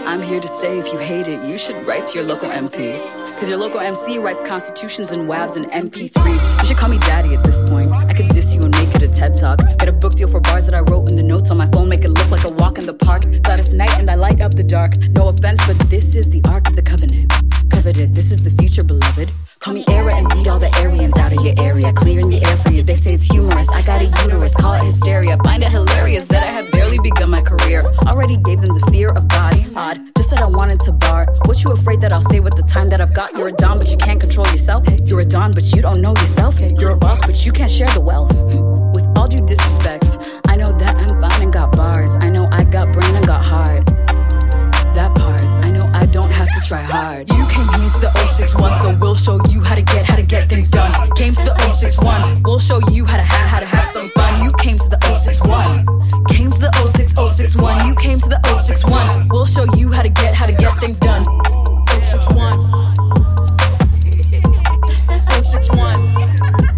I'm 0.05 0.20
here 0.20 0.40
to 0.40 0.49
stay 0.49 0.81
if 0.81 0.92
you 0.92 0.99
hate 0.99 1.29
it. 1.29 1.40
You 1.49 1.57
should 1.57 1.87
write 1.87 2.07
to 2.07 2.18
your 2.18 2.27
local 2.27 2.51
MP. 2.51 3.24
Cause 3.37 3.49
your 3.49 3.59
local 3.59 3.81
MC 3.81 4.18
writes 4.18 4.42
constitutions 4.44 5.11
and 5.11 5.29
WAVs 5.29 5.57
and 5.57 5.66
MP3s. 5.66 6.61
You 6.61 6.64
should 6.66 6.77
call 6.77 6.88
me 6.88 6.99
daddy 6.99 7.35
at 7.35 7.44
this 7.44 7.61
point. 7.62 7.90
I 7.90 8.07
could 8.07 8.29
diss 8.29 8.55
you 8.55 8.61
and 8.62 8.70
make 8.73 8.94
it 8.94 9.03
a 9.03 9.09
TED 9.09 9.35
talk. 9.37 9.59
Get 9.79 9.88
a 9.88 9.92
book 9.92 10.14
deal 10.14 10.29
for 10.29 10.40
bars 10.40 10.66
that 10.66 10.75
I 10.75 10.81
wrote 10.81 11.11
in 11.11 11.16
the 11.16 11.23
notes 11.23 11.51
on 11.51 11.59
my 11.59 11.66
phone, 11.66 11.88
make 11.88 12.05
it 12.05 12.11
look 12.11 12.31
like 12.31 12.49
a 12.49 12.55
walk 12.55 12.79
in 12.79 12.87
the 12.87 12.94
park. 12.94 13.23
Gladys 13.42 13.75
Knight 13.75 13.99
and 13.99 14.11
I 14.11 14.14
light 14.14 14.44
up 14.44 14.53
the 14.53 14.64
dark. 14.64 14.92
No 15.11 15.29
offense, 15.29 15.61
but 15.66 15.79
this 15.90 16.16
is 16.16 16.31
the 16.31 16.40
Ark 16.47 16.68
of 16.68 16.77
the 16.77 16.83
Covenant. 16.83 17.63
This 17.85 18.33
is 18.33 18.40
the 18.40 18.49
future, 18.49 18.83
beloved. 18.83 19.31
Call 19.59 19.75
me 19.75 19.85
Era 19.88 20.16
and 20.16 20.27
beat 20.31 20.49
all 20.49 20.59
the 20.59 20.73
Aryans 20.81 21.18
out 21.18 21.35
of 21.35 21.44
your 21.44 21.53
area. 21.59 21.92
Clearing 21.92 22.31
the 22.31 22.42
air 22.42 22.57
for 22.57 22.70
you. 22.70 22.83
They 22.83 22.97
say 22.97 23.12
it's 23.12 23.25
humorous. 23.31 23.68
I 23.68 23.83
got 23.83 24.01
a 24.01 24.07
uterus, 24.25 24.57
call 24.57 24.73
it 24.73 24.83
hysteria. 24.83 25.37
Find 25.44 25.62
it 25.62 25.68
hilarious 25.68 26.27
that 26.29 26.42
I 26.42 26.47
have 26.47 26.70
barely 26.73 26.97
begun 27.03 27.29
my 27.29 27.40
career. 27.40 27.85
Already 28.07 28.38
gave 28.38 28.62
them 28.62 28.81
the 28.81 28.87
fear 28.90 29.09
of 29.14 29.29
God. 29.29 29.61
Odd, 29.77 30.01
just 30.16 30.31
said 30.31 30.40
I 30.40 30.47
wanted 30.47 30.81
to 30.81 30.92
bar. 30.92 31.27
What 31.44 31.62
you 31.62 31.75
afraid 31.75 32.01
that 32.01 32.14
I'll 32.14 32.23
say 32.23 32.40
with 32.40 32.55
the 32.55 32.62
time 32.62 32.88
that 32.88 33.03
I've 33.03 33.12
got? 33.12 33.35
You're 33.35 33.49
a 33.49 33.53
Don, 33.53 33.77
but 33.77 33.90
you 33.90 33.99
can't 33.99 34.18
control 34.18 34.47
yourself. 34.47 34.88
You're 35.05 35.20
a 35.20 35.25
Don, 35.27 35.51
but 35.53 35.70
you 35.77 35.83
don't 35.83 36.01
know 36.01 36.12
yourself. 36.12 36.57
You're 36.81 36.92
a 36.92 36.97
boss, 36.97 37.20
but 37.20 37.44
you 37.44 37.53
can't 37.53 37.70
share 37.70 37.88
the 37.88 38.01
wealth. 38.01 38.33
With 38.97 39.07
all 39.18 39.29
due 39.29 39.44
disrespect, 39.44 40.40
I 40.49 40.57
know 40.57 40.73
that 40.81 40.97
I'm 40.97 41.20
fine 41.20 41.42
and 41.42 41.53
got 41.53 41.77
bars. 41.77 42.16
I 42.16 42.31
know 42.31 42.49
I 42.51 42.64
got 42.64 42.90
brain 42.94 43.14
and 43.14 43.27
got 43.27 43.47
heart. 43.47 43.84
Have 46.44 46.62
to 46.62 46.68
try 46.68 46.83
hard. 46.83 47.28
You 47.30 47.37
here 47.37 47.64
to 47.64 48.00
the 48.00 48.11
061, 48.37 48.80
so 48.80 48.94
we'll 49.00 49.14
show 49.14 49.40
you 49.50 49.61
how 49.61 49.74
to 49.74 49.83
get, 49.83 50.04
how 50.04 50.16
to 50.16 50.22
get 50.22 50.50
things 50.50 50.68
done. 50.68 50.92
Came 51.16 51.33
to 51.33 51.44
the 51.44 51.54
061, 51.78 52.42
we'll 52.42 52.59
show 52.59 52.80
you 52.90 53.04
how 53.04 53.16
to 53.16 53.22
have, 53.22 53.48
how 53.48 53.61
to 53.61 53.66
have 53.66 53.87
some 53.87 54.11
fun. 54.11 54.42
You 54.42 54.50
came 54.59 54.76
to 54.78 54.88
the 54.88 54.98
061. 55.14 55.87
Came 56.28 56.50
to 56.50 56.59
the 56.59 56.70
06061, 56.96 57.87
you 57.87 57.94
came 57.96 58.18
to 58.18 58.28
the 58.28 58.40
061. 58.62 59.28
We'll 59.28 59.46
show 59.46 59.64
you 59.76 59.90
how 59.90 60.02
to 60.02 60.11
get, 60.11 60.35
how 60.35 60.46
to 60.46 60.54
get 60.54 60.76
things 60.80 60.98
done. 60.98 61.24
061. 62.02 62.52
061. 65.42 66.74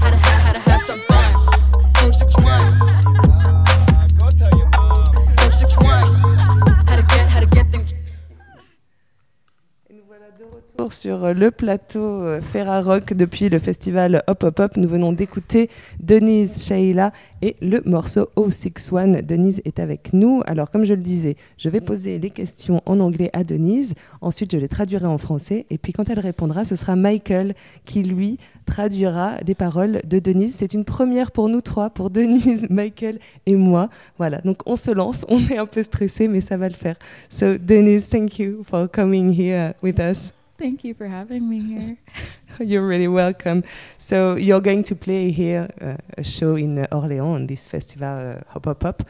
Sur 10.91 11.25
euh, 11.25 11.33
le 11.33 11.51
plateau 11.51 12.01
euh, 12.01 12.41
Ferrarock 12.41 13.15
depuis 13.15 13.49
le 13.49 13.59
festival 13.59 14.23
Hop 14.27 14.45
Hop 14.45 14.61
Hop. 14.61 14.77
Nous 14.77 14.89
venons 14.89 15.13
d'écouter 15.13 15.71
Denise 16.01 16.65
Sheila 16.65 17.13
et 17.43 17.57
le 17.61 17.83
morceau 17.87 18.29
061. 18.37 19.23
Denise 19.23 19.63
est 19.65 19.81
avec 19.81 20.13
nous. 20.13 20.43
Alors, 20.47 20.71
comme 20.71 20.85
je 20.85 20.95
le 20.95 21.03
disais, 21.03 21.37
je 21.57 21.69
vais 21.69 21.81
poser 21.81 22.19
les 22.19 22.31
questions 22.31 22.83
en 22.87 23.01
anglais 23.01 23.31
à 23.33 23.43
Denise. 23.43 23.95
Ensuite, 24.21 24.53
je 24.53 24.59
les 24.59 24.69
traduirai 24.69 25.07
en 25.07 25.19
français. 25.19 25.67
Et 25.71 25.79
puis, 25.79 25.93
quand 25.93 26.09
elle 26.11 26.21
répondra, 26.21 26.65
ce 26.65 26.77
sera 26.77 26.95
Michael 26.95 27.55
qui, 27.85 28.03
lui, 28.03 28.39
traduira 28.67 29.37
les 29.47 29.55
paroles 29.55 30.03
de 30.05 30.19
Denise. 30.19 30.55
C'est 30.57 30.75
une 30.75 30.85
première 30.85 31.33
pour 31.33 31.49
nous 31.49 31.63
trois, 31.63 31.91
pour 31.91 32.11
Denise, 32.11 32.67
Michael 32.71 33.19
et 33.47 33.57
moi. 33.57 33.89
Voilà, 34.19 34.39
donc 34.43 34.59
on 34.67 34.77
se 34.77 34.91
lance. 34.91 35.25
On 35.29 35.41
est 35.49 35.59
un 35.59 35.67
peu 35.67 35.83
stressé, 35.83 36.29
mais 36.29 36.41
ça 36.41 36.57
va 36.57 36.69
le 36.69 36.75
faire. 36.75 36.97
So, 37.31 37.57
Denise, 37.59 38.09
thank 38.09 38.39
you 38.39 38.63
for 38.65 38.91
coming 38.91 39.33
here 39.33 39.73
with 39.83 39.99
us. 39.99 40.33
Thank 40.59 40.85
you 40.85 40.95
for 40.95 41.07
having 41.07 41.49
me 41.49 41.61
here. 41.61 41.99
You're 42.61 42.87
really 42.87 43.09
welcome. 43.09 43.63
So 43.99 44.37
you're 44.37 44.63
going 44.63 44.83
to 44.85 44.97
play 44.97 45.31
here 45.31 45.69
uh, 45.81 45.97
a 46.17 46.25
show 46.25 46.57
in 46.57 46.79
uh, 46.79 46.87
Orléans 46.91 47.35
on 47.35 47.47
this 47.47 47.67
festival 47.67 48.37
uh, 48.39 48.53
Hop 48.53 48.65
Hop 48.65 48.83
Hop. 48.83 49.03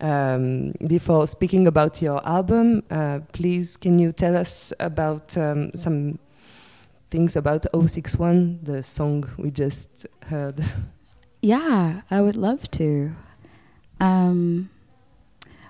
Um, 0.00 0.72
before 0.86 1.26
speaking 1.26 1.66
about 1.66 2.02
your 2.02 2.26
album, 2.28 2.82
uh, 2.90 3.20
please 3.32 3.78
can 3.78 3.98
you 3.98 4.12
tell 4.12 4.36
us 4.36 4.74
about 4.80 5.36
um, 5.38 5.70
some 5.74 6.18
things 7.10 7.36
about 7.36 7.66
061, 7.72 8.60
the 8.62 8.82
song 8.82 9.24
we 9.38 9.50
just 9.50 10.06
heard? 10.26 10.62
Yeah, 11.42 12.02
I 12.10 12.20
would 12.20 12.36
love 12.36 12.70
to. 12.72 13.12
Um, 13.98 14.68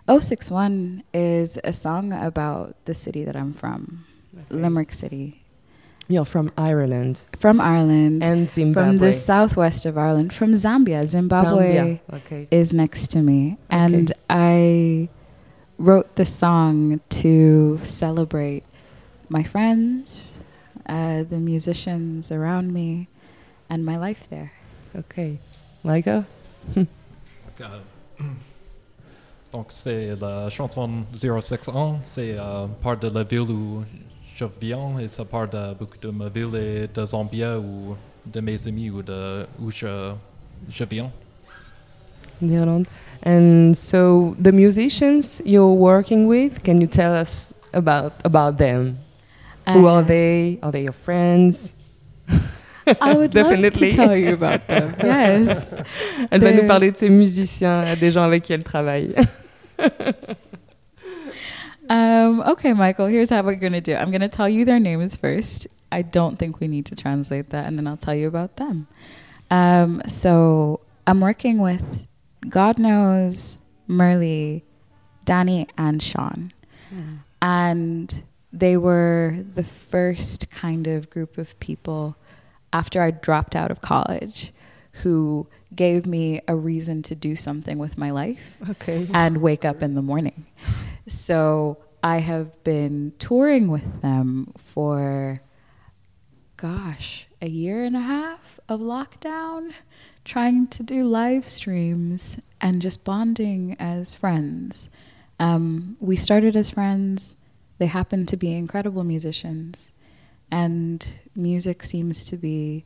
061 0.09 1.05
is 1.15 1.61
a 1.63 1.73
song 1.73 2.13
about 2.13 2.75
the 2.87 2.95
city 2.95 3.25
that 3.25 3.37
I'm 3.37 3.53
from, 3.53 4.05
Limerick 4.51 4.93
City. 4.93 5.43
You're 6.09 6.25
from 6.25 6.51
Ireland. 6.57 7.21
From 7.39 7.61
Ireland. 7.61 8.25
And 8.25 8.51
Zimbabwe. 8.51 8.91
From 8.91 8.99
the 8.99 9.13
southwest 9.13 9.87
of 9.87 9.97
Ireland. 9.97 10.33
From 10.33 10.55
Zambia. 10.55 11.07
Zimbabwe 11.07 11.77
Zambia, 11.77 12.01
okay. 12.13 12.49
is 12.51 12.73
next 12.73 13.11
to 13.11 13.19
me. 13.19 13.59
And 13.71 14.13
I 14.29 15.09
wrote 15.79 16.17
the 16.17 16.25
song 16.25 17.01
to 17.11 17.81
celebrate 17.85 18.65
my 19.29 19.45
friends, 19.45 20.43
uh, 20.87 21.23
the 21.23 21.39
musicians 21.39 22.33
around 22.33 22.73
me, 22.73 23.09
and 23.69 23.85
my 23.85 23.97
life 23.97 24.27
there. 24.31 24.53
Okay. 24.97 25.39
Michael? 25.85 26.27
Donc 29.53 29.67
c'est 29.71 30.15
la 30.21 30.49
chanson 30.49 31.05
061, 31.13 32.01
c'est 32.05 32.37
euh, 32.39 32.67
part 32.83 32.97
de 32.99 33.09
la 33.09 33.25
ville 33.25 33.51
où 33.51 33.85
je 34.41 34.47
viens 34.61 34.99
et 34.99 35.09
ça 35.09 35.25
part 35.25 35.49
de 35.49 35.75
beaucoup 35.79 35.99
de 36.01 36.09
ma 36.11 36.29
ville 36.31 36.57
et 36.57 36.87
de 36.89 37.05
Zambia 37.07 37.59
ou 37.59 37.95
de 38.25 38.41
mes 38.41 38.67
amis 38.67 38.89
ou 38.91 39.03
de 39.03 39.47
où 39.61 39.71
je, 39.71 40.13
je 40.71 40.85
viens. 40.85 41.11
d'Irlande. 42.41 42.87
And 43.27 43.75
so 43.75 44.35
the 44.43 44.51
musicians 44.51 45.43
you're 45.45 45.75
working 45.77 46.27
with, 46.27 46.63
can 46.65 46.81
you 46.81 46.87
tell 46.87 47.13
us 47.15 47.55
about 47.75 48.13
about 48.25 48.57
them? 48.57 48.97
Who 49.69 49.87
are 49.87 50.03
Uh, 50.03 50.07
they? 50.07 50.59
Are 50.63 50.73
they 50.73 50.85
your 50.85 50.95
friends? 50.95 51.75
I 52.87 53.13
would 53.15 53.31
Definitely. 53.35 53.91
love 53.91 53.97
to 53.97 54.07
tell 54.07 54.17
you 54.17 54.33
about 54.33 54.67
them. 54.69 54.95
Yes. 55.05 55.77
Elle 56.31 56.41
va 56.41 56.51
nous 56.53 56.61
They're- 56.63 56.67
parler 56.67 56.91
de 56.93 56.97
ses 56.97 57.11
musiciens, 57.11 57.95
des 57.95 58.11
gens 58.11 58.23
avec 58.23 58.45
qui 58.45 58.55
elle 58.55 58.65
travaille. 58.65 59.15
Um, 61.91 62.41
okay, 62.43 62.73
Michael, 62.73 63.07
here's 63.07 63.29
how 63.31 63.43
we're 63.43 63.57
going 63.57 63.73
to 63.73 63.81
do. 63.81 63.95
I'm 63.97 64.11
going 64.11 64.21
to 64.23 64.29
tell 64.29 64.49
you 64.49 64.65
their 64.65 64.79
names 64.79 65.17
first. 65.17 65.67
I 65.93 66.03
don't 66.03 66.39
think 66.39 66.61
we 66.61 66.69
need 66.69 66.87
to 66.87 66.95
translate 66.95 67.51
that, 67.51 67.67
and 67.67 67.77
then 67.77 67.87
I'll 67.87 67.97
tell 67.97 68.15
you 68.15 68.29
about 68.29 68.57
them. 68.57 68.87
Um, 69.51 70.01
so 70.07 70.81
I'm 71.07 71.21
working 71.21 71.59
with 71.59 72.07
God 72.49 72.79
knows 72.79 73.59
Merle, 73.89 74.61
Danny, 75.25 75.67
and 75.77 76.01
Sean. 76.03 76.53
And 77.43 78.23
they 78.53 78.77
were 78.77 79.45
the 79.55 79.65
first 79.65 80.51
kind 80.51 80.87
of 80.87 81.09
group 81.11 81.39
of 81.39 81.59
people 81.61 82.17
after 82.73 83.03
I 83.03 83.11
dropped 83.11 83.55
out 83.57 83.71
of 83.71 83.81
college 83.81 84.53
who 85.03 85.47
gave 85.75 86.05
me 86.07 86.41
a 86.49 86.55
reason 86.57 87.03
to 87.03 87.15
do 87.15 87.35
something 87.37 87.79
with 87.79 87.97
my 87.97 88.11
life 88.11 88.57
Okay. 88.71 89.07
and 89.15 89.39
wake 89.39 89.65
up 89.65 89.83
in 89.83 89.95
the 89.95 90.03
morning. 90.03 90.47
So 91.11 91.79
I 92.05 92.19
have 92.19 92.63
been 92.63 93.13
touring 93.19 93.69
with 93.69 94.01
them 94.01 94.55
for, 94.73 95.43
gosh, 96.57 97.27
a 97.43 97.49
year 97.49 97.85
and 97.85 97.97
a 97.97 98.01
half 98.01 98.61
of 98.69 98.81
lockdown, 98.81 99.73
trying 100.25 100.69
to 100.69 100.85
do 100.85 101.05
live 101.05 101.49
streams 101.49 102.39
and 102.61 102.81
just 102.81 103.05
bonding 103.05 103.77
as 103.81 104.15
friends. 104.15 104.89
Um, 105.41 105.97
we 105.99 106.15
started 106.15 106.55
as 106.55 106.71
friends. 106.71 107.35
They 107.79 107.87
happen 107.87 108.25
to 108.27 108.37
be 108.37 108.55
incredible 108.55 109.03
musicians. 109.03 109.91
And 110.51 111.21
music 111.35 111.83
seems 111.83 112.25
to 112.27 112.37
be 112.37 112.85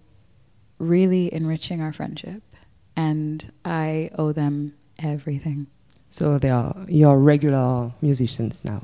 really 0.78 1.32
enriching 1.32 1.82
our 1.82 1.92
friendship. 1.92 2.42
And 2.96 3.52
I 3.64 4.10
owe 4.16 4.32
them 4.32 4.74
everything. 4.98 5.66
So 6.14 6.38
they 6.38 6.50
are 6.50 6.76
your 6.86 7.18
regular 7.18 7.90
musicians 8.00 8.64
now. 8.64 8.82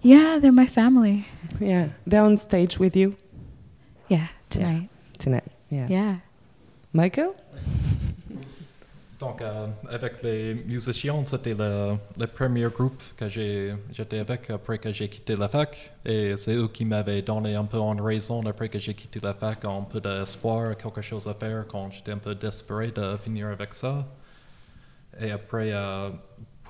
Yeah, 0.00 0.38
they're 0.40 0.50
my 0.50 0.64
family. 0.64 1.26
Yeah, 1.60 1.90
they're 2.06 2.22
on 2.22 2.38
stage 2.38 2.78
with 2.78 2.96
you? 2.96 3.16
Yeah, 4.08 4.28
tonight. 4.48 4.88
tonight. 5.18 5.44
Yeah. 5.68 5.88
Yeah. 5.90 6.16
Michael? 6.94 7.34
Donc 9.18 9.42
euh, 9.42 9.66
avec 9.90 10.22
les 10.22 10.54
musiciens, 10.54 11.22
c'était 11.26 11.52
le, 11.52 11.98
le 12.18 12.26
premier 12.26 12.70
groupe 12.70 13.02
que 13.14 13.28
j'étais 13.28 14.18
avec 14.18 14.48
après 14.48 14.78
que 14.78 14.90
j'ai 14.90 15.10
quitté 15.10 15.36
la 15.36 15.48
fac. 15.48 15.76
Et 16.06 16.34
c'est 16.38 16.54
eux 16.54 16.68
qui 16.68 16.86
m'avaient 16.86 17.20
donné 17.20 17.56
un 17.56 17.66
peu 17.66 17.78
en 17.78 17.94
raison 17.94 18.42
après 18.46 18.70
que 18.70 18.78
j'ai 18.78 18.94
quitté 18.94 19.20
la 19.22 19.34
fac, 19.34 19.66
un 19.66 19.82
peu 19.82 20.00
d'espoir, 20.00 20.74
quelque 20.78 21.02
chose 21.02 21.26
à 21.26 21.34
faire 21.34 21.66
quand 21.68 21.90
j'étais 21.90 22.12
un 22.12 22.16
peu 22.16 22.34
désespéré 22.34 22.90
de 22.90 23.18
finir 23.22 23.48
avec 23.48 23.74
ça. 23.74 24.06
Et 25.20 25.30
après, 25.30 25.72
euh, 25.72 26.08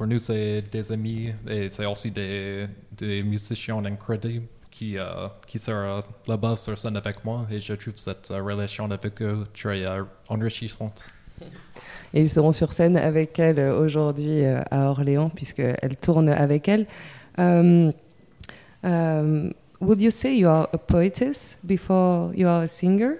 pour 0.00 0.06
nous, 0.06 0.18
c'est 0.18 0.62
des 0.72 0.92
amis 0.92 1.28
et 1.46 1.68
c'est 1.68 1.84
aussi 1.84 2.10
des, 2.10 2.66
des 2.96 3.22
musiciens 3.22 3.84
incroyables 3.84 4.44
qui, 4.70 4.96
euh, 4.96 5.28
qui 5.46 5.58
sont 5.58 6.00
là-bas 6.26 6.56
sur 6.56 6.78
scène 6.78 6.96
avec 6.96 7.22
moi. 7.22 7.46
Et 7.50 7.60
je 7.60 7.74
trouve 7.74 7.92
cette 7.96 8.30
euh, 8.30 8.42
relation 8.42 8.90
avec 8.90 9.20
eux 9.20 9.46
très 9.52 9.84
euh, 9.84 10.04
enrichissante. 10.30 11.02
Et 12.14 12.22
ils 12.22 12.30
seront 12.30 12.52
sur 12.52 12.72
scène 12.72 12.96
avec 12.96 13.38
elle 13.38 13.58
euh, 13.58 13.78
aujourd'hui 13.78 14.42
à 14.46 14.88
Orléans, 14.88 15.28
puisqu'elle 15.28 15.96
tourne 16.00 16.30
avec 16.30 16.66
elle. 16.68 16.86
Um, 17.36 17.92
um, 18.82 19.52
would 19.82 20.00
you 20.00 20.10
say 20.10 20.34
you 20.34 20.48
are 20.48 20.66
a 20.72 20.78
poetess 20.78 21.58
before 21.62 22.32
you 22.34 22.48
are 22.48 22.62
a 22.62 22.66
singer? 22.66 23.18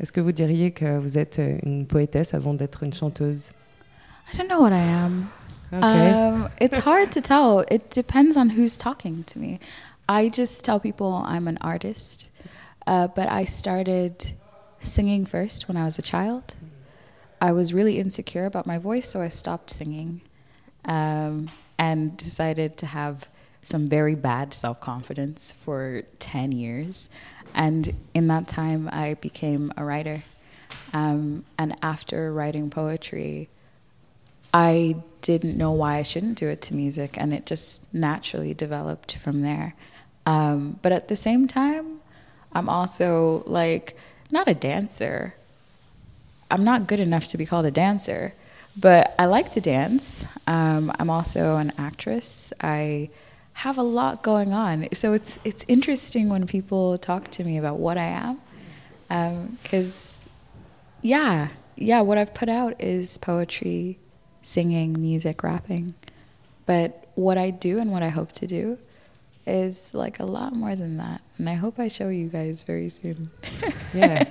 Est-ce 0.00 0.12
que 0.12 0.20
vous 0.20 0.30
diriez 0.30 0.70
que 0.70 0.96
vous 0.96 1.18
êtes 1.18 1.40
une 1.64 1.88
poétesse 1.88 2.34
avant 2.34 2.54
d'être 2.54 2.84
une 2.84 2.92
chanteuse? 2.92 3.50
I 4.32 4.36
don't 4.36 4.46
know 4.46 4.60
what 4.60 4.70
I 4.70 4.78
am. 4.78 5.26
Okay. 5.72 6.10
Um, 6.10 6.50
it's 6.60 6.78
hard 6.78 7.12
to 7.12 7.20
tell. 7.20 7.60
It 7.68 7.90
depends 7.90 8.36
on 8.36 8.50
who's 8.50 8.76
talking 8.76 9.24
to 9.24 9.38
me. 9.38 9.60
I 10.08 10.28
just 10.28 10.64
tell 10.64 10.80
people 10.80 11.22
I'm 11.24 11.46
an 11.46 11.58
artist, 11.60 12.30
uh, 12.86 13.06
but 13.08 13.28
I 13.28 13.44
started 13.44 14.32
singing 14.80 15.24
first 15.24 15.68
when 15.68 15.76
I 15.76 15.84
was 15.84 15.98
a 15.98 16.02
child. 16.02 16.56
I 17.40 17.52
was 17.52 17.72
really 17.72 17.98
insecure 17.98 18.46
about 18.46 18.66
my 18.66 18.78
voice, 18.78 19.08
so 19.08 19.20
I 19.20 19.28
stopped 19.28 19.70
singing 19.70 20.20
um, 20.84 21.48
and 21.78 22.16
decided 22.16 22.76
to 22.78 22.86
have 22.86 23.28
some 23.62 23.86
very 23.86 24.14
bad 24.14 24.52
self 24.52 24.80
confidence 24.80 25.52
for 25.52 26.02
10 26.18 26.52
years. 26.52 27.08
And 27.54 27.94
in 28.14 28.26
that 28.28 28.48
time, 28.48 28.88
I 28.92 29.14
became 29.14 29.72
a 29.76 29.84
writer. 29.84 30.24
Um, 30.92 31.44
and 31.58 31.76
after 31.82 32.32
writing 32.32 32.70
poetry, 32.70 33.48
I 34.52 34.96
didn't 35.22 35.56
know 35.56 35.72
why 35.72 35.96
I 35.96 36.02
shouldn't 36.02 36.38
do 36.38 36.48
it 36.48 36.62
to 36.62 36.74
music, 36.74 37.16
and 37.16 37.32
it 37.32 37.46
just 37.46 37.92
naturally 37.94 38.54
developed 38.54 39.16
from 39.16 39.42
there. 39.42 39.74
Um, 40.26 40.78
but 40.82 40.92
at 40.92 41.08
the 41.08 41.16
same 41.16 41.46
time, 41.48 42.00
I'm 42.52 42.68
also 42.68 43.42
like 43.46 43.96
not 44.30 44.48
a 44.48 44.54
dancer. 44.54 45.34
I'm 46.50 46.64
not 46.64 46.86
good 46.86 47.00
enough 47.00 47.28
to 47.28 47.38
be 47.38 47.46
called 47.46 47.66
a 47.66 47.70
dancer, 47.70 48.32
but 48.76 49.14
I 49.18 49.26
like 49.26 49.50
to 49.52 49.60
dance. 49.60 50.26
Um, 50.46 50.92
I'm 50.98 51.10
also 51.10 51.56
an 51.56 51.72
actress. 51.78 52.52
I 52.60 53.10
have 53.52 53.78
a 53.78 53.82
lot 53.82 54.22
going 54.22 54.52
on, 54.52 54.88
so 54.92 55.12
it's 55.12 55.38
it's 55.44 55.64
interesting 55.68 56.28
when 56.28 56.46
people 56.46 56.98
talk 56.98 57.30
to 57.32 57.44
me 57.44 57.58
about 57.58 57.76
what 57.76 57.98
I 57.98 58.38
am, 59.08 59.58
because 59.62 60.20
yeah, 61.02 61.48
yeah, 61.76 62.00
what 62.00 62.18
I've 62.18 62.34
put 62.34 62.48
out 62.48 62.80
is 62.80 63.18
poetry, 63.18 63.98
singing, 64.42 65.00
music, 65.00 65.42
rapping. 65.42 65.94
But 66.66 67.06
what 67.14 67.38
I 67.38 67.50
do 67.50 67.78
and 67.78 67.92
what 67.92 68.02
I 68.02 68.08
hope 68.08 68.32
to 68.32 68.46
do 68.46 68.78
is 69.46 69.94
like 69.94 70.20
a 70.20 70.24
lot 70.24 70.54
more 70.54 70.76
than 70.76 70.96
that. 70.98 71.20
And 71.38 71.48
I 71.48 71.54
hope 71.54 71.78
I 71.78 71.88
show 71.88 72.08
you 72.08 72.28
guys 72.28 72.62
very 72.64 72.88
soon. 72.88 73.30
Yeah. 73.94 74.24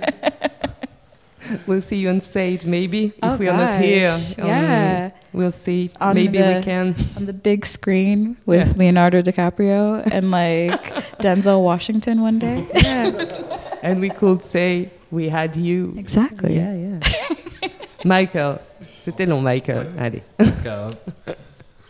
we'll 1.67 1.81
see 1.81 1.97
you 1.97 2.09
on 2.09 2.21
stage, 2.21 2.65
maybe. 2.65 3.05
If 3.07 3.13
Oh, 3.23 3.35
we 3.37 3.47
are 3.49 3.57
not 3.57 3.81
here, 3.81 4.07
gosh, 4.07 4.39
um, 4.39 4.47
yeah. 4.47 5.11
we'll 5.33 5.51
see. 5.51 5.91
On 5.99 6.13
maybe 6.15 6.37
the- 6.37 6.55
we 6.57 6.63
can. 6.63 6.95
On 7.17 7.25
the 7.25 7.33
big 7.33 7.65
screen 7.65 8.37
with 8.45 8.67
Yeah. 8.67 8.73
Leonardo 8.77 9.21
DiCaprio 9.21 10.07
and 10.11 10.31
like 10.31 10.71
Denzel 11.21 11.61
Washington 11.63 12.21
one 12.21 12.39
day. 12.39 12.67
Yeah. 12.73 13.65
and 13.81 13.99
we 13.99 14.09
could 14.09 14.41
say 14.41 14.91
we 15.11 15.27
had 15.29 15.55
you. 15.57 15.93
Exactly. 15.97 16.55
Yeah, 16.55 16.73
yeah. 16.75 17.69
Michael. 18.05 18.61
C'était 18.99 19.25
long, 19.25 19.41
Michael. 19.41 19.87
Allez. 19.97 20.23
Donc, 20.39 20.53
euh, 20.65 20.91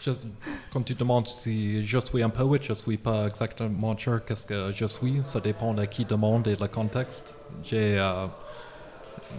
je- 0.06 0.12
quand 0.72 0.82
tu 0.84 0.94
demandes 0.94 1.28
si 1.28 1.86
je 1.86 1.98
suis 2.00 2.22
un 2.24 2.30
poète, 2.30 2.64
je 2.64 2.74
suis 2.74 2.98
pas 2.98 3.28
exactement 3.28 3.98
sûr 3.98 4.24
qu'est-ce 4.24 4.46
que 4.46 4.72
je 4.74 4.86
suis. 4.86 5.20
Ça 5.24 5.40
dépend 5.40 5.74
de 5.74 5.86
qui 5.86 6.06
demande 6.06 6.48
et 6.48 6.56
le 6.56 6.68
contexte. 6.68 7.34
J'ai, 7.64 7.98
euh, 7.98 8.28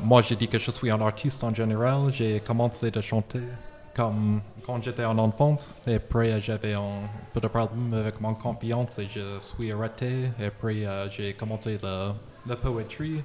moi, 0.02 0.22
j'ai 0.22 0.36
dit 0.36 0.48
que 0.48 0.58
je 0.58 0.70
suis 0.70 0.90
un 0.90 1.00
artiste 1.00 1.42
en 1.44 1.54
général. 1.54 2.12
J'ai 2.12 2.40
commencé 2.40 2.90
à 2.94 3.00
chanter 3.00 3.40
comme 3.94 4.40
quand 4.64 4.82
j'étais 4.82 5.04
en 5.04 5.18
enfance. 5.18 5.76
Et 5.86 5.94
après, 5.96 6.40
j'avais 6.40 6.74
un 6.74 7.00
peu 7.32 7.40
de 7.40 7.48
problème 7.48 7.94
avec 7.94 8.20
mon 8.20 8.34
confiance 8.34 8.98
et 8.98 9.08
je 9.08 9.20
suis 9.40 9.72
arrêté. 9.72 10.30
Et 10.40 10.46
après, 10.46 10.84
euh, 10.84 11.08
j'ai 11.10 11.32
commencé 11.34 11.78
la, 11.82 12.14
la 12.46 12.56
poétrie. 12.56 13.22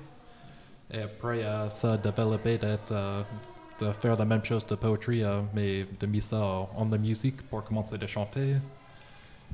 Et 0.94 1.02
après, 1.02 1.44
euh, 1.44 1.70
ça 1.70 1.94
a 1.94 1.98
développé 1.98 2.58
d'être, 2.58 2.92
euh, 2.92 3.22
de 3.80 3.92
faire 3.92 4.18
la 4.18 4.26
même 4.26 4.44
chose 4.44 4.66
de 4.66 4.76
poétrie, 4.76 5.24
euh, 5.24 5.42
mais 5.54 5.86
de 6.00 6.06
mettre 6.08 6.28
ça 6.28 6.42
en, 6.76 6.86
musique 6.86 7.42
pour 7.50 7.64
commencer 7.64 7.96
à 8.02 8.08
chanter. 8.08 8.56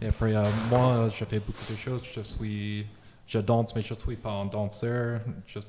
Et 0.01 0.07
après, 0.07 0.35
euh, 0.35 0.49
moi, 0.69 1.09
je 1.17 1.25
fais 1.25 1.39
beaucoup 1.39 1.71
de 1.71 1.75
choses. 1.75 2.01
Je 2.13 2.21
suis, 2.21 2.85
je 3.27 3.39
danse, 3.39 3.75
mais 3.75 3.81
je 3.81 3.93
suis 3.93 4.15
pas 4.15 4.31
un 4.31 4.45
danseur. 4.45 5.21
Je, 5.47 5.59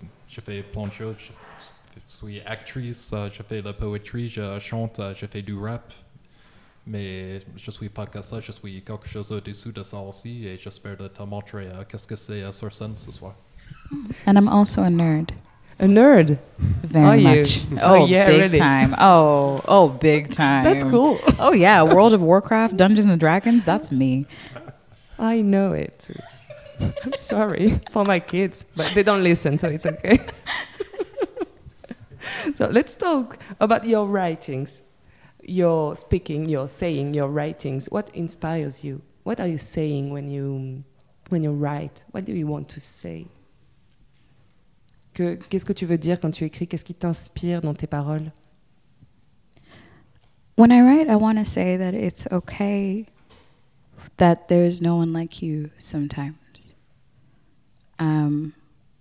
fais 0.40 0.62
plein 0.62 0.86
de 0.86 0.92
choses. 0.92 1.16
Je, 1.18 2.14
suis 2.14 2.40
actrice, 2.42 3.10
euh, 3.12 3.28
je 3.32 3.42
fais 3.42 3.62
la 3.62 3.72
poétrie, 3.72 4.28
je 4.28 4.58
chante, 4.60 5.00
je 5.16 5.26
fais 5.26 5.42
du 5.42 5.54
rap. 5.54 5.92
Mais 6.84 7.40
je 7.56 7.70
suis 7.70 7.88
pas 7.88 8.06
que 8.06 8.20
ça, 8.22 8.40
je 8.40 8.50
suis 8.50 8.82
quelque 8.82 9.08
chose 9.08 9.30
au-dessous 9.30 9.70
de 9.70 9.84
ça 9.84 9.98
aussi 9.98 10.44
et 10.46 10.58
j'espère 10.58 10.96
de 10.96 11.06
te 11.06 11.22
montrer 11.22 11.68
qu'est-ce 11.88 12.08
que 12.08 12.16
c'est 12.16 12.50
sur 12.52 12.74
scène 12.74 12.96
ce 12.96 13.12
soir. 13.12 13.36
And 14.26 14.36
I'm 14.36 14.48
also 14.48 14.82
a 14.82 14.90
nerd. 14.90 15.32
A 15.82 15.84
nerd. 15.84 16.38
Very 16.58 17.04
Are 17.06 17.16
you? 17.16 17.44
Oh, 17.80 18.02
Oh, 18.02 18.06
yeah, 18.06 18.26
big 18.26 18.40
really? 18.42 18.58
time. 18.58 18.94
Oh, 18.98 19.60
oh, 19.66 19.88
big 19.88 20.30
time. 20.42 20.62
That's 20.62 20.84
cool. 20.84 21.18
Oh 21.40 21.52
yeah, 21.52 21.82
World 21.82 22.14
of 22.14 22.22
Warcraft, 22.22 22.76
Dungeons 22.76 23.06
and 23.06 23.18
Dragons. 23.18 23.64
That's 23.64 23.90
me. 23.90 24.26
I 25.18 25.40
know 25.42 25.72
it. 25.72 26.08
I'm 26.80 27.16
sorry 27.16 27.80
for 27.90 28.04
my 28.04 28.20
kids, 28.20 28.64
but 28.76 28.92
they 28.94 29.02
don't 29.02 29.24
listen, 29.24 29.58
so 29.58 29.68
it's 29.68 29.84
okay. 29.84 30.18
so 32.54 32.66
let's 32.68 32.94
talk 32.94 33.38
about 33.58 33.84
your 33.84 34.06
writings, 34.06 34.82
your 35.42 35.96
speaking, 35.96 36.48
your 36.48 36.68
saying, 36.68 37.14
your 37.14 37.28
writings. 37.28 37.88
What 37.90 38.08
inspires 38.14 38.84
you? 38.84 39.02
What 39.24 39.40
are 39.40 39.48
you 39.48 39.58
saying 39.58 40.12
when 40.12 40.30
you 40.30 40.84
when 41.30 41.42
you 41.42 41.50
write? 41.52 42.04
What 42.12 42.24
do 42.24 42.32
you 42.32 42.46
want 42.46 42.68
to 42.70 42.80
say? 42.80 43.26
Que- 45.14 45.38
Qu'est-ce 45.48 45.64
que 45.64 45.72
tu 45.72 45.86
veux 45.86 45.98
dire 45.98 46.18
quand 46.20 46.30
tu 46.30 46.44
écris 46.44 46.66
Qu'est-ce 46.66 46.84
qui 46.84 46.94
t'inspire 46.94 47.60
dans 47.60 47.74
tes 47.74 47.86
paroles 47.86 48.32
When 50.56 50.70
I 50.70 50.80
write, 50.82 51.08
I 51.08 51.16
want 51.16 51.36
to 51.38 51.44
say 51.44 51.76
that 51.78 51.94
it's 51.94 52.26
okay 52.30 53.06
that 54.18 54.48
there's 54.48 54.80
no 54.82 54.96
one 54.96 55.12
like 55.12 55.42
you 55.42 55.70
sometimes. 55.78 56.74
Um, 57.98 58.52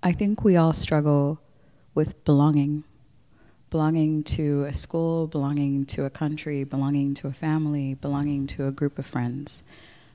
I 0.02 0.14
think 0.14 0.44
we 0.44 0.56
all 0.58 0.74
struggle 0.74 1.40
with 1.96 2.24
belonging 2.24 2.84
belonging 3.70 4.22
to 4.22 4.66
a 4.66 4.74
school, 4.74 5.28
belonging 5.28 5.86
to 5.86 6.04
a 6.04 6.10
country, 6.10 6.66
belonging 6.66 7.14
to 7.14 7.28
a 7.28 7.32
family, 7.32 7.94
belonging 7.96 8.46
to 8.46 8.68
a 8.68 8.72
group 8.72 9.00
of 9.00 9.06
friends, 9.06 9.64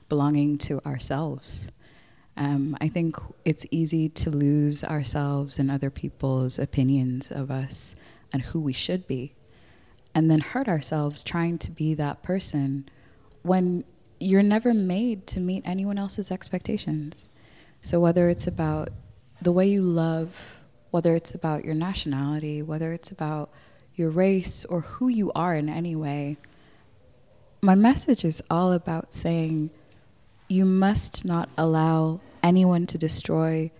belonging 0.09 0.59
to 0.59 0.79
ourselves. 0.85 1.67
Um, 2.37 2.77
I 2.79 2.87
think 2.87 3.15
it's 3.45 3.65
easy 3.71 4.09
to 4.09 4.29
lose 4.29 4.83
ourselves 4.83 5.57
in 5.57 5.71
other 5.71 5.89
people's 5.89 6.59
opinions 6.59 7.31
of 7.31 7.49
us 7.49 7.95
and 8.31 8.43
who 8.43 8.59
we 8.59 8.73
should 8.73 9.07
be, 9.07 9.33
and 10.13 10.29
then 10.29 10.39
hurt 10.39 10.67
ourselves 10.67 11.23
trying 11.23 11.57
to 11.59 11.71
be 11.71 11.95
that 11.95 12.21
person 12.21 12.87
when 13.41 13.83
you're 14.19 14.43
never 14.43 14.73
made 14.73 15.25
to 15.27 15.39
meet 15.39 15.63
anyone 15.65 15.97
else's 15.97 16.31
expectations. 16.31 17.27
So, 17.81 17.99
whether 17.99 18.29
it's 18.29 18.45
about 18.45 18.89
the 19.41 19.51
way 19.51 19.67
you 19.67 19.81
love, 19.81 20.59
whether 20.91 21.15
it's 21.15 21.33
about 21.33 21.65
your 21.65 21.75
nationality, 21.75 22.61
whether 22.61 22.93
it's 22.93 23.11
about 23.11 23.49
your 23.95 24.09
race 24.09 24.63
or 24.65 24.81
who 24.81 25.07
you 25.07 25.31
are 25.33 25.55
in 25.55 25.69
any 25.69 25.95
way, 25.95 26.37
my 27.61 27.75
message 27.75 28.23
is 28.23 28.43
all 28.49 28.71
about 28.71 29.13
saying 29.13 29.71
you 30.47 30.65
must 30.65 31.25
not 31.25 31.49
allow 31.57 32.19
anyone 32.43 32.85
to 32.87 32.97
destroy 32.97 33.71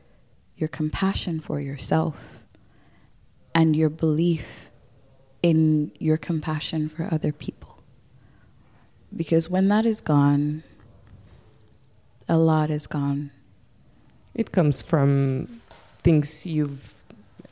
your 0.56 0.68
compassion 0.68 1.40
for 1.40 1.60
yourself 1.60 2.16
and 3.54 3.76
your 3.76 3.90
belief 3.90 4.70
in 5.44 5.92
your 6.00 6.18
compassion 6.18 6.90
for 6.90 7.08
other 7.12 7.32
people. 7.32 7.80
Because 9.16 9.50
when 9.50 9.68
that 9.70 9.86
is 9.86 10.02
gone, 10.02 10.64
a 12.28 12.38
lot 12.38 12.70
is 12.70 12.88
gone. 12.88 13.32
It 14.34 14.52
comes 14.52 14.82
from 14.82 15.62
things 16.04 16.46
you've 16.46 16.94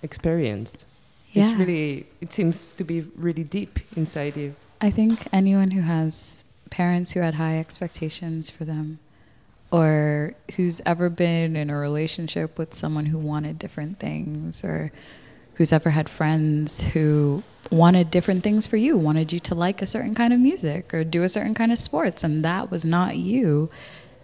experienced. 0.04 0.86
It's 1.34 1.50
Yeah. 1.52 1.58
really, 1.58 2.06
it 2.22 2.34
seems 2.34 2.72
to 2.74 2.84
be 2.84 3.02
really 3.16 3.44
deep 3.44 3.80
inside 3.96 4.38
you. 4.38 4.56
I 4.82 4.92
think 4.92 5.28
anyone 5.34 5.72
who 5.72 5.82
has 5.82 6.44
parents 6.70 7.14
who 7.14 7.22
had 7.22 7.36
high 7.36 7.58
expectations 7.60 8.50
for 8.50 8.66
them, 8.66 9.00
or 9.76 10.34
who's 10.56 10.80
ever 10.86 11.10
been 11.10 11.58
in 11.58 11.70
a 11.70 11.78
relationship 11.78 12.58
with 12.58 12.74
someone 12.74 13.08
who 13.08 13.18
wanted 13.18 13.60
different 13.60 14.00
things, 14.00 14.64
or 14.64 14.90
who's 15.56 15.74
ever 15.74 15.90
had 15.90 16.08
friends 16.08 16.80
who 16.80 17.44
wanted 17.70 18.10
different 18.10 18.42
things 18.42 18.66
for 18.66 18.78
you, 18.78 18.98
wanted 18.98 19.34
you 19.34 19.40
to 19.42 19.54
like 19.54 19.82
a 19.82 19.86
certain 19.86 20.16
kind 20.16 20.32
of 20.32 20.40
music 20.40 20.94
or 20.94 21.04
do 21.04 21.24
a 21.24 21.28
certain 21.28 21.54
kind 21.54 21.74
of 21.74 21.78
sports, 21.78 22.24
and 22.24 22.46
that 22.46 22.72
was 22.72 22.86
not 22.86 23.18
you, 23.18 23.70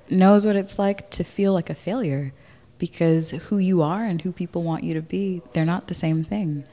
knows 0.10 0.46
what 0.46 0.56
it's 0.56 0.80
like 0.80 1.10
to 1.10 1.22
feel 1.22 1.52
like 1.52 1.70
a 1.70 1.76
failure 1.76 2.32
because 2.78 3.32
who 3.32 3.58
you 3.58 3.82
are 3.82 4.06
and 4.06 4.22
who 4.22 4.32
people 4.32 4.64
want 4.64 4.86
you 4.86 4.94
to 4.94 5.02
be, 5.02 5.42
they're 5.52 5.66
not 5.66 5.88
the 5.88 5.94
same 5.94 6.24
thing. 6.24 6.64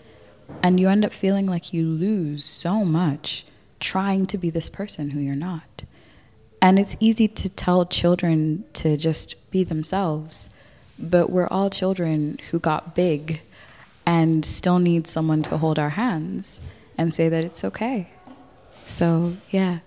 And 0.62 0.78
you 0.78 0.88
end 0.88 1.04
up 1.04 1.12
feeling 1.12 1.46
like 1.46 1.72
you 1.72 1.84
lose 1.84 2.44
so 2.44 2.84
much 2.84 3.44
trying 3.80 4.26
to 4.26 4.38
be 4.38 4.50
this 4.50 4.68
person 4.68 5.10
who 5.10 5.18
you're 5.18 5.34
not. 5.34 5.84
And 6.60 6.78
it's 6.78 6.96
easy 7.00 7.28
to 7.28 7.48
tell 7.48 7.86
children 7.86 8.64
to 8.74 8.96
just 8.96 9.50
be 9.50 9.64
themselves, 9.64 10.48
but 10.98 11.30
we're 11.30 11.46
all 11.48 11.70
children 11.70 12.38
who 12.50 12.58
got 12.58 12.94
big 12.94 13.42
and 14.04 14.44
still 14.44 14.78
need 14.78 15.06
someone 15.06 15.42
to 15.44 15.58
hold 15.58 15.78
our 15.78 15.90
hands 15.90 16.60
and 16.96 17.14
say 17.14 17.28
that 17.28 17.44
it's 17.44 17.62
okay. 17.62 18.08
So, 18.86 19.36
yeah. 19.50 19.78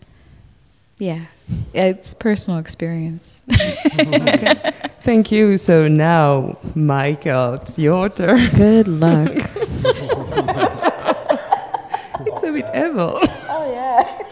Yeah. 0.97 1.25
It's 1.73 2.13
personal 2.13 2.59
experience. 2.59 3.41
Okay. 3.51 4.71
Thank 5.01 5.31
you. 5.31 5.57
So 5.57 5.87
now, 5.87 6.59
Michael, 6.75 7.55
it's 7.55 7.79
your 7.79 8.07
turn. 8.09 8.49
Good 8.51 8.87
luck. 8.87 9.31
it's 12.27 12.43
a 12.43 12.51
bit 12.51 12.69
evil. 12.75 13.17
Oh, 13.49 13.71
yeah. 13.73 14.30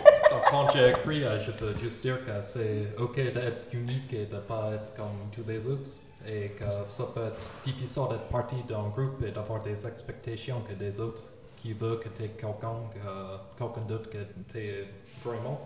Donc, 0.74 0.78
j'ai 0.78 0.90
écrit, 0.90 1.24
euh, 1.24 1.40
je 1.40 1.52
peux 1.52 1.78
juste 1.80 2.02
dire 2.02 2.24
que 2.26 2.32
c'est 2.44 2.96
ok 2.98 3.16
d'être 3.16 3.68
unique 3.74 4.14
et 4.14 4.26
de 4.26 4.36
ne 4.36 4.40
pas 4.42 4.72
être 4.74 4.94
comme 4.96 5.30
tous 5.32 5.44
les 5.48 5.66
autres. 5.66 5.90
Et 6.28 6.50
que 6.50 6.66
ça 6.70 7.06
peut 7.16 7.28
être 7.28 7.42
difficile 7.64 8.04
d'être 8.10 8.28
partie 8.30 8.62
d'un 8.68 8.90
groupe 8.90 9.24
et 9.26 9.32
d'avoir 9.32 9.64
des 9.64 9.86
expectations 9.88 10.62
que 10.68 10.74
des 10.74 11.00
autres 11.00 11.24
qui 11.58 11.74
veulent 11.74 12.00
que 12.00 12.10
tu 12.10 12.24
es 12.24 12.28
quelqu'un 12.30 12.76
que- 12.94 13.58
quelqu'un 13.58 13.82
d'autre 13.88 14.10
que 14.10 14.18
tu 14.52 14.58
es 14.60 14.86
vraiment. 15.24 15.60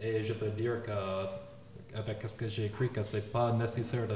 Et 0.00 0.24
je 0.24 0.32
veux 0.32 0.50
dire 0.50 0.82
que, 0.84 1.98
avec 1.98 2.22
ce 2.28 2.34
que 2.34 2.48
j'ai 2.48 2.66
écrit, 2.66 2.88
que 2.90 3.02
c'est 3.02 3.32
pas 3.32 3.50
nécessaire 3.52 4.06
de 4.06 4.14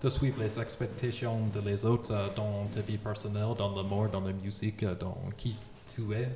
faire 0.00 0.10
suivre 0.10 0.40
les 0.40 0.58
expectations 0.58 1.46
de 1.46 1.60
autres 1.86 2.12
euh, 2.12 2.28
dans 2.34 2.66
ta 2.74 2.80
vie 2.80 2.98
personnelle, 2.98 3.54
dans 3.56 3.74
l'amour, 3.74 4.08
dans 4.08 4.20
la 4.20 4.32
musique, 4.32 4.82
euh, 4.82 4.94
dans 4.94 5.16
qui 5.36 5.56
tu 5.88 6.02
es. 6.12 6.28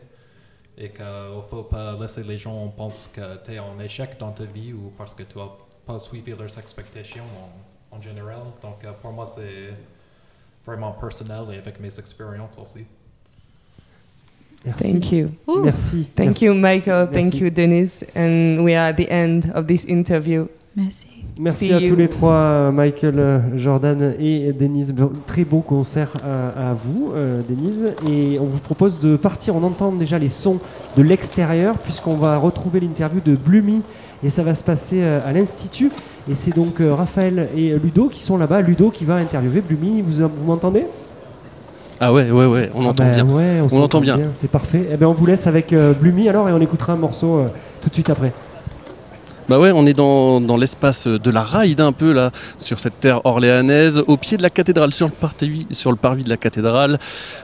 Et 0.78 0.88
qu'il 0.90 1.04
ne 1.04 1.42
faut 1.50 1.64
pas 1.64 1.96
laisser 2.00 2.22
les 2.22 2.38
gens 2.38 2.68
penser 2.68 3.10
que 3.12 3.44
tu 3.44 3.52
es 3.52 3.58
en 3.58 3.78
échec 3.80 4.18
dans 4.18 4.32
ta 4.32 4.44
vie 4.44 4.72
ou 4.72 4.92
parce 4.96 5.12
que 5.12 5.22
tu 5.24 5.38
n'as 5.38 5.48
pas 5.86 5.98
suivi 5.98 6.30
leurs 6.30 6.58
expectations 6.58 7.24
en, 7.92 7.96
en 7.96 8.00
général. 8.00 8.42
Donc 8.62 8.84
euh, 8.84 8.92
pour 9.02 9.12
moi, 9.12 9.30
c'est 9.34 9.74
vraiment 10.64 10.92
personnel 10.92 11.42
et 11.52 11.58
avec 11.58 11.78
mes 11.80 11.98
expériences 11.98 12.56
aussi. 12.58 12.86
Merci. 14.64 14.92
Thank 14.92 15.12
you. 15.12 15.30
Merci. 15.62 16.04
Thank 16.14 16.28
Merci. 16.28 16.44
you, 16.44 16.54
Michael. 16.54 17.06
Thank 17.06 17.32
Merci. 17.32 17.38
you, 17.38 17.50
Denise. 17.50 18.04
And 18.14 18.62
we 18.62 18.74
are 18.74 18.88
at 18.90 18.96
the 18.96 19.10
end 19.10 19.50
of 19.54 19.66
this 19.66 19.84
interview. 19.86 20.48
Merci. 20.76 21.06
Merci 21.38 21.66
See 21.66 21.72
à 21.72 21.80
you. 21.80 21.88
tous 21.88 21.96
les 21.96 22.08
trois, 22.08 22.32
euh, 22.32 22.70
Michael, 22.70 23.18
euh, 23.18 23.38
Jordan 23.58 24.14
et 24.20 24.52
Denise. 24.52 24.94
Très 25.26 25.44
beau 25.44 25.60
concert 25.60 26.10
à, 26.24 26.70
à 26.70 26.74
vous, 26.74 27.10
euh, 27.14 27.40
Denise. 27.48 27.94
Et 28.08 28.38
on 28.38 28.44
vous 28.46 28.58
propose 28.58 29.00
de 29.00 29.16
partir. 29.16 29.56
On 29.56 29.64
entend 29.64 29.90
déjà 29.92 30.18
les 30.18 30.28
sons 30.28 30.58
de 30.96 31.02
l'extérieur, 31.02 31.76
puisqu'on 31.78 32.14
va 32.14 32.36
retrouver 32.38 32.78
l'interview 32.80 33.20
de 33.24 33.34
Blumi. 33.34 33.82
Et 34.22 34.30
ça 34.30 34.42
va 34.44 34.54
se 34.54 34.62
passer 34.62 35.00
euh, 35.02 35.18
à 35.26 35.32
l'Institut. 35.32 35.90
Et 36.30 36.34
c'est 36.36 36.54
donc 36.54 36.80
euh, 36.80 36.94
Raphaël 36.94 37.48
et 37.56 37.70
Ludo 37.78 38.08
qui 38.08 38.20
sont 38.20 38.38
là-bas. 38.38 38.60
Ludo 38.60 38.90
qui 38.90 39.04
va 39.04 39.16
interviewer 39.16 39.62
Blumi. 39.62 40.02
Vous, 40.02 40.22
vous 40.28 40.44
m'entendez? 40.46 40.84
Ah 41.98 42.12
ouais, 42.12 42.30
ouais, 42.30 42.46
ouais, 42.46 42.70
on 42.74 42.86
Ah 42.86 42.90
entend 42.90 43.04
bah 43.04 43.10
bien. 43.10 43.26
ouais, 43.28 43.60
on 43.70 43.82
entend 43.82 44.00
bien. 44.00 44.18
C'est 44.36 44.50
parfait. 44.50 44.86
Eh 44.92 44.96
ben, 44.96 45.06
on 45.06 45.12
vous 45.14 45.26
laisse 45.26 45.46
avec 45.46 45.72
euh, 45.72 45.92
Blumi 45.94 46.28
alors 46.28 46.48
et 46.48 46.52
on 46.52 46.60
écoutera 46.60 46.92
un 46.94 46.96
morceau 46.96 47.38
euh, 47.38 47.48
tout 47.82 47.88
de 47.88 47.94
suite 47.94 48.08
après. 48.08 48.32
Bah 49.50 49.58
ouais, 49.58 49.72
on 49.74 49.84
est 49.84 49.94
dans, 49.94 50.56
l'espace 50.56 51.08
de 51.08 51.28
la 51.28 51.42
ride 51.42 51.80
un 51.80 51.90
peu 51.90 52.12
là, 52.12 52.30
sur 52.56 52.78
cette 52.78 53.00
terre 53.00 53.26
orléanaise, 53.26 54.00
au 54.06 54.16
pied 54.16 54.36
de 54.36 54.44
la 54.44 54.48
cathédrale, 54.48 54.92
sur 54.92 55.08
le 55.08 55.96
parvis, 55.96 56.22
de 56.22 56.28
la 56.28 56.36
cathédrale, 56.36 57.00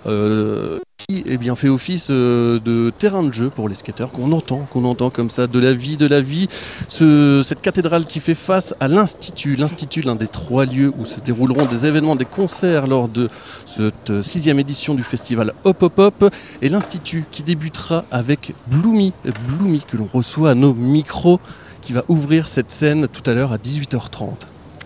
euh, 0.06 0.78
qui 1.08 1.24
eh 1.26 1.36
bien, 1.36 1.56
fait 1.56 1.68
office 1.68 2.06
euh, 2.10 2.60
de 2.60 2.92
terrain 2.96 3.24
de 3.24 3.32
jeu 3.32 3.50
pour 3.50 3.68
les 3.68 3.74
skateurs, 3.74 4.12
qu'on 4.12 4.30
entend, 4.30 4.68
qu'on 4.72 4.84
entend 4.84 5.10
comme 5.10 5.30
ça, 5.30 5.48
de 5.48 5.58
la 5.58 5.72
vie, 5.72 5.96
de 5.96 6.06
la 6.06 6.20
vie. 6.20 6.48
Ce- 6.86 7.42
cette 7.44 7.60
cathédrale 7.60 8.06
qui 8.06 8.20
fait 8.20 8.34
face 8.34 8.72
à 8.78 8.86
l'Institut, 8.86 9.56
l'Institut, 9.56 10.02
l'un 10.02 10.14
des 10.14 10.28
trois 10.28 10.64
lieux 10.64 10.92
où 10.96 11.04
se 11.04 11.18
dérouleront 11.18 11.64
des 11.64 11.86
événements, 11.86 12.14
des 12.14 12.24
concerts 12.24 12.86
lors 12.86 13.08
de 13.08 13.28
cette 13.66 14.10
euh, 14.10 14.22
sixième 14.22 14.60
édition 14.60 14.94
du 14.94 15.02
festival 15.02 15.54
Hop 15.64 15.82
Hop 15.82 15.98
Hop, 15.98 16.30
et 16.62 16.68
l'Institut 16.68 17.24
qui 17.32 17.42
débutera 17.42 18.04
avec 18.12 18.54
Bloomy, 18.68 19.12
Bloomy 19.48 19.82
que 19.90 19.96
l'on 19.96 20.08
reçoit 20.12 20.50
à 20.50 20.54
nos 20.54 20.72
micros 20.72 21.40
qui 21.86 21.92
va 21.92 22.02
ouvrir 22.08 22.48
cette 22.48 22.72
scène 22.72 23.06
tout 23.06 23.22
à 23.30 23.34
l'heure 23.34 23.52
à 23.52 23.58
18h30. 23.58 24.30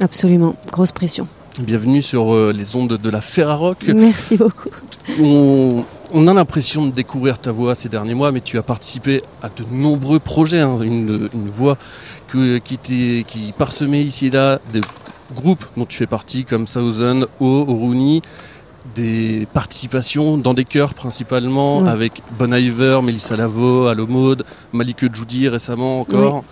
Absolument, 0.01 0.55
grosse 0.70 0.92
pression. 0.92 1.26
Bienvenue 1.59 2.03
sur 2.03 2.34
euh, 2.34 2.53
les 2.55 2.76
ondes 2.76 2.98
de 2.98 3.11
la 3.11 3.22
Ferrarock. 3.22 3.84
Merci 3.88 4.36
beaucoup. 4.36 4.68
On, 5.18 5.82
on 6.12 6.28
a 6.28 6.34
l'impression 6.34 6.84
de 6.84 6.90
découvrir 6.90 7.38
ta 7.38 7.53
voix 7.53 7.74
ces 7.74 7.88
derniers 7.88 8.12
mois, 8.12 8.32
mais 8.32 8.42
tu 8.42 8.59
as 8.59 8.62
participé 8.62 9.22
à 9.42 9.48
de 9.48 9.64
nombreux 9.72 10.18
projets. 10.18 10.61
hein. 10.61 10.78
Une, 10.82 11.30
une 11.32 11.46
voix 11.48 11.78
que, 12.28 12.59
qui, 12.59 12.76
qui 13.26 13.55
parsemait 13.57 14.03
ici 14.03 14.26
et 14.26 14.30
là 14.30 14.61
des 14.70 14.82
groupes 15.34 15.64
dont 15.78 15.86
tu 15.86 15.96
fais 15.96 16.07
partie, 16.07 16.44
comme 16.44 16.66
Thousand, 16.66 17.22
O, 17.40 17.64
Rooney, 17.64 18.20
des 18.94 19.48
participations 19.55 20.36
dans 20.36 20.53
des 20.53 20.64
chœurs 20.66 20.92
principalement, 20.92 21.78
Ouais. 21.78 21.88
avec 21.88 22.22
Bon 22.38 22.53
Iver, 22.55 23.01
Mélissa 23.03 23.36
Lavo, 23.36 23.86
Allo 23.86 24.07
Maud, 24.07 24.44
Malike 24.74 25.14
Judy 25.14 25.48
récemment 25.48 26.01
encore. 26.03 26.44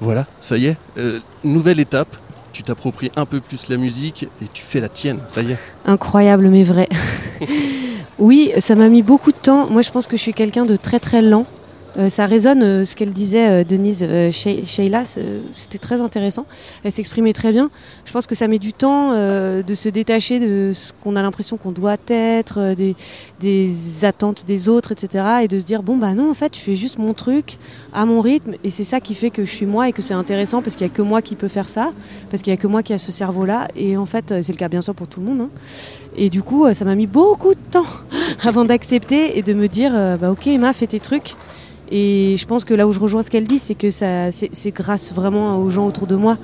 Voilà, 0.00 0.26
ça 0.40 0.58
y 0.58 0.66
est, 0.66 0.76
euh, 0.98 1.20
nouvelle 1.44 1.80
étape. 1.80 2.16
Tu 2.52 2.62
t'appropries 2.62 3.10
un 3.16 3.26
peu 3.26 3.40
plus 3.40 3.68
la 3.68 3.76
musique 3.76 4.24
et 4.42 4.46
tu 4.52 4.62
fais 4.62 4.80
la 4.80 4.88
tienne, 4.88 5.18
ça 5.28 5.42
y 5.42 5.52
est. 5.52 5.58
Incroyable 5.84 6.48
mais 6.48 6.64
vrai. 6.64 6.88
oui, 8.18 8.52
ça 8.58 8.74
m'a 8.74 8.88
mis 8.88 9.02
beaucoup 9.02 9.32
de 9.32 9.36
temps. 9.36 9.68
Moi, 9.68 9.82
je 9.82 9.90
pense 9.90 10.06
que 10.06 10.16
je 10.16 10.22
suis 10.22 10.32
quelqu'un 10.34 10.64
de 10.64 10.76
très 10.76 11.00
très 11.00 11.20
lent. 11.20 11.46
Euh, 11.98 12.10
ça 12.10 12.26
résonne 12.26 12.62
euh, 12.62 12.84
ce 12.84 12.94
qu'elle 12.94 13.12
disait, 13.12 13.48
euh, 13.48 13.64
Denise 13.64 14.04
Shei- 14.30 14.64
Sheila, 14.66 15.04
c'était 15.06 15.78
très 15.78 16.00
intéressant. 16.02 16.44
Elle 16.84 16.92
s'exprimait 16.92 17.32
très 17.32 17.52
bien. 17.52 17.70
Je 18.04 18.12
pense 18.12 18.26
que 18.26 18.34
ça 18.34 18.48
met 18.48 18.58
du 18.58 18.72
temps 18.72 19.12
de 19.12 19.74
se 19.74 19.88
détacher 19.88 20.38
de 20.38 20.72
ce 20.74 20.92
qu'on 21.02 21.16
a 21.16 21.22
l'impression 21.22 21.56
qu'on 21.56 21.72
doit 21.72 21.96
être, 22.08 22.74
des, 23.40 24.04
attentes 24.04 24.44
des 24.46 24.68
autres, 24.68 24.92
etc. 24.92 25.24
Et 25.44 25.48
de 25.48 25.58
se 25.58 25.64
dire, 25.64 25.82
bon, 25.82 25.96
bah 25.96 26.14
non, 26.14 26.30
en 26.30 26.34
fait, 26.34 26.54
je 26.54 26.60
fais 26.60 26.76
juste 26.76 26.98
mon 26.98 27.14
truc 27.14 27.58
à 27.92 28.04
mon 28.04 28.20
rythme. 28.20 28.54
Et 28.64 28.70
c'est 28.70 28.84
ça 28.84 29.00
qui 29.00 29.14
fait 29.14 29.30
que 29.30 29.44
je 29.44 29.50
suis 29.50 29.66
moi 29.66 29.88
et 29.88 29.92
que 29.92 30.02
c'est 30.02 30.14
intéressant 30.14 30.62
parce 30.62 30.76
qu'il 30.76 30.86
n'y 30.86 30.92
a 30.92 30.94
que 30.94 31.02
moi 31.02 31.22
qui 31.22 31.34
peux 31.34 31.48
faire 31.48 31.68
ça, 31.68 31.92
parce 32.30 32.42
qu'il 32.42 32.52
n'y 32.52 32.58
a 32.58 32.60
que 32.60 32.66
moi 32.66 32.82
qui 32.82 32.92
a 32.92 32.98
ce 32.98 33.10
cerveau-là. 33.12 33.68
Et 33.76 33.96
en 33.96 34.06
fait, 34.06 34.34
c'est 34.42 34.52
le 34.52 34.58
cas 34.58 34.68
bien 34.68 34.80
sûr 34.82 34.94
pour 34.94 35.08
tout 35.08 35.20
le 35.20 35.26
monde. 35.26 35.40
hein. 35.42 35.50
Et 36.16 36.30
du 36.30 36.42
coup, 36.42 36.72
ça 36.74 36.84
m'a 36.84 36.94
mis 36.94 37.06
beaucoup 37.06 37.54
de 37.54 37.60
temps 37.70 37.86
avant 38.42 38.64
d'accepter 38.64 39.38
et 39.38 39.42
de 39.42 39.52
me 39.54 39.68
dire, 39.68 39.92
bah 40.20 40.30
ok 40.30 40.46
Emma, 40.46 40.72
fais 40.72 40.86
tes 40.86 41.00
trucs. 41.00 41.34
Et 41.90 42.36
je 42.38 42.46
pense 42.46 42.64
que 42.64 42.74
là 42.74 42.86
où 42.86 42.92
je 42.92 42.98
rejoins 42.98 43.22
ce 43.22 43.30
qu'elle 43.30 43.46
dit, 43.46 43.58
c'est 43.58 43.74
que 43.74 43.90
ça, 43.90 44.30
c'est 44.32 44.70
grâce 44.72 45.12
vraiment 45.12 45.58
aux 45.58 45.70
gens 45.70 45.86
autour 45.86 46.06
de 46.06 46.16
moi 46.16 46.36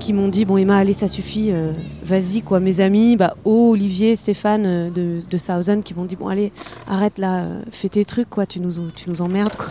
qui 0.00 0.12
m'ont 0.12 0.26
dit, 0.26 0.44
bon 0.44 0.56
Emma, 0.56 0.78
allez, 0.78 0.94
ça 0.94 1.06
suffit, 1.06 1.50
euh, 1.52 1.70
vas-y 2.04 2.42
quoi. 2.42 2.58
Mes 2.58 2.80
amis, 2.80 3.14
bah, 3.14 3.36
oh, 3.44 3.70
Olivier, 3.70 4.16
Stéphane 4.16 4.66
euh, 4.66 4.90
de, 4.90 5.20
de 5.30 5.38
Thousand 5.38 5.80
qui 5.82 5.94
m'ont 5.94 6.04
dit, 6.06 6.16
bon 6.16 6.26
allez, 6.26 6.50
arrête 6.88 7.18
là, 7.18 7.44
euh, 7.44 7.62
fais 7.70 7.88
tes 7.88 8.04
trucs 8.04 8.28
quoi, 8.28 8.44
tu 8.44 8.58
nous, 8.58 8.72
tu 8.96 9.08
nous 9.08 9.22
emmerdes 9.22 9.54
quoi. 9.54 9.68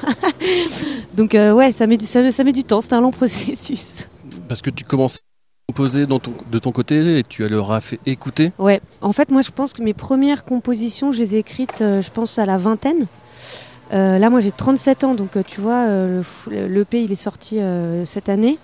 Donc 1.13 1.33
ouais, 1.33 1.73
ça 1.73 1.85
met, 1.85 1.97
du, 1.97 2.05
ça, 2.05 2.31
ça 2.31 2.43
met 2.45 2.53
du 2.53 2.63
temps, 2.63 2.79
c'est 2.79 2.93
un 2.93 3.01
long 3.01 3.11
processus. 3.11 4.07
Parce 4.47 4.61
que 4.61 4.69
tu 4.69 4.85
commences 4.85 5.17
à 5.17 5.19
composer 5.73 6.05
dans 6.05 6.19
ton- 6.19 6.31
de 6.49 6.59
ton 6.59 6.71
côté 6.71 7.19
et 7.19 7.23
tu 7.23 7.45
leur 7.45 7.69
as 7.73 7.81
fait 7.81 7.99
écouter. 8.05 8.53
Ouais, 8.57 8.79
en 9.01 9.11
fait, 9.11 9.31
moi 9.31 9.41
je 9.41 9.51
pense 9.51 9.73
que 9.73 9.83
mes 9.83 9.93
premières 9.93 10.45
compositions, 10.45 11.11
je 11.11 11.19
les 11.19 11.35
ai 11.35 11.39
écrites, 11.39 11.79
je 11.79 12.09
pense, 12.09 12.39
à 12.39 12.45
la 12.45 12.55
vingtaine. 12.55 13.05
Euh, 13.93 14.17
là, 14.19 14.29
moi 14.29 14.39
j'ai 14.39 14.51
37 14.51 15.03
ans, 15.03 15.15
donc 15.15 15.35
euh, 15.35 15.43
tu 15.45 15.59
vois, 15.59 15.85
euh, 15.87 16.21
le- 16.49 16.67
l'EP 16.67 17.03
il 17.03 17.11
est 17.11 17.15
sorti 17.15 17.59
cette 18.05 18.29
année. 18.29 18.57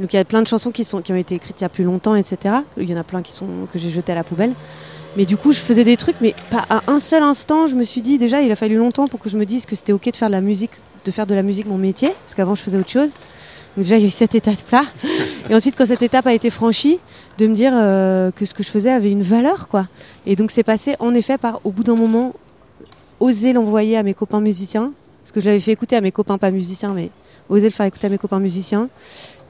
Donc 0.00 0.12
il 0.12 0.16
y 0.16 0.18
a 0.18 0.24
plein 0.24 0.42
de 0.42 0.48
chansons 0.48 0.72
qui, 0.72 0.84
sont, 0.84 1.00
qui 1.02 1.12
ont 1.12 1.16
été 1.16 1.36
écrites 1.36 1.60
il 1.60 1.62
y 1.62 1.66
a 1.66 1.68
plus 1.68 1.84
longtemps, 1.84 2.16
etc. 2.16 2.56
Il 2.76 2.90
y 2.90 2.94
en 2.94 2.98
a 2.98 3.04
plein 3.04 3.22
qui 3.22 3.32
sont, 3.32 3.46
que 3.72 3.78
j'ai 3.78 3.90
jetées 3.90 4.12
à 4.12 4.16
la 4.16 4.24
poubelle. 4.24 4.52
Mais 5.16 5.24
du 5.24 5.36
coup, 5.36 5.52
je 5.52 5.60
faisais 5.60 5.84
des 5.84 5.96
trucs, 5.96 6.16
mais 6.20 6.34
pas 6.50 6.64
à 6.68 6.82
un 6.88 6.98
seul 6.98 7.22
instant, 7.22 7.68
je 7.68 7.76
me 7.76 7.84
suis 7.84 8.00
dit, 8.02 8.18
déjà, 8.18 8.40
il 8.42 8.50
a 8.50 8.56
fallu 8.56 8.76
longtemps 8.76 9.06
pour 9.06 9.20
que 9.20 9.28
je 9.28 9.38
me 9.38 9.46
dise 9.46 9.64
que 9.64 9.76
c'était 9.76 9.92
ok 9.92 10.10
de 10.10 10.16
faire 10.16 10.26
de 10.28 10.32
la 10.32 10.40
musique, 10.40 10.72
de 11.04 11.10
faire 11.12 11.26
de 11.26 11.34
la 11.36 11.42
musique 11.44 11.66
mon 11.66 11.78
métier, 11.78 12.08
parce 12.24 12.34
qu'avant 12.34 12.56
je 12.56 12.62
faisais 12.62 12.76
autre 12.76 12.90
chose. 12.90 13.12
Donc 13.76 13.84
déjà, 13.84 13.96
il 13.96 14.00
y 14.00 14.04
a 14.04 14.08
eu 14.08 14.10
cette 14.10 14.34
étape-là. 14.34 14.82
Et 15.50 15.54
ensuite, 15.54 15.76
quand 15.76 15.86
cette 15.86 16.02
étape 16.02 16.26
a 16.26 16.32
été 16.34 16.50
franchie, 16.50 16.98
de 17.38 17.46
me 17.46 17.54
dire 17.54 17.72
euh, 17.74 18.32
que 18.32 18.44
ce 18.44 18.54
que 18.54 18.64
je 18.64 18.70
faisais 18.70 18.90
avait 18.90 19.12
une 19.12 19.22
valeur, 19.22 19.68
quoi. 19.68 19.86
Et 20.26 20.34
donc, 20.34 20.50
c'est 20.50 20.62
passé, 20.64 20.96
en 20.98 21.14
effet, 21.14 21.38
par, 21.38 21.60
au 21.62 21.70
bout 21.70 21.84
d'un 21.84 21.94
moment, 21.94 22.32
oser 23.24 23.54
l'envoyer 23.54 23.96
à 23.96 24.02
mes 24.02 24.12
copains 24.14 24.40
musiciens, 24.40 24.92
parce 25.22 25.32
que 25.32 25.40
je 25.40 25.46
l'avais 25.46 25.60
fait 25.60 25.72
écouter 25.72 25.96
à 25.96 26.02
mes 26.02 26.12
copains 26.12 26.36
pas 26.36 26.50
musiciens, 26.50 26.92
mais 26.92 27.08
oser 27.48 27.64
le 27.66 27.70
faire 27.70 27.86
écouter 27.86 28.06
à 28.06 28.10
mes 28.10 28.18
copains 28.18 28.38
musiciens. 28.38 28.88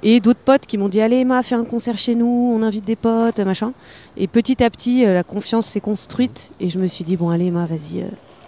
Et 0.05 0.20
d'autres 0.20 0.39
potes 0.45 0.66
qui 0.66 0.79
m'ont 0.79 0.89
dit 0.89 1.01
Allez, 1.01 1.16
Emma, 1.20 1.43
fais 1.43 1.57
un 1.57 1.64
concert 1.64 1.97
chez 1.97 2.14
nous, 2.14 2.53
on 2.57 2.62
invite 2.62 2.85
des 2.85 2.95
potes, 2.95 3.41
machin. 3.41 3.72
Et 4.16 4.29
petit 4.29 4.62
à 4.62 4.70
petit, 4.70 5.05
euh, 5.05 5.14
la 5.14 5.25
confiance 5.25 5.66
s'est 5.66 5.81
construite. 5.81 6.53
Et 6.61 6.70
je 6.70 6.79
me 6.79 6.87
suis 6.87 7.05
dit 7.05 7.16
Bon, 7.16 7.31
allez, 7.31 7.47
Emma, 7.47 7.66
vas-y, 7.66 8.03
euh, 8.03 8.07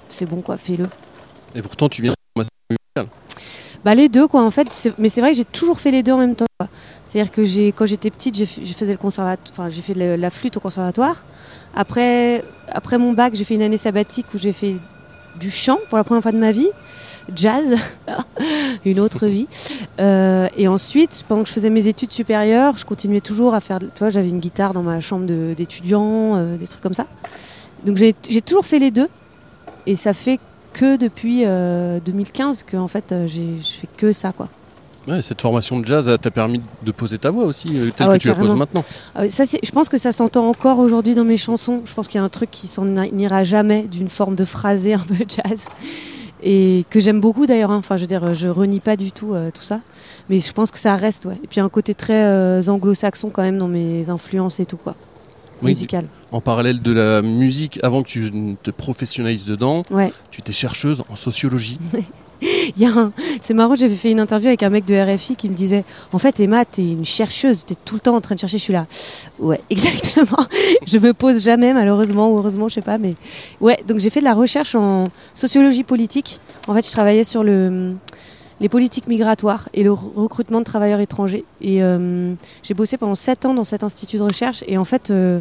c'est 0.08 0.26
bon, 0.26 0.42
quoi, 0.42 0.58
fais-le. 0.58 0.86
Et 1.54 1.62
pourtant, 1.62 1.88
tu 1.88 2.02
viens 2.02 2.12
de. 2.12 2.16
Bah 3.84 3.94
les 3.94 4.08
deux 4.08 4.26
quoi 4.26 4.42
en 4.42 4.50
fait, 4.50 4.66
mais 4.98 5.08
c'est 5.08 5.20
vrai 5.20 5.30
que 5.30 5.36
j'ai 5.36 5.44
toujours 5.44 5.78
fait 5.78 5.92
les 5.92 6.02
deux 6.02 6.10
en 6.10 6.18
même 6.18 6.34
temps. 6.34 6.46
C'est-à-dire 7.04 7.30
que 7.30 7.44
j'ai 7.44 7.70
quand 7.70 7.86
j'étais 7.86 8.10
petite, 8.10 8.34
j'ai 8.34 8.44
je 8.46 8.72
faisais 8.72 8.90
le 8.90 8.98
conservatoire, 8.98 9.46
enfin 9.52 9.68
j'ai 9.68 9.80
fait 9.82 9.94
le- 9.94 10.16
la 10.16 10.30
flûte 10.30 10.56
au 10.56 10.60
conservatoire. 10.60 11.24
Après 11.74 12.42
après 12.68 12.98
mon 12.98 13.12
bac, 13.12 13.34
j'ai 13.36 13.44
fait 13.44 13.54
une 13.54 13.62
année 13.62 13.76
sabbatique 13.76 14.26
où 14.34 14.38
j'ai 14.38 14.50
fait 14.52 14.74
du 15.38 15.50
chant 15.50 15.78
pour 15.88 15.98
la 15.98 16.04
première 16.04 16.22
fois 16.22 16.32
de 16.32 16.38
ma 16.38 16.52
vie, 16.52 16.68
jazz, 17.34 17.76
une 18.84 19.00
autre 19.00 19.26
vie. 19.26 19.46
Euh, 20.00 20.48
et 20.56 20.68
ensuite, 20.68 21.24
pendant 21.28 21.42
que 21.42 21.48
je 21.48 21.54
faisais 21.54 21.70
mes 21.70 21.86
études 21.86 22.12
supérieures, 22.12 22.76
je 22.76 22.84
continuais 22.84 23.20
toujours 23.20 23.54
à 23.54 23.60
faire, 23.60 23.78
tu 23.78 23.86
vois, 23.98 24.10
j'avais 24.10 24.28
une 24.28 24.40
guitare 24.40 24.72
dans 24.72 24.82
ma 24.82 25.00
chambre 25.00 25.26
d'étudiant, 25.54 26.36
euh, 26.36 26.56
des 26.56 26.66
trucs 26.66 26.82
comme 26.82 26.94
ça. 26.94 27.06
Donc 27.84 27.96
j'ai 27.96 28.14
toujours 28.42 28.66
fait 28.66 28.78
les 28.78 28.90
deux. 28.90 29.08
Et 29.86 29.94
ça 29.94 30.12
fait 30.12 30.40
que 30.72 30.96
depuis 30.96 31.42
euh, 31.46 32.00
2015 32.04 32.64
que 32.64 32.76
en 32.76 32.88
fait 32.88 33.12
euh, 33.12 33.26
je 33.26 33.62
fais 33.62 33.88
que 33.96 34.12
ça 34.12 34.32
quoi. 34.32 34.48
Ouais, 35.08 35.22
cette 35.22 35.40
formation 35.40 35.78
de 35.78 35.86
jazz 35.86 36.10
t'a 36.20 36.30
permis 36.30 36.60
de 36.84 36.90
poser 36.92 37.16
ta 37.18 37.30
voix 37.30 37.44
aussi, 37.44 37.68
euh, 37.74 37.90
telle 37.94 38.06
Ah 38.06 38.10
ouais, 38.10 38.16
que 38.18 38.22
tu 38.22 38.28
la 38.28 38.34
poses 38.34 38.54
maintenant. 38.56 38.84
Ah 39.14 39.28
ça 39.28 39.44
je 39.44 39.70
pense 39.70 39.88
que 39.88 39.98
ça 39.98 40.10
s'entend 40.12 40.48
encore 40.48 40.78
aujourd'hui 40.80 41.14
dans 41.14 41.24
mes 41.24 41.36
chansons. 41.36 41.82
Je 41.84 41.94
pense 41.94 42.08
qu'il 42.08 42.18
y 42.18 42.20
a 42.20 42.24
un 42.24 42.28
truc 42.28 42.50
qui 42.50 42.66
s'en 42.66 42.86
ira 43.16 43.44
jamais 43.44 43.82
d'une 43.84 44.08
forme 44.08 44.34
de 44.34 44.44
phrasé 44.44 44.94
un 44.94 44.98
peu 44.98 45.14
jazz 45.28 45.66
et 46.42 46.84
que 46.90 46.98
j'aime 47.00 47.20
beaucoup 47.20 47.46
d'ailleurs. 47.46 47.70
hein. 47.70 47.76
Enfin 47.78 47.96
je 47.96 48.02
veux 48.02 48.06
dire 48.08 48.34
je 48.34 48.48
renie 48.48 48.80
pas 48.80 48.96
du 48.96 49.12
tout 49.12 49.32
euh, 49.34 49.50
tout 49.54 49.62
ça, 49.62 49.80
mais 50.28 50.40
je 50.40 50.52
pense 50.52 50.70
que 50.72 50.78
ça 50.78 50.96
reste 50.96 51.24
ouais. 51.26 51.38
Et 51.44 51.46
puis 51.46 51.60
un 51.60 51.68
côté 51.68 51.94
très 51.94 52.24
euh, 52.24 52.60
anglo-saxon 52.66 53.30
quand 53.30 53.42
même 53.42 53.58
dans 53.58 53.68
mes 53.68 54.10
influences 54.10 54.58
et 54.60 54.66
tout 54.66 54.76
quoi. 54.76 54.96
Oui, 55.62 55.70
Musical. 55.70 56.06
En 56.32 56.42
parallèle 56.42 56.82
de 56.82 56.92
la 56.92 57.22
musique, 57.22 57.78
avant 57.82 58.02
que 58.02 58.08
tu 58.08 58.30
te 58.62 58.70
professionnalises 58.70 59.46
dedans, 59.46 59.84
Ouais. 59.90 60.12
tu 60.30 60.40
étais 60.42 60.52
chercheuse 60.52 61.02
en 61.08 61.16
sociologie. 61.16 61.78
Il 62.76 62.82
y 62.82 62.86
a 62.86 62.90
un- 62.90 63.12
C'est 63.40 63.54
marrant, 63.54 63.74
j'avais 63.74 63.94
fait 63.94 64.10
une 64.10 64.20
interview 64.20 64.48
avec 64.48 64.62
un 64.62 64.70
mec 64.70 64.84
de 64.84 64.94
RFI 64.94 65.36
qui 65.36 65.48
me 65.48 65.54
disait 65.54 65.84
En 66.12 66.18
fait, 66.18 66.40
Emma, 66.40 66.64
t'es 66.64 66.82
une 66.82 67.04
chercheuse, 67.04 67.64
t'es 67.64 67.74
tout 67.84 67.94
le 67.94 68.00
temps 68.00 68.16
en 68.16 68.20
train 68.20 68.34
de 68.34 68.40
chercher. 68.40 68.58
Je 68.58 68.62
suis 68.62 68.72
là. 68.72 68.86
Ouais, 69.38 69.60
exactement. 69.70 70.46
je 70.86 70.98
me 70.98 71.12
pose 71.12 71.42
jamais, 71.42 71.72
malheureusement, 71.72 72.30
ou 72.30 72.38
heureusement, 72.38 72.68
je 72.68 72.74
sais 72.74 72.82
pas. 72.82 72.98
Mais 72.98 73.14
ouais, 73.60 73.78
donc 73.86 73.98
j'ai 73.98 74.10
fait 74.10 74.20
de 74.20 74.24
la 74.24 74.34
recherche 74.34 74.74
en 74.74 75.08
sociologie 75.34 75.84
politique. 75.84 76.40
En 76.68 76.74
fait, 76.74 76.84
je 76.86 76.90
travaillais 76.92 77.24
sur 77.24 77.44
le, 77.44 77.94
les 78.60 78.68
politiques 78.68 79.06
migratoires 79.06 79.68
et 79.74 79.82
le 79.84 79.90
re- 79.90 80.14
recrutement 80.16 80.58
de 80.60 80.64
travailleurs 80.64 81.00
étrangers. 81.00 81.44
Et 81.60 81.82
euh, 81.82 82.34
j'ai 82.62 82.74
bossé 82.74 82.96
pendant 82.96 83.14
7 83.14 83.44
ans 83.44 83.54
dans 83.54 83.64
cet 83.64 83.84
institut 83.84 84.16
de 84.16 84.22
recherche. 84.22 84.64
Et 84.66 84.78
en 84.78 84.84
fait, 84.84 85.10
euh, 85.10 85.40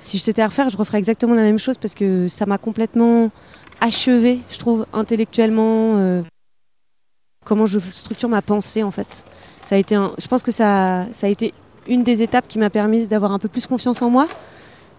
si 0.00 0.18
je 0.18 0.40
à 0.40 0.46
refaire, 0.46 0.70
je 0.70 0.76
referais 0.76 0.98
exactement 0.98 1.34
la 1.34 1.42
même 1.42 1.58
chose 1.58 1.78
parce 1.78 1.94
que 1.94 2.26
ça 2.28 2.46
m'a 2.46 2.58
complètement 2.58 3.30
achevé, 3.80 4.40
je 4.50 4.58
trouve, 4.58 4.86
intellectuellement. 4.92 5.94
euh, 5.96 6.22
comment 7.44 7.66
je 7.66 7.78
structure 7.78 8.28
ma 8.28 8.42
pensée 8.42 8.82
en 8.82 8.90
fait. 8.90 9.24
Ça 9.60 9.76
a 9.76 9.78
été 9.78 9.94
un, 9.94 10.12
je 10.18 10.26
pense 10.26 10.42
que 10.42 10.50
ça, 10.50 11.06
ça 11.12 11.26
a 11.26 11.30
été 11.30 11.54
une 11.86 12.02
des 12.02 12.22
étapes 12.22 12.46
qui 12.48 12.58
m'a 12.58 12.70
permis 12.70 13.06
d'avoir 13.06 13.32
un 13.32 13.38
peu 13.38 13.48
plus 13.48 13.66
confiance 13.66 14.02
en 14.02 14.10
moi, 14.10 14.28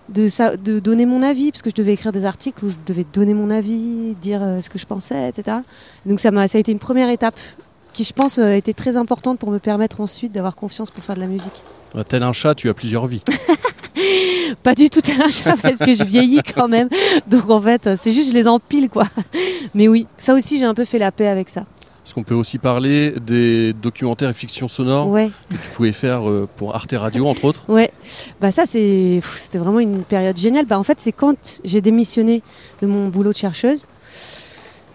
de, 0.09 0.27
ça, 0.27 0.57
de 0.57 0.79
donner 0.79 1.05
mon 1.05 1.21
avis, 1.21 1.51
parce 1.51 1.61
que 1.61 1.69
je 1.69 1.75
devais 1.75 1.93
écrire 1.93 2.11
des 2.11 2.25
articles 2.25 2.63
où 2.65 2.69
je 2.69 2.75
devais 2.85 3.05
donner 3.13 3.33
mon 3.33 3.49
avis, 3.49 4.15
dire 4.21 4.41
euh, 4.41 4.61
ce 4.61 4.69
que 4.69 4.77
je 4.77 4.85
pensais, 4.85 5.29
etc. 5.29 5.57
Donc 6.05 6.19
ça, 6.19 6.31
m'a, 6.31 6.47
ça 6.47 6.57
a 6.57 6.61
été 6.61 6.71
une 6.71 6.79
première 6.79 7.09
étape 7.09 7.39
qui, 7.93 8.03
je 8.03 8.13
pense, 8.13 8.39
a 8.39 8.55
été 8.55 8.73
très 8.73 8.97
importante 8.97 9.39
pour 9.39 9.51
me 9.51 9.59
permettre 9.59 10.01
ensuite 10.01 10.31
d'avoir 10.31 10.55
confiance 10.55 10.91
pour 10.91 11.03
faire 11.03 11.15
de 11.15 11.21
la 11.21 11.27
musique. 11.27 11.63
Euh, 11.95 12.03
Tel 12.03 12.23
un 12.23 12.33
chat, 12.33 12.55
tu 12.55 12.69
as 12.69 12.73
plusieurs 12.73 13.07
vies. 13.07 13.21
Pas 14.63 14.75
du 14.75 14.89
tout 14.89 15.01
un 15.21 15.29
chat 15.29 15.55
parce 15.61 15.79
que 15.79 15.93
je 15.93 16.03
vieillis 16.03 16.41
quand 16.55 16.67
même. 16.67 16.89
Donc 17.27 17.49
en 17.49 17.61
fait, 17.61 17.89
c'est 17.99 18.11
juste 18.11 18.29
je 18.29 18.33
les 18.33 18.47
empile 18.47 18.89
quoi. 18.89 19.07
Mais 19.73 19.87
oui, 19.87 20.07
ça 20.17 20.33
aussi 20.33 20.57
j'ai 20.57 20.65
un 20.65 20.73
peu 20.73 20.85
fait 20.85 20.99
la 20.99 21.11
paix 21.11 21.27
avec 21.27 21.49
ça. 21.49 21.65
Parce 22.03 22.13
qu'on 22.13 22.23
peut 22.23 22.35
aussi 22.35 22.57
parler 22.57 23.11
des 23.25 23.71
documentaires 23.71 24.29
et 24.29 24.33
fictions 24.33 24.67
sonores 24.67 25.07
Ouais. 25.07 25.31
que 25.49 25.53
tu 25.55 25.69
pouvais 25.73 25.93
faire 25.93 26.27
euh, 26.29 26.49
pour 26.57 26.75
Arte 26.75 26.93
Radio, 26.97 27.27
entre 27.27 27.45
autres. 27.45 27.61
Ouais, 27.69 27.91
bah 28.41 28.51
ça 28.51 28.65
c'est, 28.65 29.21
c'était 29.37 29.57
vraiment 29.57 29.79
une 29.79 30.03
période 30.03 30.35
géniale. 30.37 30.65
Bah 30.65 30.77
en 30.77 30.83
fait 30.83 30.99
c'est 30.99 31.13
quand 31.13 31.61
j'ai 31.63 31.79
démissionné 31.79 32.41
de 32.81 32.87
mon 32.87 33.07
boulot 33.07 33.31
de 33.31 33.37
chercheuse, 33.37 33.85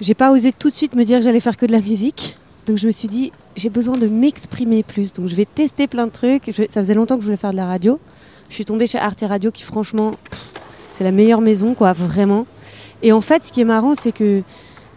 j'ai 0.01 0.15
pas 0.15 0.31
osé 0.33 0.53
tout 0.53 0.69
de 0.69 0.75
suite 0.75 0.95
me 0.95 1.05
dire 1.05 1.19
que 1.19 1.25
j'allais 1.25 1.41
faire 1.41 1.57
que 1.57 1.65
de 1.67 1.73
la 1.73 1.81
musique. 1.81 2.37
Donc 2.67 2.77
je 2.77 2.87
me 2.87 2.93
suis 2.93 3.09
dit 3.09 3.33
j'ai 3.57 3.71
besoin 3.71 3.97
de 3.97 4.07
m'exprimer 4.07 4.83
plus. 4.83 5.15
Donc 5.15 5.29
je 5.29 5.35
vais 5.35 5.47
tester 5.47 5.87
plein 5.87 6.07
de 6.07 6.13
trucs. 6.13 6.45
Je 6.47 6.63
ça 6.69 6.83
faisait 6.83 6.95
longtemps 6.95 7.17
que 7.17 7.23
je 7.23 7.27
voulais 7.27 7.39
faire 7.39 7.53
de 7.53 7.57
la 7.57 7.67
radio. 7.67 7.99
Je 8.51 8.55
suis 8.55 8.67
tombée 8.67 8.87
chez 8.87 8.99
Arte 8.99 9.25
Radio 9.27 9.51
qui 9.51 9.63
franchement 9.63 10.15
c'est 10.93 11.05
la 11.05 11.13
meilleure 11.13 11.41
maison 11.41 11.73
quoi 11.73 11.95
vraiment. 11.95 12.47
Et 13.03 13.13
en 13.13 13.23
fait 13.23 13.45
ce 13.45 13.53
qui 13.53 13.63
est 13.63 13.65
marrant 13.65 13.95
c'est 13.95 14.13
que 14.13 14.43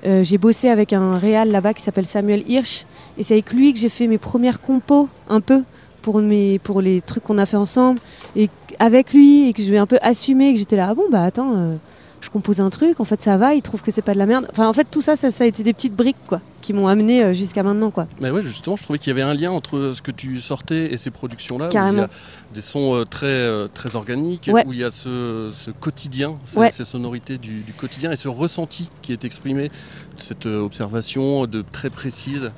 euh, 0.05 0.23
j'ai 0.23 0.37
bossé 0.37 0.69
avec 0.69 0.93
un 0.93 1.17
réal 1.17 1.51
là-bas 1.51 1.73
qui 1.73 1.81
s'appelle 1.81 2.05
Samuel 2.05 2.43
Hirsch. 2.49 2.85
Et 3.17 3.23
c'est 3.23 3.35
avec 3.35 3.51
lui 3.53 3.73
que 3.73 3.79
j'ai 3.79 3.89
fait 3.89 4.07
mes 4.07 4.17
premières 4.17 4.61
compos 4.61 5.09
un 5.29 5.41
peu 5.41 5.63
pour 6.01 6.19
mes 6.19 6.59
pour 6.59 6.81
les 6.81 7.01
trucs 7.01 7.23
qu'on 7.23 7.37
a 7.37 7.45
fait 7.45 7.57
ensemble. 7.57 7.99
Et 8.35 8.49
avec 8.79 9.13
lui 9.13 9.49
et 9.49 9.53
que 9.53 9.61
je 9.61 9.69
vais 9.69 9.77
un 9.77 9.85
peu 9.85 9.99
assumer 10.01 10.53
que 10.53 10.59
j'étais 10.59 10.75
là 10.75 10.87
ah 10.91 10.95
bon 10.95 11.03
bah 11.11 11.23
attends 11.23 11.53
euh, 11.55 11.75
je 12.22 12.30
compose 12.30 12.61
un 12.61 12.69
truc, 12.69 12.99
en 12.99 13.03
fait 13.03 13.19
ça 13.22 13.36
va, 13.38 13.53
ils 13.55 13.61
trouvent 13.61 13.82
que 13.82 13.91
c'est 13.91 14.01
pas 14.01 14.13
de 14.13 14.17
la 14.19 14.26
merde. 14.26 14.47
Enfin 14.51 14.67
en 14.67 14.74
fait 14.74 14.88
tout 14.89 15.01
ça, 15.01 15.15
ça, 15.15 15.32
ça 15.32 15.43
a 15.43 15.47
été 15.47 15.63
des 15.63 15.74
petites 15.74 15.95
briques 15.95 16.15
quoi, 16.28 16.39
qui 16.61 16.72
m'ont 16.72 16.88
amené 16.88 17.24
euh, 17.24 17.34
jusqu'à 17.34 17.63
maintenant 17.63 17.91
quoi. 17.91 18.07
Mais 18.19 18.30
ouais, 18.32 18.41
justement, 18.43 18.76
je 18.76 18.84
trouvais 18.84 18.99
qu'il 18.99 19.09
y 19.09 19.11
avait 19.11 19.22
un 19.30 19.34
lien 19.34 19.51
entre 19.51 19.93
ce 19.95 20.01
que 20.01 20.11
tu 20.11 20.39
sortais 20.39 20.93
et 20.93 20.97
ces 20.97 21.09
productions-là. 21.11 21.65
où 21.65 21.69
Il 21.69 21.72
y 21.72 21.74
Carrément. 21.74 22.03
a 22.03 22.07
des 22.53 22.61
sons 22.61 22.95
euh, 22.95 23.05
très, 23.05 23.26
euh, 23.28 23.67
très 23.74 23.95
organiques, 23.95 24.49
Ouais. 24.53 24.63
où 24.67 24.74
il 24.74 24.80
y 24.80 24.84
a 24.84 24.89
ce, 24.91 25.51
ce 25.53 25.72
quotidien, 25.72 26.36
ces, 26.45 26.57
Ouais. 26.59 26.72
ces 26.72 26.84
sonorités 26.86 27.38
du, 27.38 27.61
du 27.61 27.74
quotidien 27.74 28.11
et 28.11 28.15
ce 28.15 28.28
ressenti 28.28 28.89
qui 29.01 29.11
est 29.13 29.26
exprimé, 29.26 29.72
cette 30.17 30.45
observation 30.45 31.45
de 31.47 31.63
très 31.72 31.89
précise. 31.89 32.51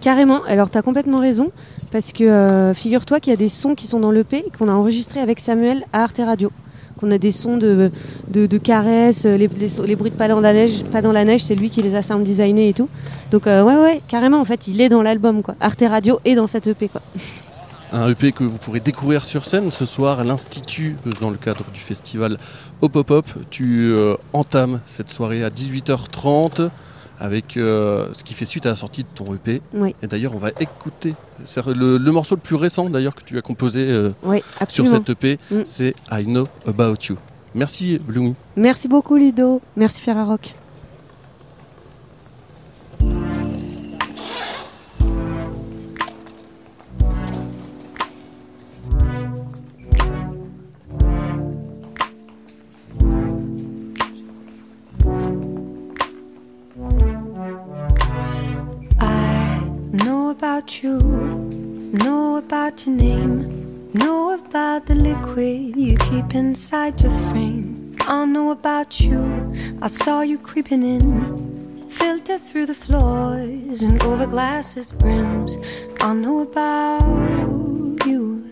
Carrément, 0.00 0.44
alors 0.44 0.70
tu 0.70 0.76
as 0.78 0.82
complètement 0.82 1.20
raison, 1.20 1.50
parce 1.90 2.12
que 2.12 2.22
euh, 2.24 2.74
figure-toi 2.74 3.18
qu'il 3.20 3.30
y 3.30 3.34
a 3.34 3.38
des 3.38 3.48
sons 3.48 3.74
qui 3.74 3.86
sont 3.86 3.98
dans 3.98 4.10
l'EP 4.10 4.44
qu'on 4.58 4.68
a 4.68 4.72
enregistrés 4.72 5.20
avec 5.20 5.40
Samuel 5.40 5.84
à 5.92 6.02
Arte 6.02 6.18
Radio. 6.24 6.50
Qu'on 6.98 7.10
a 7.10 7.18
des 7.18 7.32
sons 7.32 7.58
de, 7.58 7.90
de, 8.28 8.58
caresses, 8.58 9.24
les, 9.24 9.48
les, 9.48 9.68
les 9.84 9.96
bruits 9.96 10.10
de 10.10 10.16
pas 10.16 10.28
dans 10.28 10.40
la 10.40 10.52
neige, 10.52 10.82
pas 10.84 11.02
dans 11.02 11.12
la 11.12 11.24
neige, 11.24 11.44
c'est 11.44 11.54
lui 11.54 11.68
qui 11.68 11.82
les 11.82 11.94
a 11.94 12.02
sound 12.02 12.24
designés 12.24 12.70
et 12.70 12.72
tout. 12.72 12.88
Donc 13.30 13.46
euh, 13.46 13.62
ouais 13.62 13.76
ouais, 13.76 14.00
carrément 14.08 14.40
en 14.40 14.44
fait, 14.44 14.66
il 14.68 14.80
est 14.80 14.88
dans 14.88 15.02
l'album 15.02 15.42
quoi. 15.42 15.56
Arte 15.60 15.84
Radio 15.88 16.20
est 16.24 16.34
dans 16.34 16.46
cette 16.46 16.66
EP 16.66 16.88
quoi. 16.88 17.02
Un 17.92 18.10
EP 18.10 18.32
que 18.32 18.44
vous 18.44 18.58
pourrez 18.58 18.80
découvrir 18.80 19.24
sur 19.24 19.44
scène 19.44 19.70
ce 19.70 19.84
soir 19.84 20.20
à 20.20 20.24
l'Institut 20.24 20.96
euh, 21.06 21.10
dans 21.20 21.30
le 21.30 21.36
cadre 21.36 21.64
du 21.72 21.80
festival 21.80 22.38
Hop 22.80 22.96
Hop 22.96 23.10
Hop. 23.10 23.26
Tu 23.50 23.92
euh, 23.92 24.16
entames 24.32 24.80
cette 24.86 25.10
soirée 25.10 25.44
à 25.44 25.50
18h30 25.50 26.70
avec 27.18 27.56
euh, 27.56 28.08
ce 28.12 28.24
qui 28.24 28.34
fait 28.34 28.44
suite 28.44 28.66
à 28.66 28.70
la 28.70 28.74
sortie 28.74 29.02
de 29.02 29.08
ton 29.14 29.34
EP. 29.34 29.62
Oui. 29.74 29.94
Et 30.02 30.06
d'ailleurs, 30.06 30.34
on 30.34 30.38
va 30.38 30.50
écouter 30.60 31.14
le, 31.66 31.98
le 31.98 32.12
morceau 32.12 32.34
le 32.34 32.40
plus 32.40 32.56
récent 32.56 32.88
d'ailleurs 32.90 33.14
que 33.14 33.22
tu 33.24 33.36
as 33.36 33.40
composé 33.40 33.86
euh, 33.88 34.10
Oui, 34.22 34.42
sur 34.68 34.86
cette 34.86 35.08
EP. 35.10 35.38
Mm. 35.50 35.60
C'est 35.64 35.94
I 36.10 36.24
Know 36.24 36.48
About 36.66 36.94
You. 37.08 37.16
Merci 37.54 37.98
Bloomy. 37.98 38.34
Merci 38.56 38.86
beaucoup 38.86 39.16
Ludo, 39.16 39.62
merci 39.76 40.00
Ferrarock. 40.00 40.54
About 60.46 60.80
you, 60.80 61.00
know 62.04 62.36
about 62.36 62.86
your 62.86 62.94
name, 62.94 63.90
know 63.94 64.32
about 64.32 64.86
the 64.86 64.94
liquid 64.94 65.74
you 65.74 65.96
keep 65.96 66.36
inside 66.36 67.00
your 67.02 67.10
frame. 67.28 67.96
I 68.02 68.24
know 68.26 68.52
about 68.52 69.00
you, 69.00 69.24
I 69.82 69.88
saw 69.88 70.20
you 70.20 70.38
creeping 70.38 70.84
in, 70.84 71.88
filter 71.90 72.38
through 72.38 72.66
the 72.66 72.74
floors 72.74 73.82
and 73.82 74.00
over 74.04 74.24
glasses 74.24 74.92
brims. 74.92 75.58
I 76.00 76.14
know 76.14 76.42
about 76.42 78.06
you. 78.06 78.48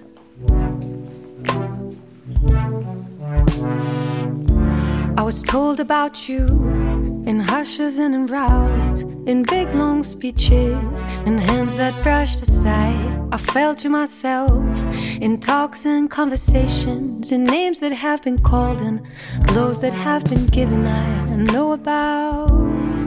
I 5.16 5.22
was 5.22 5.42
told 5.42 5.78
about 5.78 6.28
you 6.28 6.83
in 7.26 7.40
hushes 7.40 7.98
and 7.98 8.14
in 8.14 8.26
rows, 8.26 9.02
in 9.26 9.42
big 9.42 9.72
long 9.74 10.02
speeches, 10.02 11.02
in 11.26 11.38
hands 11.38 11.74
that 11.76 11.94
brushed 12.02 12.42
aside. 12.42 13.12
I 13.32 13.36
felt 13.36 13.78
to 13.78 13.88
myself 13.88 14.84
in 15.20 15.40
talks 15.40 15.86
and 15.86 16.10
conversations, 16.10 17.32
in 17.32 17.44
names 17.44 17.78
that 17.80 17.92
have 17.92 18.22
been 18.22 18.38
called 18.38 18.80
and 18.80 19.00
blows 19.48 19.80
that 19.80 19.92
have 19.92 20.24
been 20.24 20.46
given. 20.46 20.86
I 20.86 21.36
know 21.36 21.72
about 21.72 23.03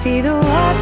see 0.00 0.22
the 0.22 0.32
water 0.32 0.79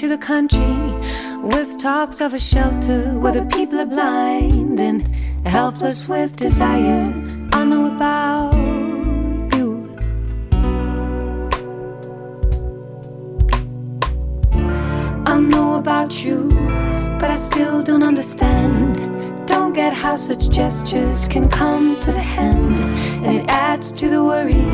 into 0.00 0.16
the 0.16 0.24
country 0.24 0.76
with 1.42 1.76
talks 1.76 2.20
of 2.20 2.32
a 2.32 2.38
shelter 2.38 3.18
where 3.18 3.32
the 3.32 3.44
people 3.46 3.80
are 3.80 3.86
blind 3.86 4.78
and 4.78 5.02
helpless 5.44 6.06
with 6.06 6.36
desire. 6.36 7.02
I 7.52 7.64
know 7.64 7.86
about 7.96 8.54
you. 9.56 9.90
I 15.26 15.40
know 15.40 15.74
about 15.74 16.24
you, 16.24 16.48
but 17.18 17.32
I 17.32 17.36
still 17.36 17.82
don't 17.82 18.04
understand. 18.04 19.17
Don't 19.78 19.94
how 19.94 20.16
such 20.16 20.50
gestures 20.50 21.28
can 21.28 21.48
come 21.48 22.00
to 22.00 22.10
the 22.10 22.20
hand. 22.36 22.80
And 23.24 23.36
it 23.36 23.48
adds 23.48 23.92
to 23.92 24.08
the 24.08 24.24
worry, 24.24 24.68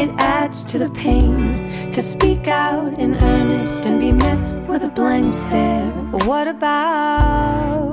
it 0.00 0.10
adds 0.18 0.64
to 0.66 0.78
the 0.78 0.88
pain. 0.90 1.90
To 1.90 2.00
speak 2.00 2.46
out 2.46 2.94
in 2.96 3.16
earnest 3.16 3.86
and 3.86 3.98
be 3.98 4.12
met 4.12 4.68
with 4.68 4.84
a 4.84 4.88
blank 4.88 5.32
stare. 5.32 5.90
What 6.30 6.46
about 6.46 7.85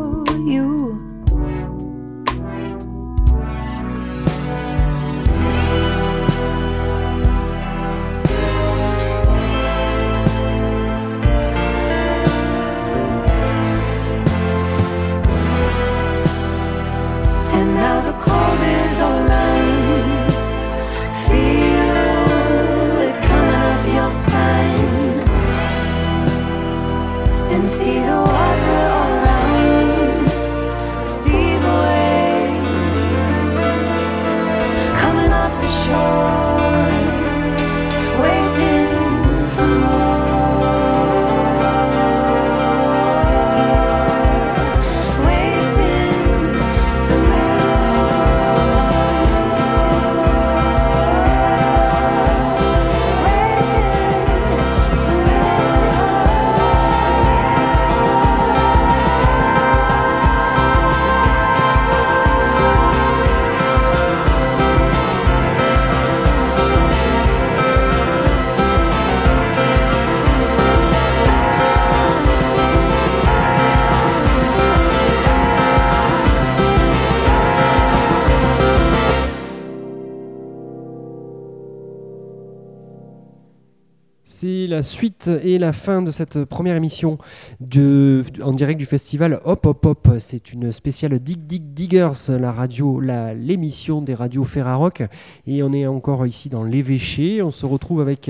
la 84.83 84.87
suite 84.89 85.29
et 85.41 85.59
la 85.59 85.71
fin 85.71 86.01
de 86.01 86.11
cette 86.11 86.43
première 86.43 86.75
émission 86.75 87.17
de, 87.61 88.25
en 88.43 88.51
direct 88.51 88.77
du 88.77 88.85
festival 88.85 89.39
Hop 89.45 89.65
Hop 89.65 89.85
Hop. 89.85 90.09
C'est 90.19 90.51
une 90.51 90.73
spéciale 90.73 91.17
Dig 91.21 91.45
Dig 91.45 91.73
Diggers, 91.73 92.11
la 92.37 92.51
radio, 92.51 92.99
la, 92.99 93.33
l'émission 93.33 94.01
des 94.01 94.13
radios 94.13 94.43
Ferrarock. 94.43 95.03
Et 95.47 95.63
on 95.63 95.71
est 95.71 95.87
encore 95.87 96.27
ici 96.27 96.49
dans 96.49 96.65
l'évêché. 96.65 97.41
On 97.41 97.51
se 97.51 97.65
retrouve 97.65 98.01
avec 98.01 98.29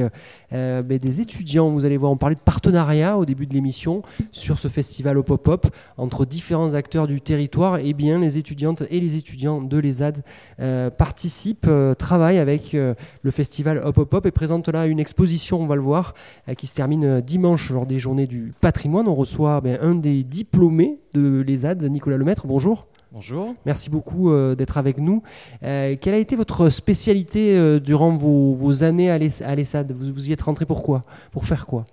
euh, 0.53 0.81
des 0.83 1.21
étudiants. 1.21 1.69
Vous 1.69 1.85
allez 1.85 1.97
voir, 1.97 2.11
on 2.11 2.17
parlait 2.17 2.35
de 2.35 2.39
partenariat 2.39 3.17
au 3.17 3.25
début 3.25 3.47
de 3.47 3.53
l'émission 3.53 4.03
sur 4.31 4.59
ce 4.59 4.67
festival 4.67 5.17
Hop 5.17 5.47
Hop 5.47 5.67
entre 5.97 6.25
différents 6.25 6.73
acteurs 6.73 7.07
du 7.07 7.21
territoire. 7.21 7.79
Et 7.79 7.93
bien, 7.93 8.19
les 8.19 8.37
étudiantes 8.37 8.83
et 8.89 8.99
les 8.99 9.15
étudiants 9.15 9.61
de 9.61 9.77
l'ESAD 9.77 10.23
euh, 10.59 10.89
participent, 10.89 11.67
euh, 11.67 11.93
travaillent 11.95 12.39
avec 12.39 12.73
le 12.73 13.31
festival 13.31 13.81
Hop 13.83 13.97
Hop 13.97 14.25
et 14.25 14.31
présentent 14.31 14.69
là 14.69 14.85
une 14.85 14.99
exposition, 14.99 15.61
on 15.61 15.67
va 15.67 15.75
le 15.75 15.81
voir, 15.81 16.13
qui 16.57 16.67
se 16.67 16.75
termine 16.75 17.21
dimanche 17.21 17.71
lors 17.71 17.85
des 17.85 17.99
journées 17.99 18.27
du 18.27 18.53
patrimoine. 18.61 19.07
On 19.07 19.15
reçoit 19.15 19.61
ben, 19.61 19.77
un 19.81 19.95
des 19.95 20.23
diplômés 20.23 21.02
de 21.13 21.41
l'ESAD, 21.45 21.83
Nicolas 21.83 22.17
Lemaître. 22.17 22.47
Bonjour. 22.47 22.87
Bonjour. 23.11 23.53
Merci 23.65 23.89
beaucoup 23.91 24.31
euh, 24.31 24.55
d'être 24.55 24.77
avec 24.77 24.97
nous. 24.97 25.21
Euh, 25.61 25.95
quelle 26.01 26.15
a 26.15 26.17
été 26.17 26.35
votre 26.35 26.69
spécialité 26.69 27.55
euh, 27.57 27.79
durant 27.79 28.15
vos, 28.17 28.55
vos 28.55 28.83
années 28.83 29.11
à 29.11 29.17
l'ES- 29.19 29.43
à 29.43 29.53
l'ESAD 29.55 29.91
vous, 29.91 30.11
vous 30.11 30.29
y 30.29 30.33
êtes 30.33 30.41
rentré 30.41 30.65
pour 30.65 30.81
quoi? 30.81 31.03
Pour 31.31 31.45
faire 31.45 31.65
quoi? 31.67 31.85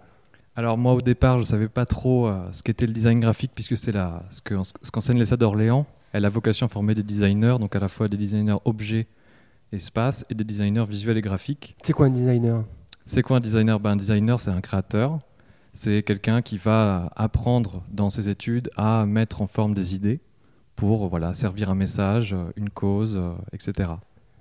Alors 0.57 0.77
moi 0.79 0.95
au 0.95 1.01
départ 1.03 1.39
je 1.39 1.45
savais 1.45 1.69
pas 1.69 1.87
trop 1.87 2.31
ce 2.53 2.63
qu'était 2.63 2.87
le 2.87 2.93
design 2.93 3.21
graphique 3.21 3.53
puisque 3.55 3.77
c'est 3.77 3.93
ce 3.93 4.41
que- 4.43 4.55
ce 4.63 4.91
qu'enseigne 4.91 5.19
l'ESA 5.19 5.37
d'Orléans. 5.37 5.87
Elle 6.13 6.25
a 6.25 6.29
vocation 6.29 6.67
à 6.67 6.69
former 6.69 6.95
des 6.95 7.03
designers, 7.05 7.57
donc 7.61 7.77
à 7.77 7.79
la 7.79 7.89
fois 7.89 8.09
des 8.09 8.17
designers 8.17 8.57
objets, 8.65 9.07
espace 9.73 10.25
et 10.29 10.35
des 10.35 10.43
designers 10.45 10.85
visuels 10.89 11.17
et 11.19 11.21
graphiques. 11.23 11.77
C'est 11.83 11.93
quoi 11.93 12.07
un 12.07 12.11
designer? 12.11 12.65
C'est 13.05 13.23
quoi 13.23 13.37
un 13.37 13.41
designer? 13.41 13.79
Ben, 13.79 13.91
Un 13.91 13.97
designer 13.97 14.41
c'est 14.41 14.51
un 14.51 14.61
créateur. 14.61 15.19
C'est 15.73 16.03
quelqu'un 16.03 16.43
qui 16.43 16.57
va 16.57 17.11
apprendre 17.17 17.83
dans 17.91 18.11
ses 18.11 18.29
études 18.29 18.71
à 18.77 19.07
mettre 19.07 19.43
en 19.43 19.47
forme 19.47 19.75
des 19.75 19.95
idées 19.95 20.21
pour 20.75 21.09
voilà, 21.09 21.35
servir 21.35 21.71
un 21.71 21.75
message, 21.75 22.35
une 22.57 22.71
cause, 22.71 23.17
euh, 23.17 23.33
etc. 23.53 23.91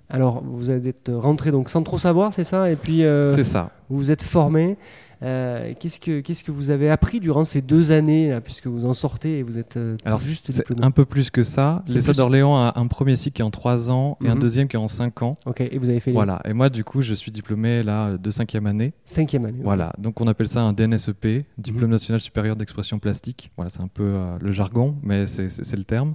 Alors, 0.08 0.42
vous 0.42 0.70
êtes 0.72 1.10
rentré 1.14 1.52
donc 1.52 1.68
sans 1.68 1.82
trop 1.82 1.98
savoir, 1.98 2.32
c'est 2.32 2.44
ça? 2.44 2.70
Et 2.70 2.76
puis, 2.76 3.04
euh, 3.04 3.32
C'est 3.34 3.44
ça. 3.44 3.70
Vous 3.88 3.98
vous 3.98 4.10
êtes 4.10 4.22
formé. 4.24 4.76
Euh, 5.22 5.72
qu'est-ce 5.78 6.00
que 6.00 6.20
qu'est-ce 6.20 6.42
que 6.44 6.50
vous 6.50 6.70
avez 6.70 6.88
appris 6.90 7.20
durant 7.20 7.44
ces 7.44 7.60
deux 7.60 7.92
années 7.92 8.30
là, 8.30 8.40
puisque 8.40 8.66
vous 8.66 8.86
en 8.86 8.94
sortez 8.94 9.38
et 9.38 9.42
vous 9.42 9.58
êtes 9.58 9.76
euh, 9.76 9.96
Alors, 10.04 10.18
juste 10.20 10.50
diplômé 10.50 10.82
un 10.82 10.90
peu 10.90 11.04
plus 11.04 11.30
que 11.30 11.42
ça. 11.42 11.82
L'ESA 11.88 12.12
plus- 12.12 12.16
d'Orléans 12.16 12.56
a 12.56 12.72
un 12.76 12.86
premier 12.86 13.16
cycle 13.16 13.36
qui 13.36 13.42
est 13.42 13.44
en 13.44 13.50
3 13.50 13.90
ans 13.90 14.16
et 14.24 14.28
un 14.28 14.34
Mhm. 14.34 14.40
deuxième 14.40 14.68
qui 14.68 14.76
est 14.76 14.80
en 14.80 14.88
5 14.88 15.22
ans. 15.22 15.32
Ok, 15.44 15.60
et 15.60 15.76
vous 15.78 15.90
avez 15.90 16.00
fait 16.00 16.10
les- 16.10 16.14
Voilà, 16.14 16.40
et 16.46 16.52
moi, 16.54 16.70
du 16.70 16.84
coup, 16.84 17.02
je 17.02 17.12
suis 17.14 17.30
diplômé 17.30 17.82
là 17.82 18.16
de 18.16 18.30
cinquième 18.30 18.66
année. 18.66 18.92
Cinquième 19.04 19.44
année. 19.44 19.60
Voilà, 19.62 19.92
donc 19.98 20.20
on 20.20 20.26
appelle 20.26 20.48
ça 20.48 20.62
un 20.62 20.72
DNSEP, 20.72 21.44
Diplôme 21.58 21.84
Mhm. 21.86 21.90
national 21.90 22.20
supérieur 22.20 22.56
d'expression 22.56 22.98
plastique. 22.98 23.50
Voilà, 23.56 23.68
c'est 23.68 23.82
un 23.82 23.88
peu 23.88 24.02
euh, 24.04 24.38
le 24.40 24.52
jargon, 24.52 24.96
mais 25.02 25.26
c'est 25.26 25.76
le 25.76 25.84
terme. 25.84 26.14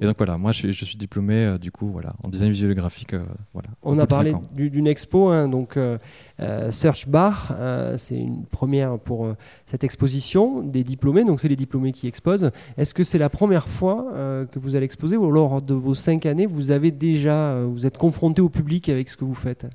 Et 0.00 0.06
donc 0.06 0.16
voilà, 0.16 0.38
moi 0.38 0.52
je 0.52 0.58
suis, 0.58 0.72
je 0.72 0.84
suis 0.84 0.96
diplômé 0.96 1.34
euh, 1.34 1.58
du 1.58 1.72
coup 1.72 1.88
voilà, 1.88 2.10
en 2.22 2.28
design 2.28 2.50
visuel 2.52 2.70
et 2.70 2.74
graphique. 2.76 3.14
euh, 3.14 3.24
voilà, 3.52 3.68
On 3.82 3.98
a 3.98 4.06
parlé 4.06 4.32
d'une 4.52 4.86
expo, 4.86 5.28
hein, 5.30 5.48
donc 5.48 5.76
euh, 5.76 5.98
euh, 6.40 6.70
Search 6.70 7.08
Bar, 7.08 7.56
c'est 7.96 8.16
une 8.16 8.44
première 8.46 8.98
pour 8.98 9.28
cette 9.66 9.82
exposition 9.82 10.62
des 10.62 10.84
diplômés, 10.84 11.24
donc 11.24 11.40
c'est 11.40 11.48
les 11.48 11.56
diplômés 11.56 11.90
qui 11.92 12.06
exposent. 12.06 12.50
Est-ce 12.76 12.94
que 12.94 13.02
c'est 13.02 13.18
la 13.18 13.28
première 13.28 13.68
fois 13.68 14.06
que 14.52 14.58
vous 14.60 14.76
allez 14.76 14.84
exposer 14.84 15.16
ou 15.16 15.30
lors 15.30 15.60
de 15.62 15.74
vos 15.74 15.94
cinq 15.94 16.26
années, 16.26 16.46
vous 16.46 16.70
avez 16.70 16.90
déjà, 16.92 17.60
vous 17.64 17.84
êtes 17.86 17.98
confronté 17.98 18.40
au 18.40 18.48
public 18.48 18.88
avec 18.88 19.08
ce 19.08 19.16
que 19.16 19.24
vous 19.24 19.34
faites? 19.34 19.66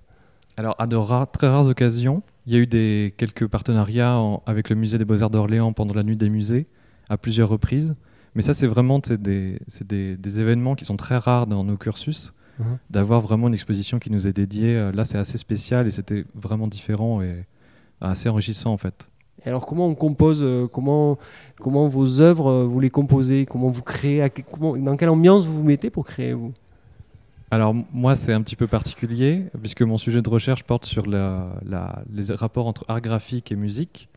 Alors, 0.55 0.75
à 0.77 0.85
de 0.87 0.95
rares- 0.95 1.29
très 1.31 1.47
rares 1.47 1.67
occasions, 1.67 2.21
il 2.45 2.53
y 2.53 2.55
a 2.55 2.59
eu 2.59 2.67
des, 2.67 3.13
quelques 3.17 3.47
partenariats 3.47 4.17
en- 4.19 4.41
avec 4.45 4.69
le 4.69 4.75
musée 4.75 4.97
des 4.99 5.05
Beaux-Arts 5.05 5.31
d'Orléans 5.31 5.73
pendant 5.73 5.95
la 5.95 6.03
nuit 6.03 6.15
des 6.15 6.29
musées, 6.29 6.67
à 7.09 7.17
plusieurs 7.17 7.49
reprises. 7.49 7.95
Mais 8.35 8.41
ça, 8.41 8.53
c'est 8.53 8.67
vraiment 8.67 8.99
des, 8.99 9.59
c'est 9.67 9.85
des, 9.85 10.17
des 10.17 10.39
événements 10.41 10.75
qui 10.75 10.85
sont 10.85 10.97
très 10.97 11.17
rares 11.17 11.47
dans 11.47 11.63
nos 11.63 11.77
cursus. 11.77 12.33
Mhm. 12.59 12.77
D'avoir 12.89 13.21
vraiment 13.21 13.47
une 13.47 13.53
exposition 13.53 13.99
qui 13.99 14.11
nous 14.11 14.27
est 14.27 14.33
dédiée, 14.33 14.75
euh, 14.75 14.91
là, 14.91 15.05
c'est 15.05 15.17
assez 15.17 15.37
spécial 15.37 15.87
et 15.87 15.91
c'était 15.91 16.25
vraiment 16.35 16.67
différent 16.67 17.21
et 17.21 17.45
assez 18.01 18.29
enrichissant 18.29 18.71
en 18.73 18.77
fait. 18.77 19.09
Et 19.45 19.49
alors 19.49 19.65
comment 19.65 19.87
on 19.87 19.95
compose, 19.95 20.41
euh, 20.43 20.67
comment, 20.67 21.17
comment 21.59 21.87
vos 21.87 22.21
œuvres, 22.21 22.47
euh, 22.49 22.65
vous 22.65 22.79
les 22.79 22.89
composez, 22.89 23.45
comment 23.45 23.69
vous 23.69 23.81
créez, 23.81 24.21
à 24.21 24.29
que- 24.29 24.41
comment- 24.49 24.77
dans 24.77 24.95
quelle 24.97 25.09
ambiance 25.09 25.45
vous 25.45 25.53
vous 25.57 25.63
mettez 25.63 25.89
pour 25.89 26.05
créer 26.05 26.33
vous? 26.33 26.53
Alors 27.51 27.75
moi, 27.91 28.15
c'est 28.15 28.33
un 28.33 28.41
petit 28.41 28.55
peu 28.55 28.67
particulier 28.67 29.45
puisque 29.61 29.81
mon 29.81 29.97
sujet 29.97 30.21
de 30.21 30.29
recherche 30.29 30.63
porte 30.63 30.85
sur 30.85 31.05
la- 31.07 31.55
la- 31.67 32.03
les 32.11 32.33
rapports 32.33 32.67
entre 32.67 32.85
art 32.87 33.01
graphique 33.01 33.51
et 33.51 33.55
musique. 33.55 34.09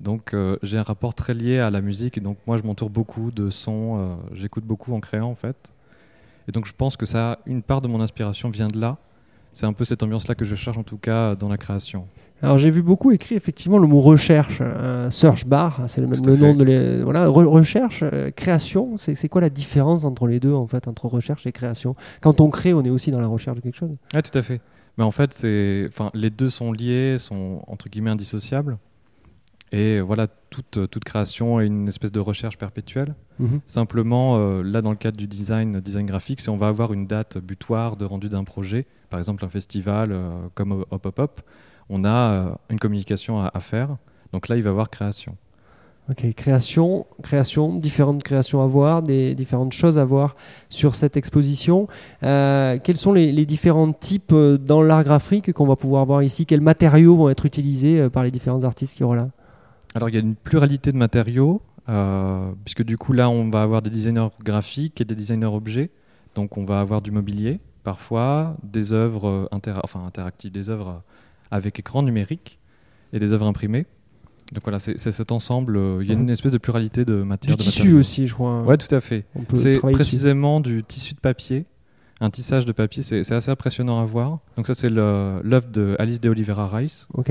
Donc 0.00 0.32
euh, 0.32 0.56
j'ai 0.62 0.78
un 0.78 0.82
rapport 0.82 1.14
très 1.14 1.34
lié 1.34 1.58
à 1.58 1.70
la 1.70 1.80
musique 1.80 2.18
et 2.18 2.20
donc 2.20 2.36
moi 2.46 2.56
je 2.56 2.62
m'entoure 2.62 2.90
beaucoup 2.90 3.30
de 3.30 3.50
sons, 3.50 3.98
euh, 3.98 4.14
j'écoute 4.32 4.64
beaucoup 4.64 4.94
en 4.94 5.00
créant 5.00 5.28
en 5.28 5.34
fait. 5.34 5.72
Et 6.48 6.52
donc 6.52 6.66
je 6.66 6.72
pense 6.72 6.96
que 6.96 7.04
ça, 7.04 7.40
une 7.46 7.62
part 7.62 7.82
de 7.82 7.88
mon 7.88 8.00
inspiration 8.00 8.48
vient 8.48 8.68
de 8.68 8.80
là. 8.80 8.96
C'est 9.52 9.66
un 9.66 9.72
peu 9.72 9.84
cette 9.84 10.02
ambiance-là 10.02 10.34
que 10.36 10.44
je 10.44 10.54
cherche 10.54 10.76
en 10.78 10.84
tout 10.84 10.98
cas 10.98 11.34
dans 11.34 11.48
la 11.48 11.56
création. 11.56 12.06
Alors 12.42 12.58
j'ai 12.58 12.70
vu 12.70 12.80
beaucoup 12.80 13.10
écrit 13.10 13.34
effectivement 13.34 13.78
le 13.78 13.88
mot 13.88 14.00
recherche, 14.00 14.58
euh, 14.60 15.10
search 15.10 15.46
bar, 15.46 15.82
c'est 15.88 16.00
le, 16.00 16.06
même 16.06 16.20
le 16.24 16.36
nom 16.36 16.54
de 16.54 16.62
les, 16.62 17.02
voilà 17.02 17.26
re- 17.26 17.44
recherche, 17.46 18.04
euh, 18.04 18.30
création. 18.30 18.96
C'est 18.98 19.16
c'est 19.16 19.28
quoi 19.28 19.40
la 19.40 19.50
différence 19.50 20.04
entre 20.04 20.28
les 20.28 20.38
deux 20.38 20.52
en 20.52 20.68
fait, 20.68 20.86
entre 20.86 21.06
recherche 21.06 21.44
et 21.46 21.52
création? 21.52 21.96
Quand 22.20 22.40
on 22.40 22.50
crée, 22.50 22.72
on 22.72 22.84
est 22.84 22.90
aussi 22.90 23.10
dans 23.10 23.20
la 23.20 23.26
recherche 23.26 23.56
de 23.56 23.62
quelque 23.62 23.76
chose? 23.76 23.96
Ah, 24.14 24.22
tout 24.22 24.38
à 24.38 24.42
fait. 24.42 24.60
Mais 24.96 25.04
en 25.04 25.10
fait, 25.10 25.34
c'est, 25.34 25.84
enfin, 25.88 26.10
les 26.14 26.30
deux 26.30 26.50
sont 26.50 26.70
liés, 26.72 27.16
sont 27.18 27.62
entre 27.66 27.88
guillemets 27.88 28.10
indissociables. 28.10 28.78
Et 29.72 30.00
voilà, 30.00 30.26
toute, 30.50 30.88
toute 30.90 31.04
création 31.04 31.60
est 31.60 31.66
une 31.66 31.88
espèce 31.88 32.12
de 32.12 32.20
recherche 32.20 32.56
perpétuelle. 32.56 33.14
Mhm. 33.38 33.60
Simplement, 33.66 34.36
euh, 34.38 34.62
là, 34.62 34.82
dans 34.82 34.90
le 34.90 34.96
cadre 34.96 35.16
du 35.16 35.26
design, 35.26 35.80
design 35.80 36.06
graphique, 36.06 36.40
si 36.40 36.48
on 36.48 36.56
va 36.56 36.68
avoir 36.68 36.92
une 36.92 37.06
date 37.06 37.38
butoir 37.38 37.96
de 37.96 38.04
rendu 38.04 38.28
d'un 38.28 38.44
projet, 38.44 38.86
par 39.10 39.18
exemple 39.18 39.44
un 39.44 39.48
festival 39.48 40.10
euh, 40.10 40.30
comme 40.54 40.84
Hop 40.90 41.06
Hop 41.06 41.18
Hop, 41.18 41.40
on 41.90 42.04
a 42.04 42.32
euh, 42.32 42.50
une 42.70 42.78
communication 42.78 43.40
à, 43.40 43.50
à 43.52 43.60
faire. 43.60 43.96
Donc 44.32 44.48
là, 44.48 44.56
il 44.56 44.62
va 44.62 44.68
y 44.68 44.72
avoir 44.72 44.90
création. 44.90 45.36
Ok, 46.10 46.32
création, 46.34 47.06
création, 47.22 47.74
différentes 47.74 48.22
créations 48.22 48.62
à 48.62 48.66
voir, 48.66 49.02
des 49.02 49.34
différentes 49.34 49.74
choses 49.74 49.98
à 49.98 50.06
voir 50.06 50.36
sur 50.70 50.94
cette 50.94 51.18
exposition. 51.18 51.86
Euh, 52.22 52.78
quels 52.82 52.96
sont 52.96 53.12
les, 53.12 53.30
les 53.30 53.44
différents 53.44 53.92
types 53.92 54.32
euh, 54.32 54.56
dans 54.56 54.80
l'art 54.80 55.04
graphique 55.04 55.52
qu'on 55.52 55.66
va 55.66 55.76
pouvoir 55.76 56.06
voir 56.06 56.22
ici? 56.22 56.46
Quels 56.46 56.62
matériaux 56.62 57.14
vont 57.14 57.28
être 57.28 57.44
utilisés 57.44 58.00
euh, 58.00 58.08
par 58.08 58.24
les 58.24 58.30
différents 58.30 58.64
artistes 58.64 58.96
qui 58.96 59.04
auront 59.04 59.12
là? 59.12 59.28
Alors, 59.94 60.08
il 60.08 60.14
y 60.14 60.18
a 60.18 60.20
une 60.20 60.34
pluralité 60.36 60.92
de 60.92 60.96
matériaux, 60.96 61.62
euh, 61.88 62.52
puisque 62.64 62.82
du 62.82 62.96
coup, 62.98 63.12
là, 63.12 63.30
on 63.30 63.48
va 63.50 63.62
avoir 63.62 63.82
des 63.82 63.90
designers 63.90 64.28
graphiques 64.44 65.00
et 65.00 65.04
des 65.04 65.14
designers 65.14 65.46
objets. 65.46 65.90
Donc, 66.34 66.56
on 66.56 66.64
va 66.64 66.80
avoir 66.80 67.02
du 67.02 67.10
mobilier, 67.10 67.60
parfois, 67.84 68.56
des 68.62 68.92
œuvres 68.92 69.28
euh, 69.28 69.78
enfin, 69.82 70.04
interactives, 70.04 70.52
des 70.52 70.70
œuvres 70.70 70.88
euh, 70.88 71.00
avec 71.50 71.78
écran 71.78 72.02
numérique 72.02 72.58
et 73.12 73.18
des 73.18 73.32
œuvres 73.32 73.46
imprimées. 73.46 73.86
Donc 74.52 74.62
voilà, 74.64 74.78
c'est 74.78 74.96
cet 74.98 75.30
ensemble. 75.30 75.76
euh, 75.76 75.98
Il 76.02 76.08
y 76.08 76.10
a 76.10 76.14
une 76.14 76.30
espèce 76.30 76.52
de 76.52 76.58
pluralité 76.58 77.04
de 77.04 77.22
matières. 77.22 77.54
Du 77.56 77.62
de 77.62 77.68
tissu 77.68 77.80
matériaux. 77.82 78.00
aussi, 78.00 78.26
je 78.26 78.32
crois. 78.34 78.62
Ouais, 78.62 78.78
tout 78.78 78.94
à 78.94 79.00
fait. 79.00 79.26
C'est 79.52 79.78
précisément 79.78 80.60
du 80.60 80.82
tissu 80.82 81.12
de 81.14 81.20
papier, 81.20 81.66
un 82.20 82.30
tissage 82.30 82.64
de 82.64 82.72
papier. 82.72 83.02
C'est 83.02 83.30
assez 83.32 83.50
impressionnant 83.50 84.00
à 84.00 84.04
voir. 84.06 84.38
Donc 84.56 84.66
ça, 84.66 84.72
c'est 84.72 84.88
l'œuvre 84.88 85.68
de 85.70 85.96
Alice 85.98 86.18
de 86.20 86.30
Oliveira 86.30 86.66
Rice. 86.68 87.08
Ok. 87.12 87.30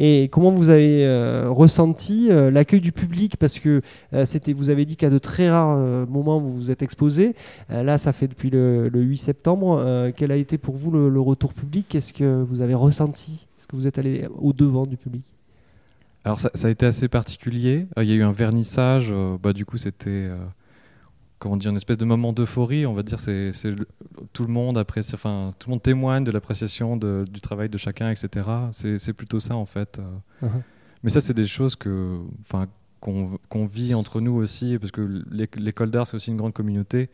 Et 0.00 0.28
comment 0.30 0.52
vous 0.52 0.68
avez 0.68 1.04
euh, 1.04 1.50
ressenti 1.50 2.28
euh, 2.30 2.52
l'accueil 2.52 2.80
du 2.80 2.92
public? 2.92 3.36
Parce 3.36 3.58
que 3.58 3.82
euh, 4.14 4.24
c'était, 4.24 4.52
vous 4.52 4.70
avez 4.70 4.84
dit 4.84 4.96
qu'à 4.96 5.10
de 5.10 5.18
très 5.18 5.50
rares 5.50 5.76
moments 6.06 6.38
vous 6.38 6.52
vous 6.52 6.70
êtes 6.70 6.82
exposé. 6.82 7.34
Là, 7.68 7.98
ça 7.98 8.12
fait 8.12 8.28
depuis 8.28 8.48
le, 8.48 8.88
le 8.88 9.00
8 9.00 9.18
septembre. 9.18 10.12
Quel 10.16 10.30
a 10.30 10.36
été 10.36 10.56
pour 10.56 10.76
vous 10.76 10.92
le, 10.92 11.20
retour 11.20 11.52
public? 11.52 11.86
Qu'est-ce 11.88 12.12
que 12.12 12.42
vous 12.42 12.62
avez 12.62 12.74
ressenti? 12.74 13.48
Est-ce 13.58 13.66
que 13.66 13.74
vous 13.74 13.88
êtes 13.88 13.98
allé 13.98 14.26
au 14.38 14.52
devant 14.52 14.86
du 14.86 14.96
public? 14.96 15.24
Alors 16.24 16.38
ça, 16.38 16.50
ça 16.54 16.68
a 16.68 16.70
été 16.70 16.86
assez 16.86 17.08
particulier. 17.08 17.86
Il 17.96 18.04
y 18.04 18.12
a 18.12 18.14
eu 18.14 18.22
un 18.22 18.32
vernissage. 18.32 19.12
bah, 19.42 19.52
du 19.52 19.66
coup, 19.66 19.78
c'était 19.78 20.28
comment 21.38 21.56
dire 21.56 21.70
une 21.70 21.76
espèce 21.76 21.98
de 21.98 22.04
moment 22.04 22.32
d'euphorie. 22.32 22.86
On 22.86 22.94
va 22.94 23.02
dire 23.02 23.20
c'est 23.20 23.52
tout 24.32 24.44
le 24.44 24.52
monde 24.52 24.76
apprécie, 24.78 25.14
enfin 25.14 25.54
tout 25.58 25.68
le 25.68 25.72
monde 25.72 25.82
témoigne 25.82 26.24
de 26.24 26.30
l'appréciation 26.30 26.96
du 26.96 27.40
travail 27.40 27.68
de 27.68 27.78
chacun, 27.78 28.10
etc. 28.10 28.46
C'est 28.72 29.12
plutôt 29.12 29.40
ça 29.40 29.56
en 29.56 29.64
fait. 29.64 29.98
euh. 29.98 30.46
Mhm. 30.46 30.62
Mais 31.04 31.10
ça, 31.10 31.20
c'est 31.20 31.34
des 31.34 31.46
choses 31.46 31.76
que, 31.76 32.18
enfin 32.40 32.66
qu'on 33.00 33.66
vit 33.66 33.94
entre 33.94 34.20
nous 34.20 34.32
aussi, 34.32 34.76
parce 34.80 34.90
que 34.90 35.22
l'é- 35.30 35.48
l'école 35.56 35.90
d'art 35.92 36.06
c'est 36.08 36.16
aussi 36.16 36.30
une 36.32 36.36
grande 36.36 36.52
communauté 36.52 37.08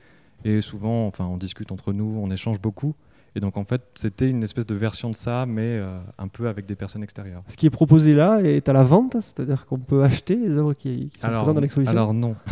et 0.45 0.63
souvent, 0.63 1.07
enfin 1.07 1.27
on 1.27 1.37
discute 1.37 1.71
entre 1.71 1.93
nous, 1.93 2.19
on 2.23 2.31
échange 2.31 2.59
beaucoup. 2.59 2.95
Et 3.37 3.41
donc 3.41 3.57
en 3.57 3.65
fait, 3.65 3.83
c'était 3.95 4.31
une 4.31 4.43
espèce 4.45 4.67
de 4.67 4.75
version 4.75 5.11
de 5.11 5.17
ça, 5.17 5.45
mais 5.47 5.79
euh, 5.79 5.99
un 6.19 6.29
peu 6.29 6.49
avec 6.49 6.67
des 6.67 6.77
personnes 6.77 7.03
extérieures. 7.03 7.43
Ce 7.49 7.57
qui 7.57 7.67
est 7.67 7.71
proposé 7.71 8.15
là 8.15 8.41
est 8.43 8.69
à 8.69 8.73
la 8.73 8.85
vente, 8.85 9.17
c'est-à-dire 9.21 9.67
qu'on 9.67 9.79
peut 9.79 10.05
acheter 10.05 10.37
les 10.37 10.57
œuvres 10.57 10.75
qui, 10.75 11.09
qui 11.13 11.19
sont 11.21 11.27
Alors, 11.27 11.41
présentes 11.41 11.55
dans 11.57 11.61
l'exposition. 11.61 11.93
alors 11.93 12.15
non. 12.15 12.37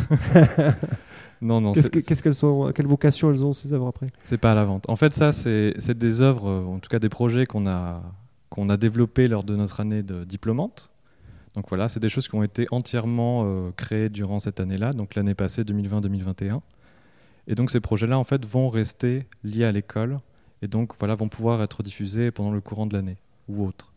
Non, 1.43 1.61
non, 1.61 1.73
Qu'est-ce 1.73 2.23
qu'elles 2.23 2.35
sont 2.35 2.71
Quelle 2.73 2.87
vocation 2.87 3.29
elles 3.31 3.45
ont 3.45 3.53
ces 3.53 3.73
œuvres 3.73 3.89
après? 3.89 4.07
C'est 4.23 4.39
pas 4.39 4.53
à 4.53 4.55
la 4.55 4.65
vente. 4.65 4.89
En 4.89 4.95
fait, 4.95 5.13
ça, 5.13 5.33
c'est 5.33 5.99
des 5.99 6.23
œuvres, 6.23 6.49
euh, 6.49 6.65
en 6.65 6.79
tout 6.79 6.89
cas 6.89 7.01
des 7.01 7.09
projets 7.09 7.47
qu'on 7.47 7.67
a 7.67 8.01
qu'on 8.49 8.69
a 8.69 8.77
développées 8.77 9.29
lors 9.29 9.43
de 9.45 9.57
notre 9.57 9.81
année 9.81 10.03
de 10.03 10.25
diplômante. 10.25 10.91
Donc 11.55 11.65
voilà, 11.69 11.89
c'est 11.89 12.01
des 12.01 12.11
choses 12.11 12.29
qui 12.29 12.35
ont 12.35 12.43
été 12.43 12.67
entièrement 12.71 13.43
euh, 13.45 13.71
créées 13.77 14.09
durant 14.11 14.41
cette 14.41 14.61
année-là, 14.61 14.93
donc 14.93 15.15
l'année 15.15 15.35
passée 15.35 15.65
2020-2021. 15.65 16.61
Et 17.49 17.55
donc 17.55 17.71
ces 17.71 17.81
projets-là, 17.81 18.19
en 18.19 18.25
fait, 18.25 18.45
vont 18.47 18.69
rester 18.69 19.27
liés 19.43 19.65
à 19.65 19.73
l'école 19.73 20.19
et 20.63 20.69
donc 20.69 20.93
voilà, 20.99 21.15
vont 21.15 21.29
pouvoir 21.29 21.63
être 21.63 21.83
diffusés 21.83 22.31
pendant 22.31 22.53
le 22.53 22.61
courant 22.61 22.87
de 22.87 22.95
l'année 22.95 23.19
ou 23.49 23.67
autre. 23.67 23.93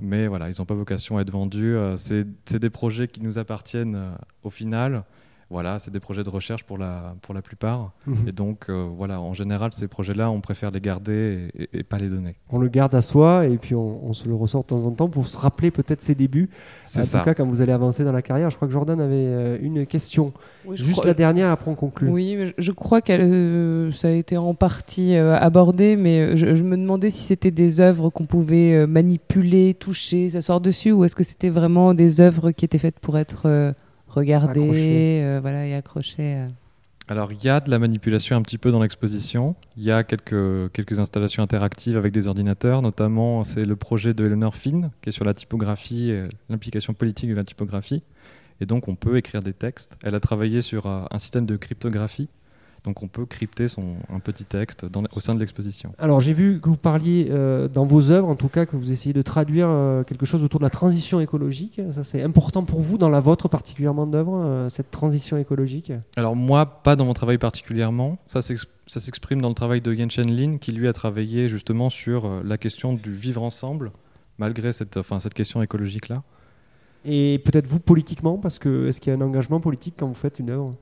Mais 0.00 0.26
voilà, 0.26 0.48
ils 0.50 0.56
n'ont 0.58 0.64
pas 0.64 0.74
vocation 0.74 1.18
à 1.18 1.22
être 1.22 1.30
vendus. 1.30 1.76
euh, 1.76 1.96
c'est 1.96 2.26
c'est 2.46 2.58
des 2.58 2.70
projets 2.70 3.06
qui 3.06 3.22
nous 3.22 3.38
appartiennent 3.38 3.94
euh, 3.94 4.10
au 4.42 4.50
final. 4.50 5.04
Voilà, 5.50 5.78
c'est 5.78 5.90
des 5.90 5.98
projets 6.00 6.22
de 6.24 6.28
recherche 6.28 6.64
pour 6.64 6.76
la, 6.76 7.14
pour 7.22 7.32
la 7.32 7.40
plupart. 7.40 7.92
Mhm. 8.06 8.28
Et 8.28 8.32
donc, 8.32 8.66
euh, 8.68 8.86
voilà, 8.94 9.18
en 9.18 9.32
général, 9.32 9.72
ces 9.72 9.88
projets-là, 9.88 10.30
on 10.30 10.42
préfère 10.42 10.70
les 10.70 10.80
garder 10.80 11.48
et, 11.54 11.62
et- 11.62 11.78
et 11.78 11.82
pas 11.82 11.96
les 11.96 12.08
donner. 12.08 12.36
On 12.50 12.58
le 12.58 12.68
garde 12.68 12.94
à 12.94 13.00
soi 13.00 13.46
et 13.46 13.56
puis 13.56 13.74
on, 13.74 14.04
on 14.06 14.12
se 14.12 14.28
le 14.28 14.34
ressort 14.34 14.60
de 14.62 14.66
temps 14.66 14.84
en 14.84 14.90
temps 14.90 15.08
pour 15.08 15.26
se 15.26 15.38
rappeler 15.38 15.70
peut-être 15.70 16.02
ses 16.02 16.14
débuts. 16.14 16.50
C'est 16.84 17.00
en 17.00 17.02
ça. 17.04 17.18
tout 17.20 17.24
cas, 17.24 17.32
quand 17.32 17.46
vous 17.46 17.62
allez 17.62 17.72
avancer 17.72 18.04
dans 18.04 18.12
la 18.12 18.20
carrière, 18.20 18.50
je 18.50 18.56
crois 18.56 18.68
que 18.68 18.74
Jordan 18.74 19.00
avait 19.00 19.14
euh, 19.14 19.58
une 19.62 19.86
question. 19.86 20.34
Oui, 20.66 20.76
Juste 20.76 20.92
crois- 20.92 21.06
la 21.06 21.14
dernière, 21.14 21.50
après 21.50 21.70
on 21.70 21.74
conclut. 21.74 22.10
Oui, 22.10 22.36
mais 22.36 22.52
je- 22.58 22.72
crois 22.72 23.00
que 23.00 23.90
ça 23.94 24.08
a 24.08 24.10
été 24.10 24.36
en 24.36 24.52
partie 24.54 25.16
euh, 25.16 25.34
abordé, 25.38 25.96
mais 25.96 26.20
euh, 26.20 26.36
je, 26.36 26.56
je 26.56 26.62
me 26.62 26.76
demandais 26.76 27.08
si 27.08 27.22
c'était 27.22 27.50
des 27.50 27.80
œuvres 27.80 28.10
qu'on 28.10 28.26
pouvait 28.26 28.74
euh, 28.74 28.86
manipuler, 28.86 29.72
toucher, 29.72 30.28
s'asseoir 30.28 30.60
dessus, 30.60 30.92
ou 30.92 31.04
est-ce 31.04 31.16
que 31.16 31.24
c'était 31.24 31.48
vraiment 31.48 31.94
des 31.94 32.20
œuvres 32.20 32.50
qui 32.50 32.66
étaient 32.66 32.76
faites 32.78 32.98
pour 33.00 33.16
être 33.16 33.42
euh, 34.16 34.62
Accrochées. 34.62 35.22
euh, 35.24 35.38
voilà, 35.40 35.66
et 35.66 35.74
accrochées. 35.74 36.36
euh. 36.36 36.46
Alors, 37.10 37.32
il 37.32 37.42
y 37.42 37.48
a 37.48 37.60
de 37.60 37.70
la 37.70 37.78
manipulation 37.78 38.36
un 38.36 38.42
petit 38.42 38.58
peu 38.58 38.70
dans 38.70 38.82
l'exposition. 38.82 39.56
Il 39.78 39.82
y 39.84 39.90
a 39.90 40.04
quelques, 40.04 40.70
quelques 40.72 41.00
installations 41.00 41.42
interactives 41.42 41.96
avec 41.96 42.12
des 42.12 42.26
ordinateurs, 42.26 42.82
notamment 42.82 43.44
c'est 43.44 43.64
le 43.64 43.76
projet 43.76 44.12
de 44.12 44.26
Eleanor 44.26 44.54
Finn, 44.54 44.90
qui 45.00 45.08
est 45.08 45.12
sur 45.12 45.24
la 45.24 45.32
typographie, 45.32 46.10
et 46.10 46.24
l'implication 46.50 46.92
politique 46.92 47.30
de 47.30 47.34
la 47.34 47.44
typographie. 47.44 48.02
Et 48.60 48.66
donc, 48.66 48.88
on 48.88 48.94
peut 48.94 49.16
écrire 49.16 49.40
des 49.40 49.54
textes. 49.54 49.96
Elle 50.02 50.14
a 50.14 50.20
travaillé 50.20 50.60
sur 50.60 50.86
euh, 50.86 51.04
un 51.10 51.18
système 51.18 51.46
de 51.46 51.56
cryptographie. 51.56 52.28
Donc, 52.88 53.02
on 53.02 53.06
peut 53.08 53.26
crypter 53.26 53.68
son, 53.68 53.96
un 54.10 54.18
petit 54.18 54.44
texte 54.44 54.86
dans- 54.86 55.02
au 55.14 55.20
sein 55.20 55.34
de 55.34 55.40
l'exposition. 55.40 55.92
Alors 55.98 56.20
j'ai 56.20 56.32
vu 56.32 56.58
que 56.58 56.70
vous 56.70 56.78
parliez 56.78 57.28
euh, 57.28 57.68
dans 57.68 57.84
vos 57.84 58.10
œuvres, 58.10 58.28
en 58.28 58.34
tout 58.34 58.48
cas, 58.48 58.64
que 58.64 58.76
vous 58.76 58.90
essayez 58.90 59.12
de 59.12 59.20
traduire 59.20 59.66
euh, 59.68 60.04
quelque 60.04 60.24
chose 60.24 60.42
autour 60.42 60.58
de 60.58 60.64
la 60.64 60.70
transition 60.70 61.20
écologique. 61.20 61.82
Ça 61.92 62.02
c'est 62.02 62.22
important 62.22 62.64
pour 62.64 62.80
vous, 62.80 62.96
dans 62.96 63.10
la 63.10 63.20
vôtre 63.20 63.46
particulièrement 63.48 64.06
d'œuvre, 64.06 64.36
euh, 64.42 64.68
cette 64.70 64.90
transition 64.90 65.36
écologique? 65.36 65.92
Alors 66.16 66.34
moi, 66.34 66.64
pas 66.82 66.96
dans 66.96 67.04
mon 67.04 67.12
travail 67.12 67.36
particulièrement. 67.36 68.16
Ça 68.26 68.40
s'ex- 68.40 68.66
ça 68.86 69.00
s'exprime 69.00 69.42
dans 69.42 69.50
le 69.50 69.54
travail 69.54 69.82
de 69.82 69.92
Yen 69.92 70.08
Lin, 70.26 70.56
qui 70.56 70.72
lui 70.72 70.88
a 70.88 70.94
travaillé 70.94 71.46
justement 71.50 71.90
sur 71.90 72.42
la 72.42 72.56
question 72.56 72.94
du 72.94 73.12
vivre 73.12 73.42
ensemble, 73.42 73.92
malgré 74.38 74.72
cette, 74.72 74.96
enfin, 74.96 75.20
cette 75.20 75.34
question 75.34 75.60
écologique-là. 75.60 76.22
Et 77.04 77.38
peut-être 77.44 77.66
vous 77.66 77.80
politiquement, 77.80 78.38
parce 78.38 78.58
que 78.58 78.88
est-ce 78.88 78.98
qu'il 79.00 79.12
y 79.12 79.14
a 79.14 79.18
un 79.18 79.22
engagement 79.22 79.60
politique 79.60 79.94
quand 79.98 80.06
vous 80.08 80.14
faites 80.14 80.38
une 80.38 80.48
œuvre? 80.50 80.74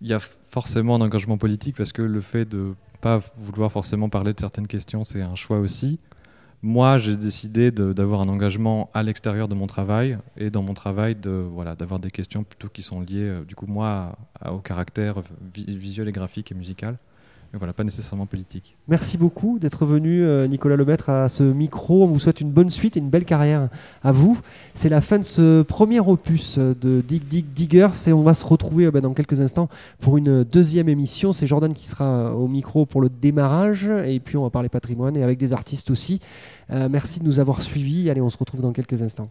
Il 0.00 0.06
y 0.08 0.12
a 0.14 0.20
forcément 0.20 0.94
un 0.96 1.00
engagement 1.00 1.38
politique 1.38 1.76
parce 1.76 1.92
que 1.92 2.02
le 2.02 2.20
fait 2.20 2.44
de 2.44 2.74
pas 3.00 3.20
vouloir 3.36 3.70
forcément 3.70 4.08
parler 4.08 4.32
de 4.32 4.40
certaines 4.40 4.66
questions, 4.66 5.04
c'est 5.04 5.22
un 5.22 5.34
choix 5.34 5.58
aussi. 5.58 5.98
Moi, 6.62 6.98
j'ai 6.98 7.16
décidé 7.16 7.70
d'avoir 7.70 8.20
un 8.20 8.28
engagement 8.28 8.90
à 8.92 9.04
l'extérieur 9.04 9.46
de 9.46 9.54
mon 9.54 9.68
travail 9.68 10.18
et 10.36 10.50
dans 10.50 10.62
mon 10.62 10.74
travail 10.74 11.14
de 11.14 11.30
voilà 11.30 11.76
d'avoir 11.76 12.00
des 12.00 12.10
questions 12.10 12.42
plutôt 12.42 12.68
qui 12.68 12.82
sont 12.82 13.00
liées 13.00 13.28
euh, 13.28 13.44
du 13.44 13.54
coup 13.54 13.66
moi 13.66 14.16
au 14.50 14.58
caractère 14.58 15.22
vi- 15.54 15.76
visuel 15.78 16.08
et 16.08 16.12
graphique 16.12 16.50
et 16.50 16.56
musical. 16.56 16.98
Mais 17.52 17.58
voilà, 17.58 17.72
pas 17.72 17.84
nécessairement 17.84 18.26
politique. 18.26 18.76
Merci 18.88 19.16
beaucoup 19.16 19.58
d'être 19.58 19.86
venu, 19.86 20.22
euh, 20.22 20.46
Nicolas 20.46 20.76
Lemaître, 20.76 21.08
à 21.08 21.28
ce 21.28 21.42
micro. 21.42 22.04
On 22.04 22.06
vous 22.06 22.18
souhaite 22.18 22.40
une 22.40 22.50
bonne 22.50 22.68
suite 22.68 22.96
et 22.96 23.00
une 23.00 23.08
belle 23.08 23.24
carrière 23.24 23.68
à 24.02 24.12
vous. 24.12 24.38
C'est 24.74 24.90
la 24.90 25.00
fin 25.00 25.18
de 25.18 25.24
ce 25.24 25.62
premier 25.62 26.00
opus 26.00 26.58
de 26.58 27.00
Dig 27.00 27.26
Dig 27.26 27.46
Diggers 27.54 27.88
et 28.06 28.12
on 28.12 28.22
va 28.22 28.34
se 28.34 28.44
retrouver 28.44 28.86
euh, 28.86 28.90
ben, 28.90 29.00
dans 29.00 29.14
quelques 29.14 29.40
instants 29.40 29.68
pour 30.00 30.18
une 30.18 30.44
deuxième 30.44 30.88
émission. 30.88 31.32
C'est 31.32 31.46
Jordan 31.46 31.72
qui 31.72 31.86
sera 31.86 32.04
euh, 32.04 32.30
au 32.32 32.48
micro 32.48 32.86
pour 32.86 33.00
le 33.00 33.08
démarrage 33.08 33.84
et 34.04 34.20
puis 34.20 34.36
on 34.36 34.42
va 34.42 34.50
parler 34.50 34.68
patrimoine 34.68 35.16
et 35.16 35.22
avec 35.22 35.38
des 35.38 35.52
artistes 35.52 35.90
aussi. 35.90 36.20
Euh, 36.70 36.88
merci 36.90 37.20
de 37.20 37.24
nous 37.24 37.40
avoir 37.40 37.62
suivis. 37.62 38.10
Allez, 38.10 38.20
on 38.20 38.30
se 38.30 38.38
retrouve 38.38 38.60
dans 38.60 38.72
quelques 38.72 39.02
instants. 39.02 39.30